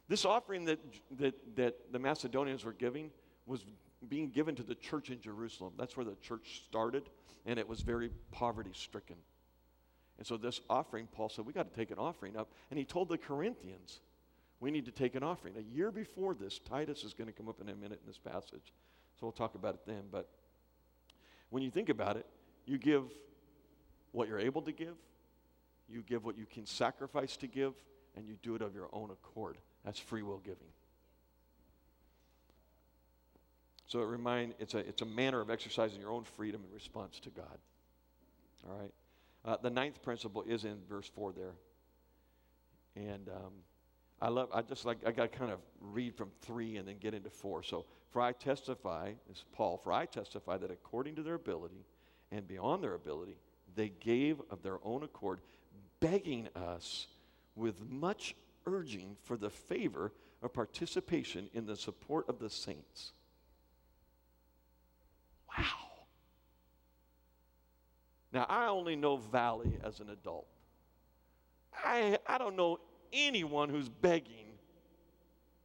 This 0.08 0.24
offering 0.24 0.66
that, 0.66 0.78
that, 1.18 1.56
that 1.56 1.92
the 1.92 1.98
Macedonians 1.98 2.64
were 2.64 2.72
giving 2.72 3.10
was 3.46 3.64
being 4.08 4.30
given 4.30 4.54
to 4.56 4.62
the 4.62 4.74
church 4.74 5.10
in 5.10 5.20
Jerusalem. 5.20 5.72
That's 5.78 5.96
where 5.96 6.04
the 6.04 6.16
church 6.22 6.62
started, 6.66 7.04
and 7.46 7.58
it 7.58 7.68
was 7.68 7.80
very 7.80 8.10
poverty 8.30 8.72
stricken. 8.74 9.16
And 10.18 10.26
so 10.26 10.36
this 10.36 10.60
offering, 10.68 11.08
Paul 11.10 11.28
said, 11.28 11.46
we 11.46 11.52
got 11.52 11.72
to 11.72 11.76
take 11.76 11.90
an 11.90 11.98
offering 11.98 12.36
up. 12.36 12.52
And 12.70 12.78
he 12.78 12.84
told 12.84 13.08
the 13.08 13.18
Corinthians, 13.18 14.00
we 14.62 14.70
need 14.70 14.84
to 14.84 14.92
take 14.92 15.16
an 15.16 15.24
offering. 15.24 15.54
A 15.56 15.76
year 15.76 15.90
before 15.90 16.34
this, 16.34 16.60
Titus 16.60 17.02
is 17.02 17.12
going 17.14 17.26
to 17.26 17.32
come 17.32 17.48
up 17.48 17.60
in 17.60 17.68
a 17.68 17.74
minute 17.74 17.98
in 18.00 18.06
this 18.06 18.18
passage. 18.18 18.72
So 19.18 19.26
we'll 19.26 19.32
talk 19.32 19.56
about 19.56 19.74
it 19.74 19.80
then. 19.86 20.02
But 20.10 20.28
when 21.50 21.64
you 21.64 21.70
think 21.70 21.88
about 21.88 22.16
it, 22.16 22.24
you 22.64 22.78
give 22.78 23.02
what 24.12 24.28
you're 24.28 24.38
able 24.38 24.62
to 24.62 24.70
give, 24.70 24.94
you 25.88 26.02
give 26.02 26.24
what 26.24 26.38
you 26.38 26.46
can 26.46 26.64
sacrifice 26.64 27.36
to 27.38 27.48
give, 27.48 27.74
and 28.16 28.28
you 28.28 28.36
do 28.40 28.54
it 28.54 28.62
of 28.62 28.72
your 28.72 28.88
own 28.92 29.10
accord. 29.10 29.58
That's 29.84 29.98
free 29.98 30.22
will 30.22 30.38
giving. 30.38 30.68
So 33.88 34.00
it 34.00 34.06
remind 34.06 34.54
it's 34.60 34.74
a 34.74 34.78
it's 34.78 35.02
a 35.02 35.06
manner 35.06 35.40
of 35.40 35.50
exercising 35.50 36.00
your 36.00 36.12
own 36.12 36.22
freedom 36.22 36.62
in 36.66 36.72
response 36.72 37.18
to 37.20 37.30
God. 37.30 37.58
All 38.70 38.78
right. 38.78 38.92
Uh, 39.44 39.56
the 39.60 39.70
ninth 39.70 40.00
principle 40.02 40.44
is 40.46 40.64
in 40.64 40.76
verse 40.88 41.10
four 41.12 41.32
there, 41.32 41.54
and 42.94 43.28
um, 43.28 43.52
I 44.22 44.28
love. 44.28 44.50
I 44.54 44.62
just 44.62 44.84
like 44.84 44.98
I 45.04 45.10
got 45.10 45.32
to 45.32 45.38
kind 45.38 45.50
of 45.50 45.58
read 45.80 46.14
from 46.14 46.30
three 46.42 46.76
and 46.76 46.86
then 46.86 46.98
get 46.98 47.12
into 47.12 47.28
four. 47.28 47.64
So 47.64 47.86
for 48.12 48.22
I 48.22 48.30
testify, 48.30 49.12
this 49.28 49.44
Paul. 49.52 49.78
For 49.82 49.92
I 49.92 50.06
testify 50.06 50.58
that 50.58 50.70
according 50.70 51.16
to 51.16 51.24
their 51.24 51.34
ability 51.34 51.84
and 52.30 52.46
beyond 52.46 52.84
their 52.84 52.94
ability, 52.94 53.36
they 53.74 53.88
gave 53.88 54.40
of 54.48 54.62
their 54.62 54.78
own 54.84 55.02
accord, 55.02 55.40
begging 55.98 56.48
us 56.54 57.08
with 57.56 57.82
much 57.90 58.36
urging 58.64 59.16
for 59.24 59.36
the 59.36 59.50
favor 59.50 60.12
of 60.40 60.52
participation 60.52 61.50
in 61.52 61.66
the 61.66 61.76
support 61.76 62.28
of 62.28 62.38
the 62.38 62.48
saints. 62.48 63.12
Wow. 65.48 65.64
Now, 68.32 68.46
I 68.48 68.68
only 68.68 68.94
know 68.94 69.16
Valley 69.16 69.78
as 69.82 69.98
an 69.98 70.10
adult. 70.10 70.46
I, 71.84 72.18
I 72.26 72.38
don't 72.38 72.56
know 72.56 72.78
anyone 73.12 73.68
who's 73.68 73.88
begging 73.88 74.46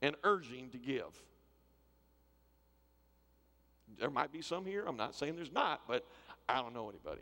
and 0.01 0.15
urging 0.23 0.69
to 0.69 0.77
give. 0.77 1.21
There 3.99 4.09
might 4.09 4.31
be 4.31 4.41
some 4.41 4.65
here. 4.65 4.85
I'm 4.85 4.97
not 4.97 5.15
saying 5.15 5.35
there's 5.35 5.51
not, 5.51 5.81
but 5.87 6.05
I 6.47 6.61
don't 6.61 6.73
know 6.73 6.89
anybody. 6.89 7.21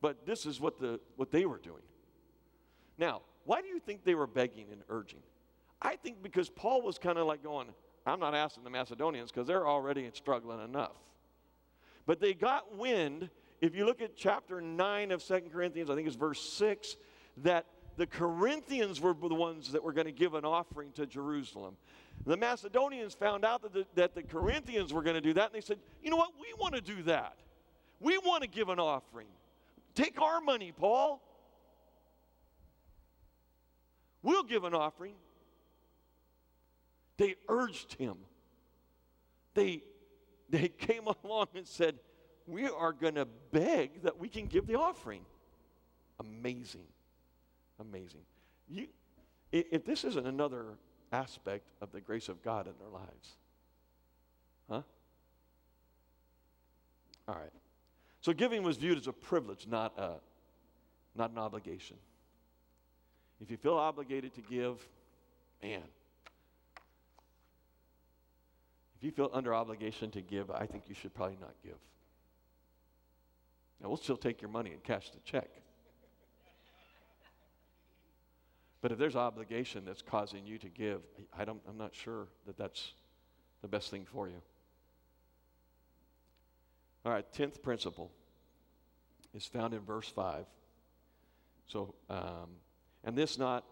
But 0.00 0.26
this 0.26 0.46
is 0.46 0.60
what, 0.60 0.80
the, 0.80 0.98
what 1.16 1.30
they 1.30 1.46
were 1.46 1.58
doing. 1.58 1.82
Now, 2.98 3.22
why 3.44 3.60
do 3.60 3.68
you 3.68 3.78
think 3.78 4.04
they 4.04 4.14
were 4.14 4.26
begging 4.26 4.66
and 4.72 4.82
urging? 4.88 5.20
I 5.80 5.96
think 5.96 6.22
because 6.22 6.48
Paul 6.48 6.82
was 6.82 6.98
kind 6.98 7.18
of 7.18 7.26
like 7.26 7.42
going, 7.42 7.68
I'm 8.06 8.20
not 8.20 8.34
asking 8.34 8.64
the 8.64 8.70
Macedonians 8.70 9.30
because 9.30 9.46
they're 9.46 9.66
already 9.66 10.10
struggling 10.14 10.60
enough. 10.60 10.96
But 12.06 12.20
they 12.20 12.34
got 12.34 12.76
wind, 12.76 13.30
if 13.60 13.76
you 13.76 13.84
look 13.84 14.02
at 14.02 14.16
chapter 14.16 14.60
9 14.60 15.12
of 15.12 15.22
Second 15.22 15.50
Corinthians, 15.50 15.88
I 15.88 15.94
think 15.94 16.08
it's 16.08 16.16
verse 16.16 16.40
6, 16.40 16.96
that 17.38 17.66
the 17.96 18.06
Corinthians 18.06 19.00
were 19.00 19.14
the 19.14 19.34
ones 19.34 19.72
that 19.72 19.82
were 19.82 19.92
going 19.92 20.06
to 20.06 20.12
give 20.12 20.34
an 20.34 20.44
offering 20.44 20.92
to 20.92 21.06
Jerusalem. 21.06 21.76
The 22.24 22.36
Macedonians 22.36 23.14
found 23.14 23.44
out 23.44 23.62
that 23.62 23.72
the, 23.72 23.86
that 23.94 24.14
the 24.14 24.22
Corinthians 24.22 24.92
were 24.92 25.02
going 25.02 25.14
to 25.14 25.20
do 25.20 25.32
that, 25.34 25.46
and 25.46 25.54
they 25.54 25.64
said, 25.64 25.78
You 26.02 26.10
know 26.10 26.16
what? 26.16 26.30
We 26.40 26.52
want 26.58 26.74
to 26.74 26.80
do 26.80 27.02
that. 27.04 27.36
We 28.00 28.18
want 28.18 28.42
to 28.42 28.48
give 28.48 28.68
an 28.68 28.78
offering. 28.78 29.28
Take 29.94 30.20
our 30.20 30.40
money, 30.40 30.72
Paul. 30.72 31.20
We'll 34.22 34.44
give 34.44 34.64
an 34.64 34.74
offering. 34.74 35.14
They 37.16 37.34
urged 37.48 37.94
him. 37.94 38.16
They, 39.54 39.82
they 40.48 40.68
came 40.68 41.06
along 41.24 41.48
and 41.54 41.66
said, 41.66 41.98
We 42.46 42.68
are 42.68 42.92
going 42.92 43.16
to 43.16 43.26
beg 43.50 44.02
that 44.02 44.18
we 44.18 44.28
can 44.28 44.46
give 44.46 44.66
the 44.66 44.76
offering. 44.76 45.22
Amazing. 46.20 46.86
Amazing. 47.82 48.20
You, 48.68 48.86
if 49.50 49.84
this 49.84 50.04
isn't 50.04 50.26
another 50.26 50.78
aspect 51.12 51.68
of 51.80 51.92
the 51.92 52.00
grace 52.00 52.28
of 52.28 52.42
God 52.42 52.66
in 52.66 52.72
their 52.78 52.88
lives, 52.88 53.36
huh? 54.70 54.82
All 57.28 57.34
right. 57.34 57.52
So 58.20 58.32
giving 58.32 58.62
was 58.62 58.76
viewed 58.76 58.98
as 58.98 59.08
a 59.08 59.12
privilege, 59.12 59.66
not, 59.68 59.98
a, 59.98 60.12
not 61.16 61.32
an 61.32 61.38
obligation. 61.38 61.96
If 63.40 63.50
you 63.50 63.56
feel 63.56 63.74
obligated 63.74 64.34
to 64.34 64.40
give, 64.42 64.86
man. 65.62 65.82
If 68.96 69.02
you 69.02 69.10
feel 69.10 69.30
under 69.32 69.52
obligation 69.52 70.12
to 70.12 70.20
give, 70.20 70.50
I 70.52 70.66
think 70.66 70.84
you 70.88 70.94
should 70.94 71.12
probably 71.14 71.38
not 71.40 71.54
give. 71.64 71.78
Now, 73.82 73.88
we'll 73.88 73.96
still 73.96 74.16
take 74.16 74.40
your 74.40 74.50
money 74.50 74.70
and 74.70 74.82
cash 74.84 75.10
the 75.10 75.18
check. 75.24 75.50
But 78.82 78.90
if 78.92 78.98
there's 78.98 79.16
obligation 79.16 79.84
that's 79.86 80.02
causing 80.02 80.44
you 80.44 80.58
to 80.58 80.68
give, 80.68 81.00
I 81.36 81.44
don't, 81.44 81.60
I'm 81.68 81.78
not 81.78 81.94
sure 81.94 82.26
that 82.46 82.58
that's 82.58 82.92
the 83.62 83.68
best 83.68 83.90
thing 83.90 84.04
for 84.04 84.28
you. 84.28 84.42
All 87.06 87.12
right, 87.12 87.24
tenth 87.32 87.62
principle 87.62 88.10
is 89.34 89.46
found 89.46 89.72
in 89.72 89.80
verse 89.80 90.08
5. 90.08 90.44
So, 91.68 91.94
um, 92.10 92.50
and 93.04 93.16
this 93.16 93.38
not 93.38 93.64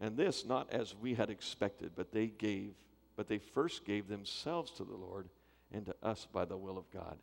and 0.00 0.16
this 0.16 0.44
not 0.44 0.72
as 0.72 0.96
we 1.00 1.14
had 1.14 1.30
expected, 1.30 1.92
but 1.94 2.10
they 2.10 2.26
gave, 2.26 2.74
but 3.14 3.28
they 3.28 3.38
first 3.38 3.84
gave 3.84 4.08
themselves 4.08 4.72
to 4.72 4.84
the 4.84 4.96
Lord 4.96 5.28
and 5.72 5.86
to 5.86 5.94
us 6.02 6.26
by 6.32 6.44
the 6.44 6.56
will 6.56 6.76
of 6.76 6.90
God. 6.90 7.16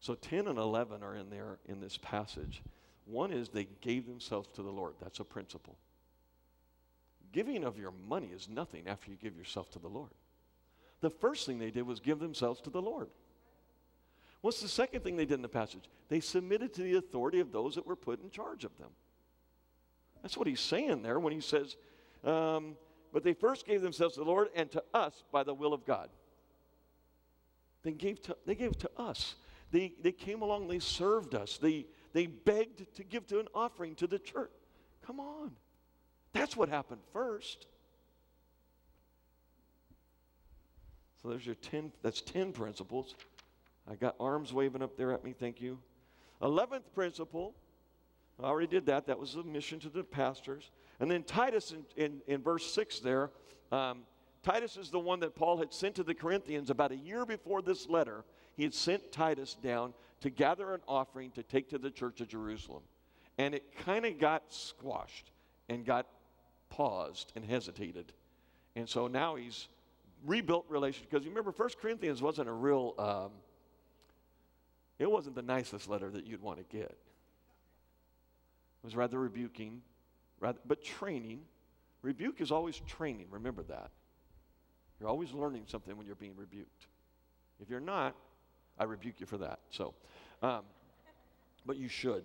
So 0.00 0.14
10 0.14 0.48
and 0.48 0.58
11 0.58 1.04
are 1.04 1.14
in 1.14 1.30
there 1.30 1.58
in 1.68 1.80
this 1.80 1.98
passage. 1.98 2.62
One 3.06 3.32
is 3.32 3.48
they 3.48 3.68
gave 3.80 4.06
themselves 4.06 4.48
to 4.54 4.62
the 4.62 4.70
Lord. 4.70 4.94
That's 5.00 5.20
a 5.20 5.24
principle. 5.24 5.76
Giving 7.32 7.64
of 7.64 7.78
your 7.78 7.92
money 8.08 8.28
is 8.34 8.48
nothing 8.48 8.88
after 8.88 9.10
you 9.10 9.16
give 9.16 9.36
yourself 9.36 9.70
to 9.70 9.78
the 9.78 9.88
Lord. 9.88 10.10
The 11.00 11.10
first 11.10 11.46
thing 11.46 11.58
they 11.58 11.70
did 11.70 11.86
was 11.86 12.00
give 12.00 12.18
themselves 12.18 12.60
to 12.62 12.70
the 12.70 12.82
Lord. 12.82 13.08
What's 14.40 14.60
the 14.60 14.68
second 14.68 15.02
thing 15.02 15.16
they 15.16 15.26
did 15.26 15.34
in 15.34 15.42
the 15.42 15.48
passage? 15.48 15.84
They 16.08 16.20
submitted 16.20 16.72
to 16.74 16.82
the 16.82 16.96
authority 16.96 17.40
of 17.40 17.52
those 17.52 17.74
that 17.74 17.86
were 17.86 17.96
put 17.96 18.22
in 18.22 18.30
charge 18.30 18.64
of 18.64 18.76
them. 18.78 18.90
That's 20.22 20.36
what 20.36 20.46
he's 20.46 20.60
saying 20.60 21.02
there 21.02 21.18
when 21.18 21.32
he 21.32 21.40
says, 21.40 21.76
um, 22.24 22.76
but 23.12 23.22
they 23.22 23.32
first 23.32 23.66
gave 23.66 23.82
themselves 23.82 24.14
to 24.14 24.20
the 24.20 24.26
Lord 24.26 24.48
and 24.54 24.70
to 24.72 24.82
us 24.92 25.24
by 25.32 25.42
the 25.42 25.54
will 25.54 25.72
of 25.72 25.84
God. 25.86 26.10
They 27.82 27.92
gave 27.92 28.20
to, 28.22 28.36
they 28.46 28.54
gave 28.54 28.78
to 28.78 28.90
us. 28.96 29.36
They, 29.70 29.94
they 30.02 30.12
came 30.12 30.42
along, 30.42 30.68
they 30.68 30.78
served 30.78 31.34
us. 31.34 31.58
They, 31.58 31.86
they 32.12 32.26
begged 32.26 32.94
to 32.96 33.04
give 33.04 33.26
to 33.28 33.40
an 33.40 33.48
offering 33.54 33.94
to 33.96 34.06
the 34.06 34.18
church. 34.18 34.50
Come 35.06 35.20
on. 35.20 35.52
That's 36.32 36.56
what 36.56 36.68
happened 36.68 37.00
first. 37.12 37.66
So 41.22 41.28
there's 41.28 41.44
your 41.44 41.56
10, 41.56 41.92
that's 42.02 42.20
10 42.20 42.52
principles. 42.52 43.14
I 43.90 43.94
got 43.94 44.14
arms 44.20 44.52
waving 44.52 44.82
up 44.82 44.96
there 44.96 45.12
at 45.12 45.24
me, 45.24 45.34
thank 45.38 45.60
you. 45.60 45.78
11th 46.42 46.94
principle 46.94 47.54
I 48.42 48.46
already 48.46 48.68
did 48.68 48.86
that. 48.86 49.06
That 49.06 49.18
was 49.18 49.34
a 49.34 49.42
mission 49.42 49.78
to 49.80 49.88
the 49.88 50.02
pastors. 50.02 50.70
And 50.98 51.10
then 51.10 51.22
Titus 51.22 51.72
in, 51.72 51.84
in, 52.02 52.20
in 52.26 52.42
verse 52.42 52.72
6 52.72 53.00
there, 53.00 53.30
um, 53.72 54.00
Titus 54.42 54.76
is 54.76 54.90
the 54.90 54.98
one 54.98 55.20
that 55.20 55.34
Paul 55.34 55.58
had 55.58 55.72
sent 55.72 55.94
to 55.96 56.02
the 56.02 56.14
Corinthians 56.14 56.70
about 56.70 56.92
a 56.92 56.96
year 56.96 57.26
before 57.26 57.62
this 57.62 57.88
letter. 57.88 58.24
He 58.56 58.62
had 58.62 58.74
sent 58.74 59.12
Titus 59.12 59.54
down 59.54 59.92
to 60.20 60.30
gather 60.30 60.74
an 60.74 60.80
offering 60.86 61.30
to 61.32 61.42
take 61.42 61.70
to 61.70 61.78
the 61.78 61.90
church 61.90 62.20
of 62.20 62.28
Jerusalem. 62.28 62.82
And 63.38 63.54
it 63.54 63.64
kind 63.84 64.04
of 64.04 64.18
got 64.18 64.42
squashed 64.52 65.30
and 65.68 65.84
got 65.84 66.06
paused 66.68 67.32
and 67.34 67.44
hesitated. 67.44 68.12
And 68.76 68.88
so 68.88 69.06
now 69.06 69.36
he's 69.36 69.68
rebuilt 70.26 70.66
relations. 70.68 71.06
Because 71.08 71.24
you 71.24 71.30
remember, 71.30 71.52
First 71.52 71.78
Corinthians 71.78 72.22
wasn't 72.22 72.48
a 72.48 72.52
real, 72.52 72.94
um, 72.98 73.30
it 74.98 75.10
wasn't 75.10 75.34
the 75.34 75.42
nicest 75.42 75.88
letter 75.88 76.10
that 76.10 76.26
you'd 76.26 76.42
want 76.42 76.58
to 76.58 76.64
get 76.76 76.82
It 76.82 76.98
was 78.84 78.94
rather 78.94 79.18
rebuking, 79.18 79.82
rather, 80.38 80.58
but 80.66 80.84
training. 80.84 81.40
Rebuke 82.02 82.40
is 82.40 82.50
always 82.50 82.80
training. 82.86 83.26
Remember 83.30 83.62
that. 83.64 83.90
You're 84.98 85.08
always 85.08 85.32
learning 85.32 85.64
something 85.66 85.96
when 85.96 86.06
you're 86.06 86.14
being 86.14 86.36
rebuked. 86.36 86.86
If 87.60 87.70
you're 87.70 87.80
not, 87.80 88.14
I 88.80 88.84
rebuke 88.84 89.20
you 89.20 89.26
for 89.26 89.38
that. 89.38 89.60
So, 89.70 89.94
um, 90.42 90.62
but 91.64 91.76
you 91.76 91.86
should. 91.88 92.24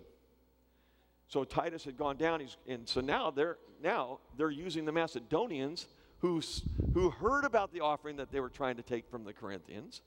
So 1.28 1.44
Titus 1.44 1.84
had 1.84 1.96
gone 1.96 2.16
down, 2.16 2.40
he's, 2.40 2.56
and 2.66 2.88
so 2.88 3.00
now 3.00 3.30
they're 3.30 3.58
now 3.82 4.18
they're 4.36 4.50
using 4.50 4.84
the 4.84 4.92
Macedonians 4.92 5.86
who 6.18 6.40
who 6.94 7.10
heard 7.10 7.44
about 7.44 7.72
the 7.72 7.80
offering 7.80 8.16
that 8.16 8.32
they 8.32 8.40
were 8.40 8.48
trying 8.48 8.76
to 8.76 8.82
take 8.82 9.08
from 9.08 9.22
the 9.22 9.32
Corinthians 9.32 10.02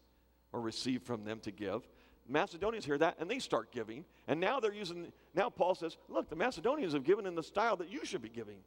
or 0.51 0.61
receive 0.61 1.03
from 1.03 1.23
them 1.23 1.39
to 1.41 1.51
give, 1.51 1.87
Macedonians 2.27 2.85
hear 2.85 2.97
that 2.97 3.15
and 3.19 3.29
they 3.29 3.39
start 3.39 3.71
giving. 3.71 4.05
And 4.27 4.39
now 4.39 4.59
they're 4.59 4.73
using, 4.73 5.11
now 5.33 5.49
Paul 5.49 5.75
says, 5.75 5.97
look, 6.07 6.29
the 6.29 6.35
Macedonians 6.35 6.93
have 6.93 7.03
given 7.03 7.25
in 7.25 7.35
the 7.35 7.43
style 7.43 7.75
that 7.77 7.89
you 7.89 8.05
should 8.05 8.21
be 8.21 8.29
giving. 8.29 8.57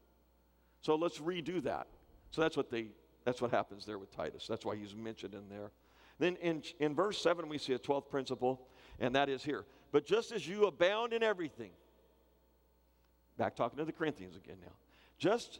So 0.80 0.97
let's 0.97 1.18
redo 1.18 1.62
that. 1.62 1.87
So 2.30 2.41
that's 2.41 2.57
what 2.57 2.70
they, 2.70 2.89
that's 3.24 3.41
what 3.41 3.51
happens 3.51 3.87
there 3.87 3.99
with 3.99 4.14
Titus. 4.14 4.47
That's 4.49 4.64
why 4.64 4.76
he's 4.76 4.95
mentioned 4.95 5.35
in 5.35 5.49
there. 5.49 5.70
Then 6.23 6.37
in, 6.37 6.62
in 6.79 6.95
verse 6.95 7.20
7, 7.20 7.49
we 7.49 7.59
see 7.59 7.73
a 7.73 7.81
12th 7.81 8.09
principle. 8.09 8.68
and 9.01 9.12
that 9.16 9.29
is 9.29 9.43
here. 9.43 9.64
But 9.91 10.07
just 10.07 10.31
as 10.31 10.47
you 10.47 10.66
abound 10.66 11.12
in 11.12 11.20
everything, 11.20 11.73
back 13.37 13.57
talking 13.57 13.77
to 13.79 13.85
the 13.85 13.91
Corinthians 13.91 14.37
again 14.37 14.59
now, 14.62 14.70
just 15.18 15.59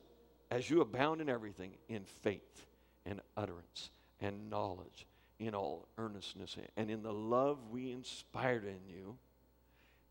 as 0.52 0.70
you 0.70 0.80
abound 0.80 1.20
in 1.20 1.28
everything, 1.28 1.72
in 1.88 2.04
faith 2.04 2.64
and 3.04 3.20
utterance 3.36 3.90
and 4.20 4.48
knowledge, 4.48 5.08
in 5.40 5.52
all 5.56 5.88
earnestness, 5.98 6.56
and 6.76 6.92
in 6.92 7.02
the 7.02 7.12
love 7.12 7.58
we 7.72 7.90
inspired 7.90 8.64
in 8.64 8.78
you, 8.88 9.18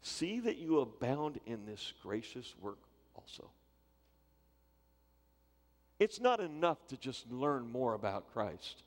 see 0.02 0.42
that 0.42 0.58
you 0.58 0.82
abound 0.82 1.40
in 1.46 1.66
this 1.66 1.94
gracious 2.04 2.54
work 2.60 2.80
also. 3.16 3.50
It's 5.98 6.20
not 6.20 6.42
enough 6.42 6.86
to 6.88 6.98
just 6.98 7.32
learn 7.32 7.72
more 7.72 7.94
about 7.94 8.34
Christ. 8.34 8.84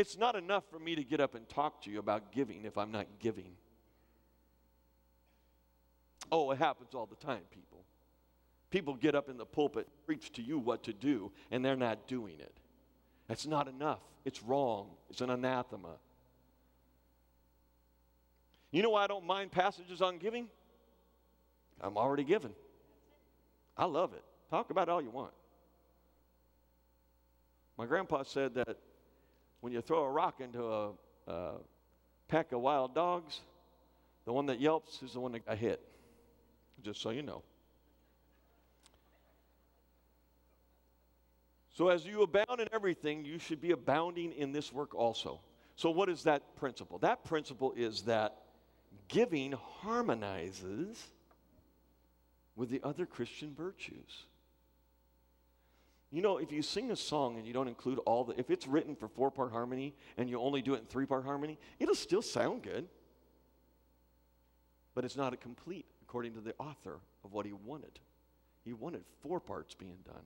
It's 0.00 0.16
not 0.16 0.34
enough 0.34 0.64
for 0.70 0.78
me 0.78 0.94
to 0.94 1.04
get 1.04 1.20
up 1.20 1.34
and 1.34 1.46
talk 1.46 1.82
to 1.82 1.90
you 1.90 1.98
about 1.98 2.32
giving 2.32 2.64
if 2.64 2.78
I'm 2.78 2.90
not 2.90 3.06
giving. 3.18 3.52
Oh, 6.32 6.50
it 6.52 6.56
happens 6.58 6.94
all 6.94 7.04
the 7.04 7.16
time, 7.16 7.42
people. 7.50 7.84
People 8.70 8.94
get 8.94 9.14
up 9.14 9.28
in 9.28 9.36
the 9.36 9.44
pulpit, 9.44 9.86
preach 10.06 10.32
to 10.32 10.42
you 10.42 10.58
what 10.58 10.84
to 10.84 10.94
do, 10.94 11.30
and 11.50 11.62
they're 11.62 11.76
not 11.76 12.08
doing 12.08 12.40
it. 12.40 12.56
That's 13.28 13.46
not 13.46 13.68
enough. 13.68 14.00
It's 14.24 14.42
wrong. 14.42 14.86
It's 15.10 15.20
an 15.20 15.28
anathema. 15.28 15.98
You 18.70 18.82
know 18.82 18.90
why 18.90 19.04
I 19.04 19.06
don't 19.06 19.26
mind 19.26 19.52
passages 19.52 20.00
on 20.00 20.16
giving? 20.16 20.48
I'm 21.78 21.98
already 21.98 22.24
given. 22.24 22.52
I 23.76 23.84
love 23.84 24.14
it. 24.14 24.24
Talk 24.48 24.70
about 24.70 24.88
all 24.88 25.02
you 25.02 25.10
want. 25.10 25.34
My 27.76 27.84
grandpa 27.84 28.22
said 28.22 28.54
that 28.54 28.78
when 29.60 29.72
you 29.72 29.80
throw 29.80 30.04
a 30.04 30.10
rock 30.10 30.40
into 30.40 30.64
a, 30.64 30.90
a 31.26 31.52
pack 32.28 32.52
of 32.52 32.60
wild 32.60 32.94
dogs, 32.94 33.40
the 34.24 34.32
one 34.32 34.46
that 34.46 34.60
yelps 34.60 35.02
is 35.02 35.12
the 35.12 35.20
one 35.20 35.32
that 35.32 35.46
got 35.46 35.58
hit. 35.58 35.80
Just 36.82 37.00
so 37.02 37.10
you 37.10 37.22
know. 37.22 37.42
So, 41.74 41.88
as 41.88 42.04
you 42.04 42.22
abound 42.22 42.60
in 42.60 42.68
everything, 42.72 43.24
you 43.24 43.38
should 43.38 43.60
be 43.60 43.70
abounding 43.70 44.32
in 44.32 44.52
this 44.52 44.72
work 44.72 44.94
also. 44.94 45.40
So, 45.76 45.90
what 45.90 46.08
is 46.08 46.24
that 46.24 46.56
principle? 46.56 46.98
That 46.98 47.24
principle 47.24 47.72
is 47.76 48.02
that 48.02 48.36
giving 49.08 49.52
harmonizes 49.52 51.02
with 52.56 52.70
the 52.70 52.82
other 52.82 53.06
Christian 53.06 53.54
virtues. 53.54 54.24
You 56.12 56.22
know, 56.22 56.38
if 56.38 56.50
you 56.50 56.60
sing 56.62 56.90
a 56.90 56.96
song 56.96 57.36
and 57.36 57.46
you 57.46 57.52
don't 57.52 57.68
include 57.68 58.00
all 58.00 58.24
the, 58.24 58.38
if 58.38 58.50
it's 58.50 58.66
written 58.66 58.96
for 58.96 59.08
four 59.08 59.30
part 59.30 59.52
harmony 59.52 59.94
and 60.16 60.28
you 60.28 60.40
only 60.40 60.60
do 60.60 60.74
it 60.74 60.80
in 60.80 60.86
three 60.86 61.06
part 61.06 61.24
harmony, 61.24 61.58
it'll 61.78 61.94
still 61.94 62.22
sound 62.22 62.62
good. 62.62 62.88
But 64.94 65.04
it's 65.04 65.16
not 65.16 65.32
a 65.32 65.36
complete 65.36 65.86
according 66.02 66.34
to 66.34 66.40
the 66.40 66.54
author 66.58 66.98
of 67.24 67.32
what 67.32 67.46
he 67.46 67.52
wanted. 67.52 68.00
He 68.64 68.72
wanted 68.72 69.04
four 69.22 69.38
parts 69.38 69.74
being 69.74 69.98
done. 70.04 70.24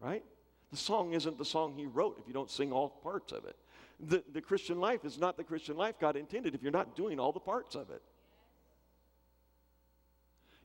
Right? 0.00 0.24
The 0.72 0.76
song 0.76 1.12
isn't 1.12 1.38
the 1.38 1.44
song 1.44 1.74
he 1.76 1.86
wrote 1.86 2.18
if 2.20 2.26
you 2.26 2.34
don't 2.34 2.50
sing 2.50 2.72
all 2.72 2.88
parts 2.88 3.32
of 3.32 3.44
it. 3.44 3.56
The, 4.00 4.24
the 4.32 4.40
Christian 4.40 4.80
life 4.80 5.04
is 5.04 5.16
not 5.16 5.36
the 5.36 5.44
Christian 5.44 5.76
life 5.76 5.94
God 6.00 6.16
intended 6.16 6.54
if 6.54 6.62
you're 6.62 6.72
not 6.72 6.96
doing 6.96 7.20
all 7.20 7.32
the 7.32 7.40
parts 7.40 7.76
of 7.76 7.90
it. 7.90 8.02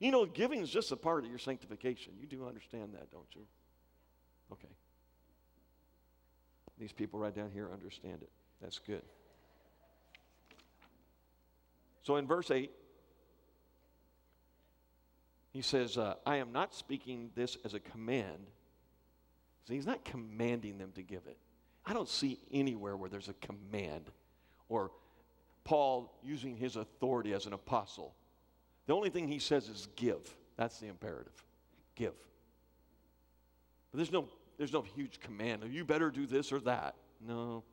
You 0.02 0.10
know, 0.10 0.26
giving 0.26 0.62
is 0.62 0.70
just 0.72 0.92
a 0.92 0.96
part 0.96 1.24
of 1.24 1.30
your 1.30 1.38
sanctification. 1.38 2.14
You 2.20 2.26
do 2.26 2.48
understand 2.48 2.96
that, 2.96 3.12
don't 3.12 3.28
you? 3.36 3.46
Okay. 4.52 4.68
These 6.80 6.92
people 6.92 7.20
right 7.20 7.34
down 7.34 7.52
here 7.54 7.70
understand 7.72 8.24
it. 8.24 8.32
That's 8.64 8.80
good. 8.80 9.04
So 12.02 12.16
in 12.16 12.26
verse 12.26 12.50
8, 12.50 12.72
he 15.52 15.62
says, 15.62 16.00
uh, 16.00 16.16
I 16.26 16.38
am 16.38 16.52
not 16.52 16.74
speaking 16.74 17.30
this 17.36 17.58
as 17.64 17.76
a 17.76 17.80
command. 17.80 18.48
See, 19.68 19.76
he's 19.76 19.86
not 19.86 20.04
commanding 20.04 20.80
them 20.80 20.94
to 20.96 21.04
give 21.04 21.28
it. 21.28 21.38
I 21.86 21.94
don't 21.94 22.10
see 22.10 22.40
anywhere 22.52 22.98
where 22.98 23.10
there's 23.10 23.30
a 23.30 23.34
command 23.34 24.06
or 24.68 24.90
Paul 25.64 26.12
using 26.24 26.58
his 26.58 26.76
authority 26.76 27.34
as 27.34 27.46
an 27.46 27.54
apostle 27.54 28.16
the 28.88 28.94
only 28.94 29.10
thing 29.10 29.28
he 29.28 29.40
says 29.40 29.68
is 29.70 29.88
give. 29.96 30.36
That's 30.58 30.80
the 30.80 30.88
imperative. 30.88 31.34
Give. 31.96 32.14
But 33.92 33.98
there's 33.98 34.12
no, 34.12 34.28
there's 34.58 34.74
no 34.74 34.82
huge 34.82 35.20
command. 35.20 35.64
You 35.70 35.86
better 35.86 36.10
do 36.10 36.26
this 36.26 36.52
or 36.52 36.60
that. 36.62 36.96
No, 37.26 37.64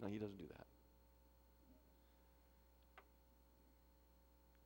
no, 0.00 0.08
he 0.08 0.18
doesn't 0.18 0.38
do 0.38 0.46
that. 0.48 0.66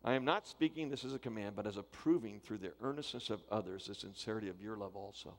I 0.05 0.13
am 0.13 0.25
not 0.25 0.47
speaking 0.47 0.91
this 0.91 1.05
as 1.05 1.15
a 1.15 1.19
command, 1.19 1.57
but 1.57 1.67
as 1.67 1.79
approving 1.79 2.39
through 2.39 2.59
the 2.59 2.73
earnestness 2.83 3.31
of 3.31 3.43
others 3.51 3.87
the 3.87 3.95
sincerity 3.95 4.51
of 4.51 4.61
your 4.61 4.77
love 4.77 4.97
also. 4.97 5.35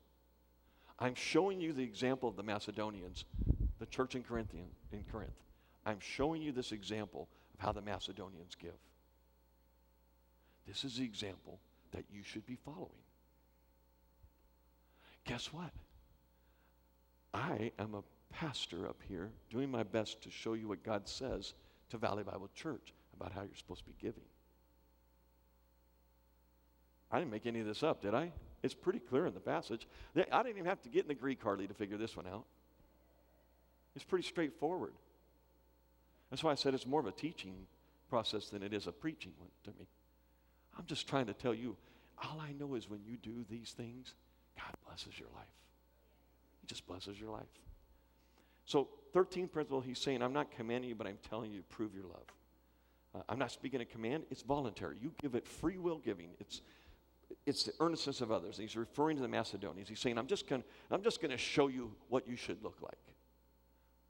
I'm 0.98 1.14
showing 1.14 1.62
you 1.62 1.72
the 1.72 1.84
example 1.84 2.28
of 2.28 2.36
the 2.36 2.44
Macedonians, 2.44 3.26
the 3.80 3.86
church 3.86 4.16
in 4.16 4.24
Corinthian 4.24 4.66
in 4.92 5.04
Corinth. 5.12 5.36
I'm 5.86 6.00
showing 6.00 6.42
you 6.42 6.52
this 6.52 6.72
example 6.72 7.28
of 7.54 7.60
how 7.60 7.72
the 7.74 7.82
Macedonians 7.82 8.56
give. 8.56 8.74
This 10.68 10.84
is 10.84 10.98
the 10.98 11.04
example 11.04 11.60
that 11.92 12.06
you 12.12 12.24
should 12.24 12.46
be 12.46 12.56
following. 12.56 12.90
Guess 15.26 15.54
what? 15.54 15.72
I 17.34 17.72
am 17.80 17.96
a 17.96 18.04
pastor 18.34 18.88
up 18.88 19.02
here 19.08 19.30
doing 19.50 19.70
my 19.70 19.84
best 19.84 20.22
to 20.24 20.32
show 20.32 20.54
you 20.54 20.68
what 20.68 20.84
God 20.84 21.08
says 21.08 21.54
to 21.90 21.98
Valley 21.98 22.24
Bible 22.24 22.50
Church 22.56 22.94
about 23.16 23.32
how 23.32 23.42
you're 23.42 23.56
supposed 23.56 23.82
to 23.82 23.90
be 23.90 23.96
giving. 24.00 24.24
I 27.12 27.20
didn't 27.20 27.32
make 27.32 27.46
any 27.46 27.60
of 27.60 27.66
this 27.66 27.84
up, 27.84 28.02
did 28.02 28.14
I? 28.14 28.32
It's 28.64 28.74
pretty 28.74 29.00
clear 29.00 29.26
in 29.28 29.34
the 29.34 29.40
passage. 29.40 29.88
I 30.16 30.22
didn't 30.44 30.58
even 30.58 30.66
have 30.66 30.82
to 30.82 30.90
get 30.90 31.04
in 31.04 31.08
the 31.08 31.14
Greek 31.14 31.42
hardly 31.42 31.68
to 31.68 31.74
figure 31.74 31.98
this 31.98 32.18
one 32.18 32.28
out. 32.28 32.46
It's 33.96 34.04
pretty 34.04 34.28
straightforward. 34.28 34.94
That's 36.30 36.44
why 36.44 36.52
I 36.52 36.56
said 36.56 36.74
it's 36.74 36.88
more 36.88 37.00
of 37.00 37.06
a 37.06 37.12
teaching 37.12 37.54
process 38.10 38.50
than 38.50 38.64
it 38.64 38.74
is 38.74 38.88
a 38.88 38.92
preaching 38.92 39.32
one 39.38 39.50
to 39.64 39.72
me. 39.80 39.88
I'm 40.78 40.86
just 40.86 41.08
trying 41.08 41.28
to 41.28 41.34
tell 41.34 41.54
you, 41.54 41.76
all 42.24 42.40
I 42.40 42.54
know 42.54 42.76
is 42.76 42.90
when 42.90 43.02
you 43.06 43.18
do 43.18 43.46
these 43.50 43.72
things, 43.72 44.14
God 44.58 44.74
blesses 44.86 45.20
your 45.20 45.30
life. 45.36 45.46
He 46.62 46.68
just 46.68 46.88
blesses 46.88 47.20
your 47.20 47.30
life. 47.30 47.44
So, 48.66 48.90
13th 49.14 49.52
principle, 49.52 49.82
he's 49.82 50.00
saying, 50.00 50.22
I'm 50.22 50.34
not 50.34 50.52
commanding 50.52 50.90
you, 50.90 50.96
but 50.96 51.08
I'm 51.08 51.20
telling 51.30 51.52
you 51.52 51.60
to 51.60 51.64
prove 51.66 51.94
your 51.94 52.06
love. 52.06 52.26
Uh, 53.14 53.20
I'm 53.30 53.40
not 53.40 53.52
speaking 53.52 53.82
a 53.82 53.86
command, 53.86 54.24
it's 54.30 54.42
voluntary. 54.42 54.98
You 55.02 55.14
give 55.22 55.36
it 55.36 55.48
free 55.48 55.78
will 55.78 56.00
giving. 56.00 56.30
It's 56.40 56.62
it's 57.46 57.64
the 57.64 57.74
earnestness 57.80 58.22
of 58.22 58.32
others. 58.32 58.58
He's 58.58 58.76
referring 58.76 59.18
to 59.18 59.22
the 59.22 59.28
Macedonians. 59.28 59.90
He's 59.90 60.00
saying, 60.00 60.18
I'm 60.18 60.28
just 60.28 60.48
going 60.48 60.64
I'm 60.92 61.02
just 61.02 61.22
going 61.22 61.32
to 61.32 61.38
show 61.38 61.68
you 61.68 61.92
what 62.10 62.28
you 62.28 62.36
should 62.36 62.64
look 62.64 62.78
like. 62.82 62.98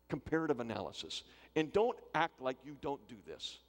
Comparative 0.09 0.59
analysis. 0.59 1.23
And 1.55 1.71
don't 1.71 1.97
act 2.13 2.41
like 2.41 2.57
you 2.65 2.77
don't 2.81 3.05
do 3.07 3.15
this. 3.25 3.59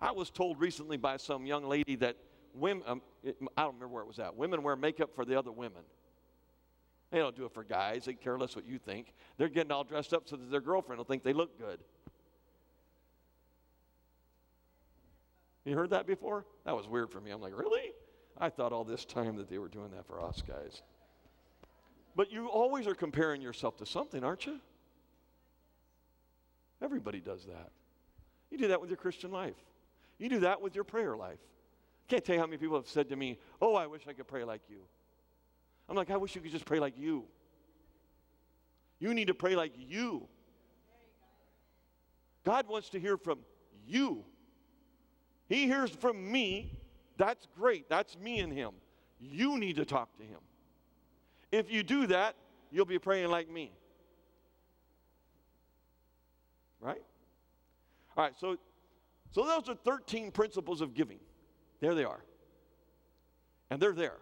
I 0.00 0.12
was 0.12 0.30
told 0.30 0.60
recently 0.60 0.96
by 0.96 1.16
some 1.16 1.46
young 1.46 1.64
lady 1.64 1.96
that 1.96 2.16
women, 2.54 2.82
um, 2.86 3.02
it, 3.22 3.36
I 3.56 3.62
don't 3.62 3.74
remember 3.74 3.94
where 3.94 4.02
it 4.02 4.08
was 4.08 4.18
at, 4.18 4.36
women 4.36 4.62
wear 4.62 4.76
makeup 4.76 5.14
for 5.14 5.24
the 5.24 5.38
other 5.38 5.52
women. 5.52 5.82
They 7.10 7.18
don't 7.18 7.34
do 7.34 7.46
it 7.46 7.52
for 7.52 7.64
guys. 7.64 8.04
They 8.04 8.12
care 8.12 8.38
less 8.38 8.54
what 8.54 8.66
you 8.66 8.78
think. 8.78 9.14
They're 9.38 9.48
getting 9.48 9.72
all 9.72 9.84
dressed 9.84 10.12
up 10.12 10.28
so 10.28 10.36
that 10.36 10.50
their 10.50 10.60
girlfriend 10.60 10.98
will 10.98 11.04
think 11.04 11.22
they 11.22 11.32
look 11.32 11.58
good. 11.58 11.80
You 15.64 15.74
heard 15.74 15.90
that 15.90 16.06
before? 16.06 16.44
That 16.64 16.76
was 16.76 16.86
weird 16.86 17.10
for 17.10 17.20
me. 17.20 17.30
I'm 17.30 17.40
like, 17.40 17.56
really? 17.56 17.92
I 18.38 18.48
thought 18.50 18.72
all 18.72 18.84
this 18.84 19.04
time 19.04 19.36
that 19.36 19.48
they 19.48 19.58
were 19.58 19.68
doing 19.68 19.90
that 19.90 20.06
for 20.06 20.20
us 20.20 20.42
guys. 20.46 20.82
But 22.14 22.32
you 22.32 22.46
always 22.46 22.86
are 22.86 22.94
comparing 22.94 23.42
yourself 23.42 23.76
to 23.78 23.86
something, 23.86 24.24
aren't 24.24 24.46
you? 24.46 24.60
Everybody 26.82 27.20
does 27.20 27.44
that. 27.44 27.70
You 28.50 28.58
do 28.58 28.68
that 28.68 28.80
with 28.80 28.90
your 28.90 28.96
Christian 28.96 29.30
life. 29.30 29.56
You 30.18 30.28
do 30.28 30.40
that 30.40 30.60
with 30.60 30.74
your 30.74 30.84
prayer 30.84 31.16
life. 31.16 31.38
I 31.38 32.10
can't 32.10 32.24
tell 32.24 32.34
you 32.34 32.40
how 32.40 32.46
many 32.46 32.58
people 32.58 32.76
have 32.76 32.88
said 32.88 33.08
to 33.10 33.16
me, 33.16 33.38
Oh, 33.60 33.74
I 33.74 33.86
wish 33.86 34.02
I 34.08 34.12
could 34.12 34.26
pray 34.26 34.44
like 34.44 34.62
you. 34.68 34.80
I'm 35.88 35.96
like, 35.96 36.10
I 36.10 36.16
wish 36.16 36.34
you 36.34 36.40
could 36.40 36.52
just 36.52 36.64
pray 36.64 36.80
like 36.80 36.98
you. 36.98 37.24
You 38.98 39.14
need 39.14 39.28
to 39.28 39.34
pray 39.34 39.56
like 39.56 39.72
you. 39.76 40.28
God 42.44 42.68
wants 42.68 42.90
to 42.90 43.00
hear 43.00 43.16
from 43.16 43.40
you. 43.86 44.24
He 45.48 45.66
hears 45.66 45.90
from 45.90 46.30
me. 46.30 46.78
That's 47.16 47.46
great. 47.56 47.88
That's 47.88 48.16
me 48.18 48.40
and 48.40 48.52
him. 48.52 48.72
You 49.20 49.58
need 49.58 49.76
to 49.76 49.84
talk 49.84 50.16
to 50.18 50.24
him. 50.24 50.40
If 51.50 51.70
you 51.70 51.82
do 51.82 52.06
that, 52.08 52.36
you'll 52.70 52.84
be 52.84 52.98
praying 52.98 53.30
like 53.30 53.50
me. 53.50 53.72
Right? 56.80 57.02
All 58.16 58.24
right, 58.24 58.34
so 58.38 58.56
so 59.30 59.44
those 59.44 59.68
are 59.68 59.74
13 59.74 60.30
principles 60.30 60.80
of 60.80 60.94
giving. 60.94 61.18
There 61.80 61.94
they 61.94 62.04
are. 62.04 62.20
And 63.70 63.80
they're 63.80 63.92
there. 63.92 64.16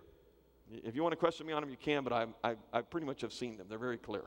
If 0.70 0.96
you 0.96 1.02
want 1.02 1.12
to 1.12 1.16
question 1.16 1.46
me 1.46 1.52
on 1.52 1.62
them, 1.62 1.70
you 1.70 1.76
can, 1.76 2.02
but 2.02 2.12
I, 2.12 2.26
I, 2.42 2.56
I 2.72 2.82
pretty 2.82 3.06
much 3.06 3.20
have 3.20 3.32
seen 3.32 3.56
them. 3.56 3.66
They're 3.68 3.78
very 3.78 3.98
clear. 3.98 4.24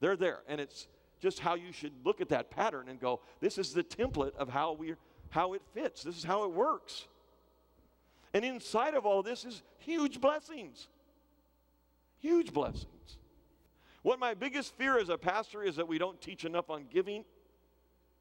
They're 0.00 0.16
there. 0.16 0.40
And 0.48 0.60
it's 0.60 0.86
just 1.18 1.40
how 1.40 1.54
you 1.54 1.72
should 1.72 1.92
look 2.04 2.20
at 2.20 2.28
that 2.28 2.50
pattern 2.50 2.88
and 2.88 3.00
go, 3.00 3.20
this 3.40 3.56
is 3.56 3.72
the 3.72 3.82
template 3.82 4.36
of 4.36 4.50
how, 4.50 4.72
we 4.72 4.94
how 5.30 5.54
it 5.54 5.62
fits. 5.72 6.02
This 6.02 6.16
is 6.16 6.24
how 6.24 6.44
it 6.44 6.52
works. 6.52 7.06
And 8.34 8.44
inside 8.44 8.94
of 8.94 9.06
all 9.06 9.22
this 9.22 9.44
is 9.44 9.62
huge 9.78 10.20
blessings. 10.20 10.88
Huge 12.18 12.52
blessings. 12.52 13.18
What 14.02 14.18
my 14.18 14.34
biggest 14.34 14.76
fear 14.76 14.98
as 14.98 15.08
a 15.08 15.16
pastor 15.16 15.62
is 15.62 15.76
that 15.76 15.88
we 15.88 15.98
don't 15.98 16.20
teach 16.20 16.44
enough 16.44 16.70
on 16.70 16.84
giving. 16.92 17.24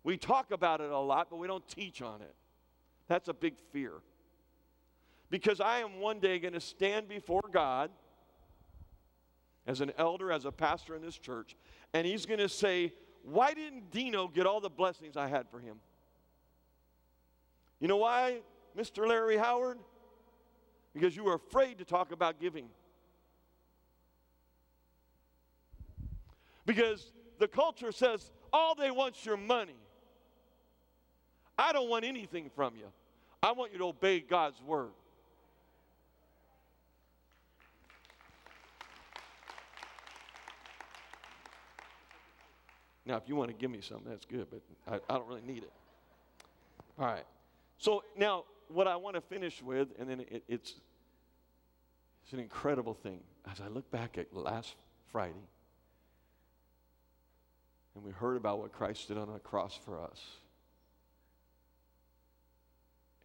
We 0.05 0.17
talk 0.17 0.51
about 0.51 0.81
it 0.81 0.91
a 0.91 0.99
lot, 0.99 1.31
but 1.31 1.37
we 1.37 1.47
don't 1.47 1.67
teach 1.67 2.03
on 2.03 2.21
it. 2.21 2.35
That's 3.07 3.27
a 3.27 3.33
big 3.33 3.55
fear. 3.71 3.91
Because 5.31 5.59
I 5.59 5.79
am 5.79 5.99
one 5.99 6.19
day 6.19 6.37
going 6.37 6.53
to 6.53 6.61
stand 6.61 7.09
before 7.09 7.41
God 7.51 7.89
as 9.65 9.81
an 9.81 9.91
elder, 9.97 10.31
as 10.31 10.45
a 10.45 10.51
pastor 10.51 10.95
in 10.95 11.01
this 11.01 11.17
church, 11.17 11.55
and 11.91 12.05
he's 12.05 12.27
going 12.27 12.39
to 12.39 12.47
say, 12.47 12.93
Why 13.23 13.55
didn't 13.55 13.89
Dino 13.89 14.27
get 14.27 14.45
all 14.45 14.61
the 14.61 14.69
blessings 14.69 15.17
I 15.17 15.27
had 15.27 15.49
for 15.49 15.59
him? 15.59 15.77
You 17.79 17.87
know 17.87 17.97
why, 17.97 18.41
Mr. 18.77 19.07
Larry 19.07 19.37
Howard? 19.37 19.79
Because 20.93 21.15
you 21.15 21.23
were 21.23 21.33
afraid 21.33 21.79
to 21.79 21.83
talk 21.83 22.11
about 22.11 22.39
giving. 22.39 22.67
Because 26.67 27.11
the 27.39 27.47
culture 27.47 27.91
says 27.91 28.31
all 28.53 28.75
they 28.75 28.91
want 28.91 29.17
is 29.17 29.25
your 29.25 29.35
money. 29.35 29.75
I 31.57 31.71
don't 31.73 31.89
want 31.89 32.05
anything 32.05 32.49
from 32.55 32.75
you. 32.75 32.85
I 33.41 33.51
want 33.51 33.71
you 33.71 33.77
to 33.79 33.85
obey 33.85 34.19
God's 34.19 34.61
word. 34.61 34.91
Now, 43.05 43.17
if 43.17 43.23
you 43.27 43.35
want 43.35 43.51
to 43.51 43.55
give 43.55 43.69
me 43.69 43.81
something, 43.81 44.09
that's 44.09 44.25
good, 44.25 44.47
but 44.49 44.61
I, 44.87 45.13
I 45.13 45.17
don't 45.17 45.27
really 45.27 45.43
need 45.45 45.63
it. 45.63 45.71
All 46.97 47.05
right. 47.05 47.25
So 47.77 48.03
now, 48.17 48.45
what 48.67 48.87
I 48.87 48.95
want 48.95 49.15
to 49.15 49.21
finish 49.21 49.61
with, 49.61 49.89
and 49.99 50.09
then 50.09 50.21
it, 50.21 50.43
it's, 50.47 50.73
it's 52.23 52.33
an 52.33 52.39
incredible 52.39 52.95
thing. 52.95 53.19
As 53.51 53.61
I 53.61 53.67
look 53.67 53.89
back 53.91 54.17
at 54.17 54.35
last 54.35 54.73
Friday, 55.11 55.33
and 57.93 58.03
we 58.03 58.11
heard 58.11 58.37
about 58.37 58.59
what 58.59 58.71
Christ 58.71 59.07
did 59.07 59.17
on 59.17 59.31
the 59.31 59.39
cross 59.39 59.77
for 59.85 60.01
us, 60.01 60.19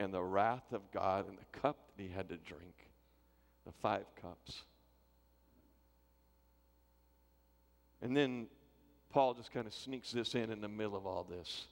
and 0.00 0.12
the 0.14 0.22
wrath 0.22 0.72
of 0.72 0.90
God 0.90 1.28
and 1.28 1.36
the 1.38 1.60
cup 1.60 1.76
that 1.96 2.02
he 2.02 2.08
had 2.08 2.30
to 2.30 2.36
drink, 2.38 2.88
the 3.66 3.72
five 3.82 4.06
cups. 4.20 4.62
And 8.00 8.16
then 8.16 8.46
Paul 9.10 9.34
just 9.34 9.52
kind 9.52 9.66
of 9.66 9.74
sneaks 9.74 10.10
this 10.10 10.34
in 10.34 10.50
in 10.50 10.62
the 10.62 10.68
middle 10.68 10.96
of 10.96 11.06
all 11.06 11.24
this. 11.24 11.66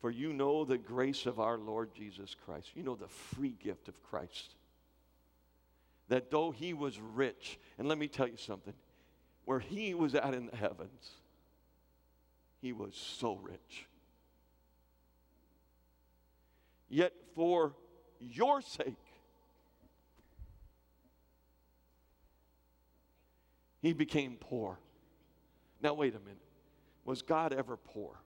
For 0.00 0.10
you 0.10 0.32
know 0.32 0.64
the 0.64 0.78
grace 0.78 1.24
of 1.24 1.38
our 1.38 1.56
Lord 1.56 1.94
Jesus 1.94 2.34
Christ. 2.44 2.70
You 2.74 2.82
know 2.82 2.96
the 2.96 3.06
free 3.06 3.54
gift 3.62 3.86
of 3.86 4.02
Christ. 4.02 4.54
That 6.08 6.32
though 6.32 6.50
he 6.50 6.74
was 6.74 6.98
rich, 6.98 7.60
and 7.78 7.86
let 7.86 7.98
me 7.98 8.08
tell 8.08 8.26
you 8.26 8.38
something, 8.38 8.74
where 9.44 9.60
he 9.60 9.94
was 9.94 10.16
at 10.16 10.34
in 10.34 10.46
the 10.46 10.56
heavens, 10.56 11.10
he 12.60 12.72
was 12.72 12.94
so 12.96 13.36
rich. 13.36 13.86
Yet 16.90 17.14
for 17.34 17.74
your 18.18 18.60
sake, 18.60 18.98
he 23.80 23.94
became 23.94 24.36
poor 24.38 24.78
now, 25.82 25.94
wait 25.94 26.14
a 26.14 26.18
minute. 26.20 26.36
Was 27.04 27.22
God 27.22 27.52
ever 27.52 27.76
poor? 27.76 28.20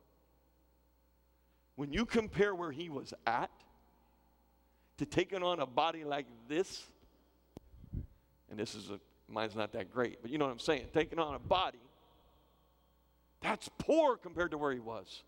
When 1.76 1.92
you 1.92 2.04
compare 2.04 2.54
where 2.54 2.72
he 2.72 2.88
was 2.88 3.14
at 3.26 3.50
to 4.98 5.06
taking 5.06 5.42
on 5.42 5.60
a 5.60 5.66
body 5.66 6.04
like 6.04 6.26
this, 6.48 6.84
and 8.50 8.58
this 8.58 8.74
is 8.74 8.90
a, 8.90 9.00
mine's 9.28 9.56
not 9.56 9.72
that 9.72 9.92
great, 9.92 10.20
but 10.22 10.30
you 10.30 10.38
know 10.38 10.46
what 10.46 10.52
I'm 10.52 10.58
saying, 10.58 10.86
taking 10.92 11.18
on 11.18 11.34
a 11.34 11.38
body, 11.38 11.78
that's 13.40 13.68
poor 13.78 14.16
compared 14.16 14.50
to 14.52 14.58
where 14.58 14.72
he 14.72 14.80
was. 14.80 15.22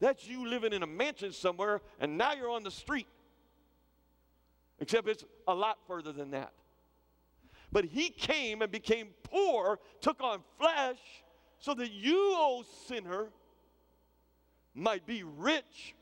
That's 0.00 0.26
you 0.26 0.46
living 0.46 0.72
in 0.72 0.82
a 0.82 0.86
mansion 0.86 1.32
somewhere, 1.32 1.80
and 2.00 2.18
now 2.18 2.34
you're 2.34 2.50
on 2.50 2.62
the 2.62 2.70
street. 2.70 3.06
Except 4.78 5.08
it's 5.08 5.24
a 5.48 5.54
lot 5.54 5.78
further 5.86 6.12
than 6.12 6.32
that. 6.32 6.52
But 7.72 7.84
he 7.84 8.10
came 8.10 8.62
and 8.62 8.70
became 8.70 9.08
poor, 9.22 9.80
took 10.00 10.22
on 10.22 10.40
flesh, 10.58 10.98
so 11.58 11.74
that 11.74 11.90
you, 11.90 12.16
O 12.16 12.64
sinner, 12.86 13.28
might 14.74 15.06
be 15.06 15.22
rich. 15.22 15.94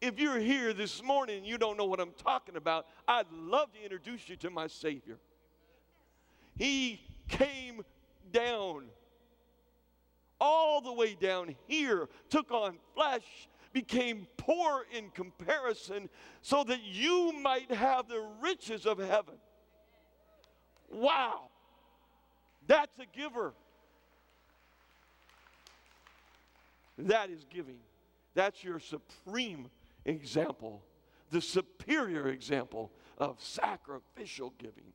If 0.00 0.18
you're 0.18 0.38
here 0.38 0.72
this 0.72 1.02
morning 1.02 1.38
and 1.38 1.46
you 1.46 1.58
don't 1.58 1.78
know 1.78 1.84
what 1.84 2.00
I'm 2.00 2.12
talking 2.22 2.56
about, 2.56 2.86
I'd 3.06 3.30
love 3.32 3.72
to 3.72 3.82
introduce 3.82 4.28
you 4.28 4.36
to 4.36 4.50
my 4.50 4.66
Savior. 4.66 5.16
He 6.56 7.00
came 7.28 7.82
down, 8.32 8.84
all 10.42 10.80
the 10.80 10.92
way 10.92 11.14
down 11.14 11.54
here, 11.68 12.08
took 12.28 12.50
on 12.50 12.76
flesh, 12.96 13.48
became 13.72 14.26
poor 14.36 14.84
in 14.92 15.08
comparison 15.10 16.10
so 16.42 16.64
that 16.64 16.82
you 16.82 17.32
might 17.40 17.70
have 17.70 18.08
the 18.08 18.26
riches 18.40 18.84
of 18.84 18.98
heaven. 18.98 19.36
Wow. 20.90 21.48
That's 22.66 22.98
a 22.98 23.06
giver. 23.16 23.54
That 26.98 27.30
is 27.30 27.46
giving. 27.48 27.78
That's 28.34 28.64
your 28.64 28.80
supreme 28.80 29.68
example, 30.04 30.82
the 31.30 31.40
superior 31.40 32.28
example 32.28 32.90
of 33.16 33.40
sacrificial 33.40 34.52
giving. 34.58 34.92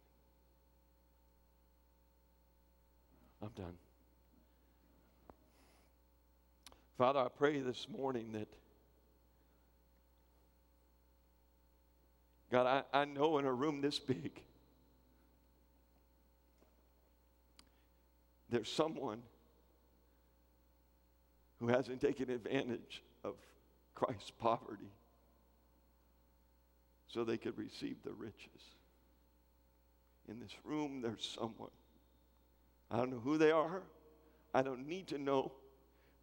I'm 3.42 3.52
done. 3.56 3.76
Father, 6.98 7.20
I 7.20 7.28
pray 7.28 7.60
this 7.60 7.88
morning 7.90 8.32
that 8.32 8.48
God, 12.52 12.86
I, 12.94 13.02
I 13.02 13.06
know 13.06 13.38
in 13.38 13.46
a 13.46 13.54
room 13.54 13.82
this 13.82 14.00
big, 14.00 14.42
there's 18.50 18.72
someone 18.72 19.22
who 21.60 21.68
hasn't 21.68 22.02
taken 22.02 22.32
advantage 22.32 23.04
of 23.24 23.36
Christ's 23.94 24.32
poverty 24.32 24.92
so 27.08 27.24
they 27.24 27.38
could 27.38 27.58
receive 27.58 27.98
the 28.04 28.14
riches. 28.14 28.62
In 30.30 30.40
this 30.40 30.54
room, 30.64 31.02
there's 31.02 31.38
someone. 31.40 31.70
I 32.90 32.98
don't 32.98 33.12
know 33.12 33.20
who 33.20 33.38
they 33.38 33.52
are. 33.52 33.84
I 34.54 34.62
don't 34.62 34.88
need 34.88 35.08
to 35.08 35.18
know. 35.18 35.52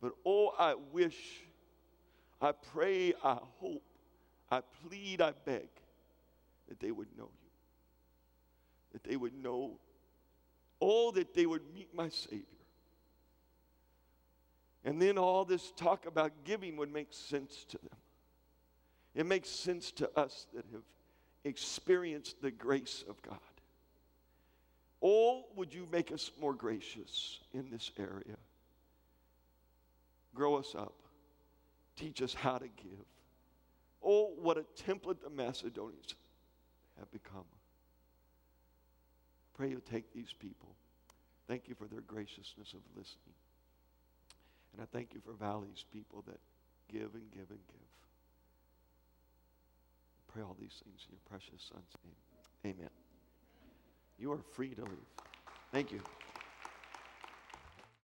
But 0.05 0.13
oh, 0.27 0.53
I 0.59 0.75
wish, 0.93 1.17
I 2.39 2.53
pray, 2.53 3.15
I 3.25 3.39
hope, 3.59 3.83
I 4.51 4.61
plead, 4.87 5.23
I 5.23 5.33
beg 5.47 5.67
that 6.69 6.79
they 6.79 6.91
would 6.91 7.09
know 7.17 7.31
you, 7.43 7.51
that 8.93 9.03
they 9.03 9.17
would 9.17 9.33
know, 9.33 9.79
oh, 10.79 11.11
that 11.13 11.33
they 11.33 11.47
would 11.47 11.63
meet 11.75 11.89
my 11.95 12.11
Savior. 12.11 12.45
And 14.85 15.01
then 15.01 15.17
all 15.17 15.47
this 15.47 15.73
talk 15.75 16.05
about 16.05 16.33
giving 16.45 16.77
would 16.77 16.93
make 16.93 17.09
sense 17.11 17.65
to 17.71 17.79
them. 17.79 17.97
It 19.15 19.25
makes 19.25 19.49
sense 19.49 19.91
to 19.93 20.11
us 20.21 20.49
that 20.53 20.67
have 20.71 20.83
experienced 21.45 22.43
the 22.43 22.51
grace 22.51 23.05
of 23.09 23.23
God. 23.23 23.39
Oh, 25.03 25.45
would 25.57 25.73
you 25.73 25.89
make 25.91 26.13
us 26.13 26.31
more 26.39 26.53
gracious 26.53 27.41
in 27.55 27.71
this 27.71 27.91
area? 27.99 28.37
Grow 30.35 30.57
us 30.57 30.75
up. 30.77 30.95
Teach 31.97 32.21
us 32.23 32.35
how 32.35 32.59
to 32.59 32.67
give. 32.67 33.07
Oh, 34.03 34.33
what 34.37 34.59
a 34.59 34.65
template 34.83 35.23
the 35.23 35.31
Macedonians 35.31 36.15
have 36.99 37.11
become. 37.11 37.45
Pray 39.55 39.71
you'll 39.71 39.81
take 39.81 40.13
these 40.13 40.35
people. 40.39 40.75
Thank 41.47 41.69
you 41.69 41.75
for 41.75 41.87
their 41.87 42.01
graciousness 42.01 42.73
of 42.73 42.81
listening. 42.97 43.35
And 44.73 44.83
I 44.83 44.87
thank 44.93 45.15
you 45.15 45.21
for 45.25 45.33
Valley's 45.33 45.85
people 45.93 46.25
that 46.27 46.41
give 46.93 47.15
and 47.15 47.31
give 47.31 47.51
and 47.51 47.61
give. 47.67 47.89
Pray 50.33 50.43
all 50.43 50.57
these 50.59 50.83
things 50.85 51.07
in 51.07 51.13
your 51.13 51.21
precious 51.29 51.71
son's 51.71 51.95
name. 52.05 52.75
Amen. 52.75 52.91
You 54.19 54.33
are 54.33 54.41
free 54.55 54.75
to 54.75 54.83
leave. 54.83 55.11
Thank 55.71 55.93
you. 55.93 56.01